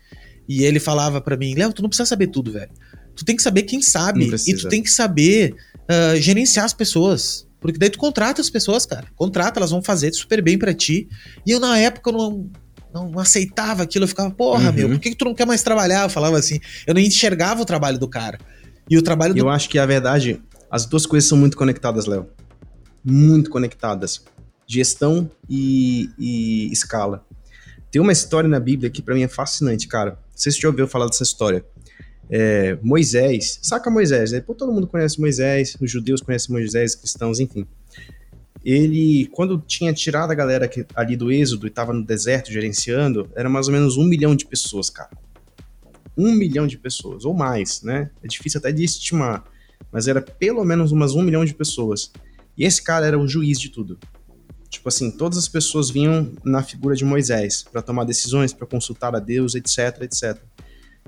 [0.47, 2.71] E ele falava pra mim, Léo, tu não precisa saber tudo, velho.
[3.15, 4.29] Tu tem que saber quem sabe.
[4.47, 5.55] E tu tem que saber
[5.87, 7.47] ah, gerenciar as pessoas.
[7.59, 9.07] Porque daí tu contrata as pessoas, cara.
[9.15, 11.07] Contrata, elas vão fazer super bem pra ti.
[11.45, 12.49] E eu, na época, eu não,
[12.93, 14.03] não aceitava aquilo.
[14.03, 14.73] Eu ficava, porra, Uhum.
[14.75, 16.03] meu, por que, que tu não quer mais trabalhar?
[16.03, 16.59] Eu falava assim.
[16.85, 18.37] Eu não enxergava o trabalho do cara.
[18.89, 19.39] E o trabalho do.
[19.39, 22.27] eu acho que a verdade, as duas coisas são muito conectadas, Léo.
[23.03, 24.21] Muito conectadas.
[24.67, 27.25] Gestão e, e escala.
[27.89, 30.11] Tem uma história na Bíblia que pra mim é fascinante, cara.
[30.11, 31.65] Não sei se você já ouviu falar dessa história.
[32.29, 34.39] É, Moisés, saca Moisés, né?
[34.39, 37.65] Pô, todo mundo conhece Moisés, os judeus conhecem Moisés, os cristãos, enfim.
[38.63, 43.29] Ele, quando tinha tirado a galera que- ali do Êxodo e tava no deserto gerenciando,
[43.35, 45.09] era mais ou menos um milhão de pessoas, cara.
[46.17, 48.11] Um milhão de pessoas, ou mais, né?
[48.23, 49.43] É difícil até de estimar,
[49.91, 52.11] mas era pelo menos umas um milhão de pessoas.
[52.57, 53.97] E esse cara era o juiz de tudo.
[54.69, 59.15] Tipo assim, todas as pessoas vinham na figura de Moisés para tomar decisões, para consultar
[59.15, 60.37] a Deus, etc, etc.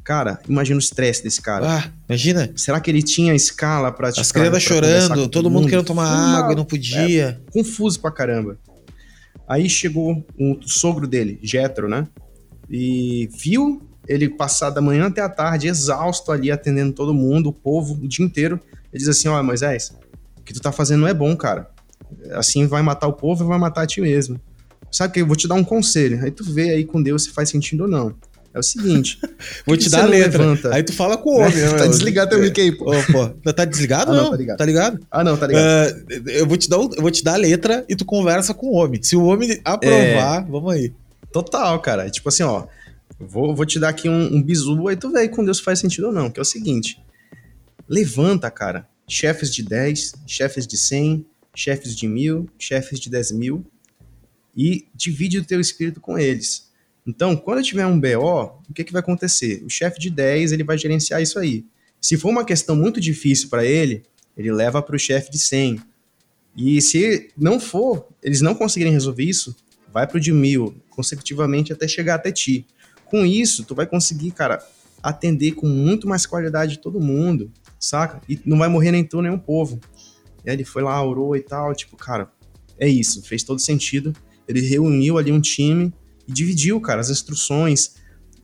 [0.03, 1.65] Cara, imagina o estresse desse cara.
[1.80, 2.51] Ah, imagina.
[2.57, 6.38] Será que ele tinha escala pra As crianças chorando, com todo mundo querendo tomar Uma-
[6.39, 7.41] água e não podia.
[7.51, 8.57] confuso pra caramba.
[9.47, 12.07] Aí chegou o sogro dele, Jetro, né?
[12.69, 17.53] E viu ele passar da manhã até a tarde, exausto ali, atendendo todo mundo, o
[17.53, 18.59] povo, o dia inteiro.
[18.91, 19.93] Ele diz assim: Ó, Moisés,
[20.38, 21.69] o que tu tá fazendo não é bom, cara.
[22.31, 24.39] Assim vai matar o povo e vai matar a ti mesmo.
[24.91, 26.23] Sabe que eu vou te dar um conselho.
[26.23, 28.13] Aí tu vê aí com Deus se faz sentido ou não.
[28.53, 29.19] É o seguinte.
[29.65, 30.43] Vou te dar a letra.
[30.43, 30.73] levanta?
[30.73, 31.69] Aí tu fala com o homem, né?
[31.69, 31.89] tá meu?
[31.89, 32.91] desligado teu mic aí, pô.
[32.91, 34.11] Ô, pô, tá desligado?
[34.11, 34.57] Ah, não, não, tá ligado.
[34.57, 34.99] Tá ligado?
[35.09, 35.65] Ah, não, tá ligado.
[35.65, 38.67] Ah, eu, vou te dar, eu vou te dar a letra e tu conversa com
[38.67, 39.01] o homem.
[39.01, 40.93] Se o homem aprovar, vamos aí.
[41.31, 42.09] Total, cara.
[42.09, 42.67] Tipo assim, ó.
[43.19, 45.80] Vou, vou te dar aqui um, um bizu, aí tu vê aí com Deus faz
[45.80, 46.30] sentido ou não.
[46.30, 47.01] Que é o seguinte:
[47.88, 48.88] levanta, cara.
[49.07, 51.25] Chefes de 10, chefes de 100,
[51.55, 53.65] chefes de mil, chefes de 10 mil
[54.55, 56.71] e divide o teu espírito com eles.
[57.05, 59.61] Então, quando tiver um BO, o que, que vai acontecer?
[59.65, 61.65] O chefe de 10 ele vai gerenciar isso aí.
[61.99, 64.03] Se for uma questão muito difícil para ele,
[64.38, 65.80] ele leva para o chefe de 100.
[66.55, 69.55] E se não for, eles não conseguirem resolver isso,
[69.91, 72.65] vai pro de mil, consecutivamente até chegar até ti.
[73.05, 74.65] Com isso, tu vai conseguir, cara,
[75.01, 78.21] atender com muito mais qualidade todo mundo, saca?
[78.30, 79.80] E não vai morrer nem tu, nem o povo.
[80.45, 82.31] E aí ele foi lá, orou e tal, tipo, cara,
[82.80, 84.13] é isso, fez todo sentido.
[84.47, 85.93] Ele reuniu ali um time
[86.27, 87.95] e dividiu, cara, as instruções,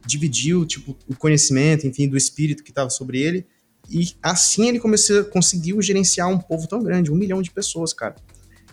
[0.06, 3.46] dividiu, tipo, o conhecimento, enfim, do espírito que estava sobre ele.
[3.90, 8.16] E assim ele começou, conseguiu gerenciar um povo tão grande, um milhão de pessoas, cara.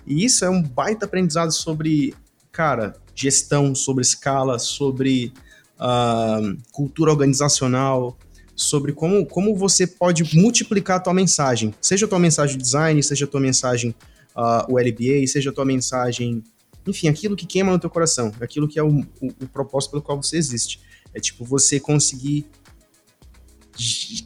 [0.06, 2.14] E isso é um baita aprendizado sobre,
[2.52, 5.32] cara, gestão, sobre escala, sobre
[5.80, 8.16] uh, cultura organizacional,
[8.54, 11.74] sobre como, como você pode multiplicar a tua mensagem.
[11.80, 13.94] Seja a tua mensagem design, seja a tua mensagem
[14.36, 16.42] uh, o LBA, seja a tua mensagem,
[16.86, 20.02] enfim, aquilo que queima no teu coração, aquilo que é o, o, o propósito pelo
[20.02, 20.80] qual você existe.
[21.14, 22.46] É tipo você conseguir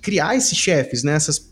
[0.01, 1.13] criar esses chefes, né?
[1.13, 1.51] Essas,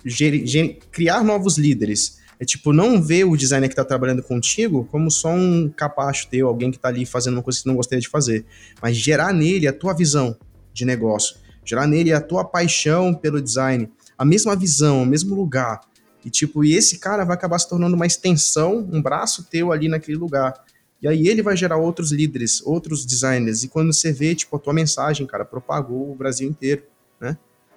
[0.90, 2.18] criar novos líderes.
[2.40, 6.46] É tipo, não ver o designer que está trabalhando contigo como só um capacho teu,
[6.46, 8.46] alguém que está ali fazendo uma coisa que não gostaria de fazer,
[8.80, 10.36] mas gerar nele a tua visão
[10.72, 11.36] de negócio
[11.68, 15.80] gerar nele a tua paixão pelo design, a mesma visão, o mesmo lugar.
[16.24, 19.86] E tipo, e esse cara vai acabar se tornando uma extensão, um braço teu ali
[19.86, 20.54] naquele lugar.
[21.00, 23.62] E aí ele vai gerar outros líderes, outros designers.
[23.62, 26.82] E quando você vê, tipo, a tua mensagem, cara, propagou o Brasil inteiro,
[27.20, 27.36] né?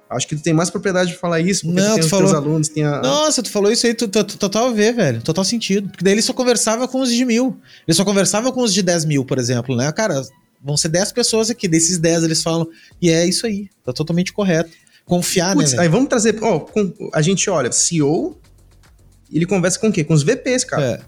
[0.10, 2.10] Acho que tu tem mais propriedade de falar isso, porque não, tu tem tu os
[2.10, 2.26] falou...
[2.26, 3.02] teus alunos, tem a...
[3.02, 5.22] Nossa, tu falou isso aí, tu, tu, tu, total a ver, velho.
[5.22, 5.88] Total sentido.
[5.88, 7.57] Porque daí ele só conversava com os de mil.
[7.88, 9.89] Ele só conversava com os de 10 mil, por exemplo, né?
[9.93, 10.22] Cara,
[10.61, 11.65] vão ser 10 pessoas aqui.
[11.65, 12.68] Desses 10 eles falam,
[13.02, 14.72] e é isso aí, tá totalmente correto.
[15.06, 15.84] Confiar, Puts, né?
[15.84, 18.38] Aí vamos trazer, ó, com, a gente olha, CEO,
[19.31, 20.03] ele conversa com o quê?
[20.03, 20.84] Com os VPs, cara.
[20.84, 21.02] É.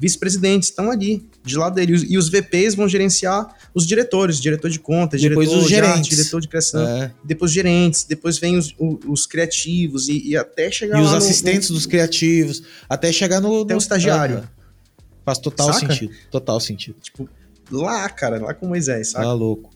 [0.00, 1.94] Vice-presidentes estão ali, de lado dele.
[2.08, 5.96] E os VPs vão gerenciar os diretores, diretor de contas, Depois diretor os de gerentes.
[5.98, 7.12] arte, diretor de criação, É.
[7.22, 11.68] depois gerentes, depois vem os, os, os criativos e, e até chegar E os assistentes
[11.68, 13.62] no- dos criativos, até chegar no.
[13.62, 14.38] Até no o estagiário.
[14.38, 14.42] É,
[15.24, 15.92] faz total Saca?
[15.92, 16.12] sentido.
[16.30, 16.96] Total sentido.
[17.02, 17.28] Tipo,
[17.70, 19.24] lá, cara, lá com Moisés, sabe?
[19.26, 19.70] Tá louco.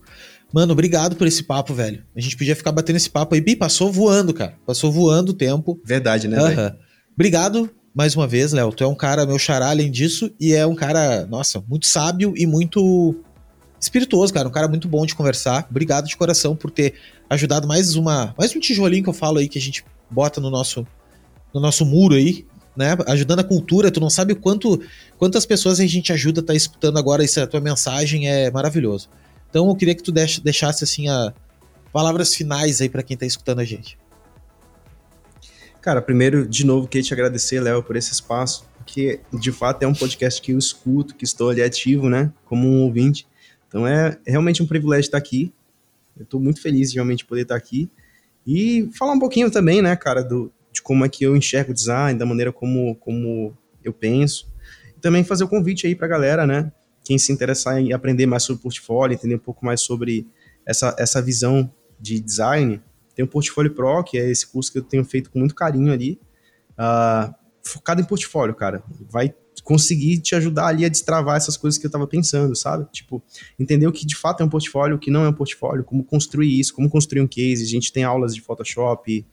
[0.52, 2.02] Mano, obrigado por esse papo, velho.
[2.16, 3.40] A gente podia ficar batendo esse papo aí.
[3.40, 4.54] Bi, passou voando, cara.
[4.64, 5.80] Passou voando o tempo.
[5.84, 6.38] Verdade, né.
[7.14, 8.72] Obrigado mais uma vez, Léo.
[8.72, 12.34] Tu é um cara, meu xará, além disso, e é um cara, nossa, muito sábio
[12.36, 13.14] e muito
[13.80, 14.48] espirituoso, cara.
[14.48, 15.66] Um cara muito bom de conversar.
[15.70, 16.94] Obrigado de coração por ter
[17.30, 20.50] ajudado mais uma, mais um tijolinho que eu falo aí que a gente bota no
[20.50, 20.86] nosso,
[21.52, 22.44] no nosso muro aí,
[22.76, 22.96] né?
[23.06, 23.90] Ajudando a cultura.
[23.90, 24.80] Tu não sabe quanto,
[25.16, 29.08] quantas pessoas a gente ajuda tá escutando agora isso, a tua mensagem é maravilhoso.
[29.50, 31.32] Então eu queria que tu deix- deixasse assim a
[31.92, 33.96] palavras finais aí pra quem tá escutando a gente.
[35.84, 39.86] Cara, primeiro, de novo, queria te agradecer, Léo, por esse espaço, porque de fato é
[39.86, 43.28] um podcast que eu escuto, que estou ali ativo, né, como um ouvinte.
[43.68, 45.52] Então é realmente um privilégio estar aqui.
[46.16, 47.90] Eu estou muito feliz de realmente poder estar aqui
[48.46, 51.74] e falar um pouquinho também, né, cara, do, de como é que eu enxergo o
[51.74, 53.54] design, da maneira como, como
[53.84, 54.50] eu penso.
[54.96, 56.72] E também fazer o convite aí para a galera, né,
[57.04, 60.26] quem se interessar em aprender mais sobre portfólio, entender um pouco mais sobre
[60.64, 61.70] essa, essa visão
[62.00, 62.80] de design,
[63.14, 65.92] tem o Portfólio Pro, que é esse curso que eu tenho feito com muito carinho
[65.92, 66.20] ali,
[66.76, 68.82] ah, focado em portfólio, cara.
[69.08, 72.86] Vai conseguir te ajudar ali a destravar essas coisas que eu tava pensando, sabe?
[72.92, 73.22] Tipo,
[73.58, 76.04] entender o que de fato é um portfólio, o que não é um portfólio, como
[76.04, 77.62] construir isso, como construir um case.
[77.62, 79.26] A gente tem aulas de Photoshop,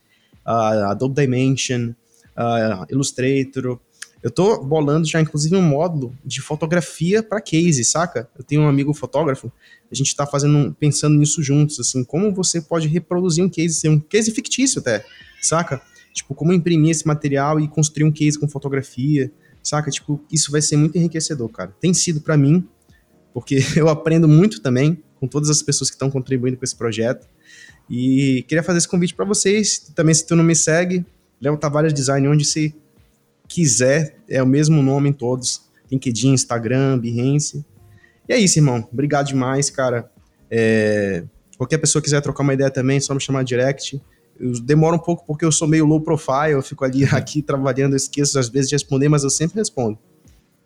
[0.46, 1.94] ah, Adobe Dimension,
[2.36, 3.80] ah, Illustrator.
[4.24, 8.30] Eu tô bolando já, inclusive, um módulo de fotografia para case, saca?
[8.38, 9.52] Eu tenho um amigo fotógrafo,
[9.92, 13.90] a gente tá fazendo, pensando nisso juntos, assim, como você pode reproduzir um case, ser
[13.90, 15.04] um case fictício até,
[15.42, 15.82] saca?
[16.14, 19.32] Tipo, como imprimir esse material e construir um case com fotografia,
[19.64, 19.90] saca?
[19.90, 21.76] Tipo, isso vai ser muito enriquecedor, cara.
[21.80, 22.68] Tem sido para mim,
[23.34, 27.28] porque eu aprendo muito também com todas as pessoas que estão contribuindo com esse projeto.
[27.90, 29.80] E queria fazer esse convite para vocês.
[29.96, 31.06] Também, se tu não me segue,
[31.40, 32.74] Léo Tavares Design, onde você
[33.54, 35.70] quiser, é o mesmo nome em todos.
[35.92, 37.66] LinkedIn, Instagram, Behance.
[38.28, 38.88] E é isso, irmão.
[38.92, 40.10] Obrigado demais, cara.
[40.50, 41.24] É,
[41.62, 44.02] Qualquer pessoa quiser trocar uma ideia também, é só me chamar direct.
[44.40, 47.94] Eu demoro um pouco porque eu sou meio low profile, eu fico ali aqui trabalhando,
[47.94, 50.00] eu esqueço às vezes de responder, mas eu sempre respondo.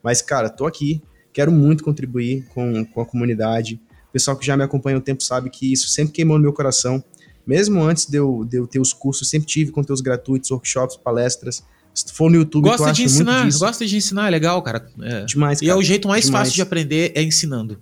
[0.01, 1.03] Mas, cara, tô aqui,
[1.33, 3.81] quero muito contribuir com, com a comunidade.
[4.07, 6.53] O pessoal que já me acompanha um tempo sabe que isso sempre queimou no meu
[6.53, 7.03] coração.
[7.45, 11.61] Mesmo antes de eu, de eu ter os cursos, sempre tive conteúdos gratuitos, workshops, palestras.
[11.95, 14.85] Se tu for no YouTube, tu Gosta de ensinar, gosta de ensinar, é legal, cara.
[15.01, 15.23] É.
[15.23, 15.79] Demais, E é cara.
[15.79, 16.41] o jeito mais demais.
[16.49, 17.79] fácil de aprender é ensinando.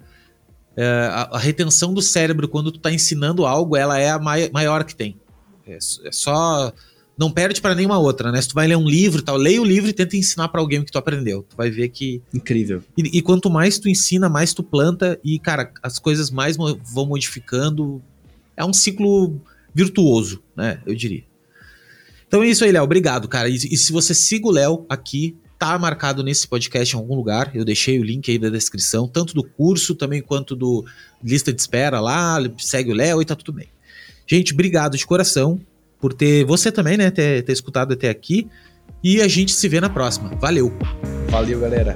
[0.77, 4.49] É, a, a retenção do cérebro quando tu tá ensinando algo, ela é a mai-
[4.53, 5.17] maior que tem.
[5.67, 6.71] É, é só
[7.17, 8.41] não perde para nenhuma outra, né?
[8.41, 10.59] Se tu vai ler um livro e tal, leia o livro e tenta ensinar para
[10.61, 11.43] alguém o que tu aprendeu.
[11.49, 12.81] Tu vai ver que Incrível.
[12.97, 16.79] e, e quanto mais tu ensina, mais tu planta e cara, as coisas mais mo-
[16.83, 18.01] vão modificando.
[18.57, 19.39] É um ciclo
[19.73, 20.79] virtuoso, né?
[20.85, 21.23] Eu diria.
[22.33, 22.83] Então é isso aí, Léo.
[22.83, 23.47] Obrigado, cara.
[23.47, 27.51] E, e se você siga o Léo aqui, tá marcado nesse podcast em algum lugar.
[27.53, 30.83] Eu deixei o link aí da descrição, tanto do curso também quanto do
[31.23, 32.39] lista de espera lá.
[32.57, 33.67] Segue o Léo e tá tudo bem.
[34.25, 35.61] Gente, obrigado de coração.
[36.01, 38.47] por ter você também, né, ter, ter escutado até aqui.
[39.03, 40.29] E a gente se vê na próxima.
[40.37, 40.73] Valeu!
[41.29, 41.95] Valeu, galera!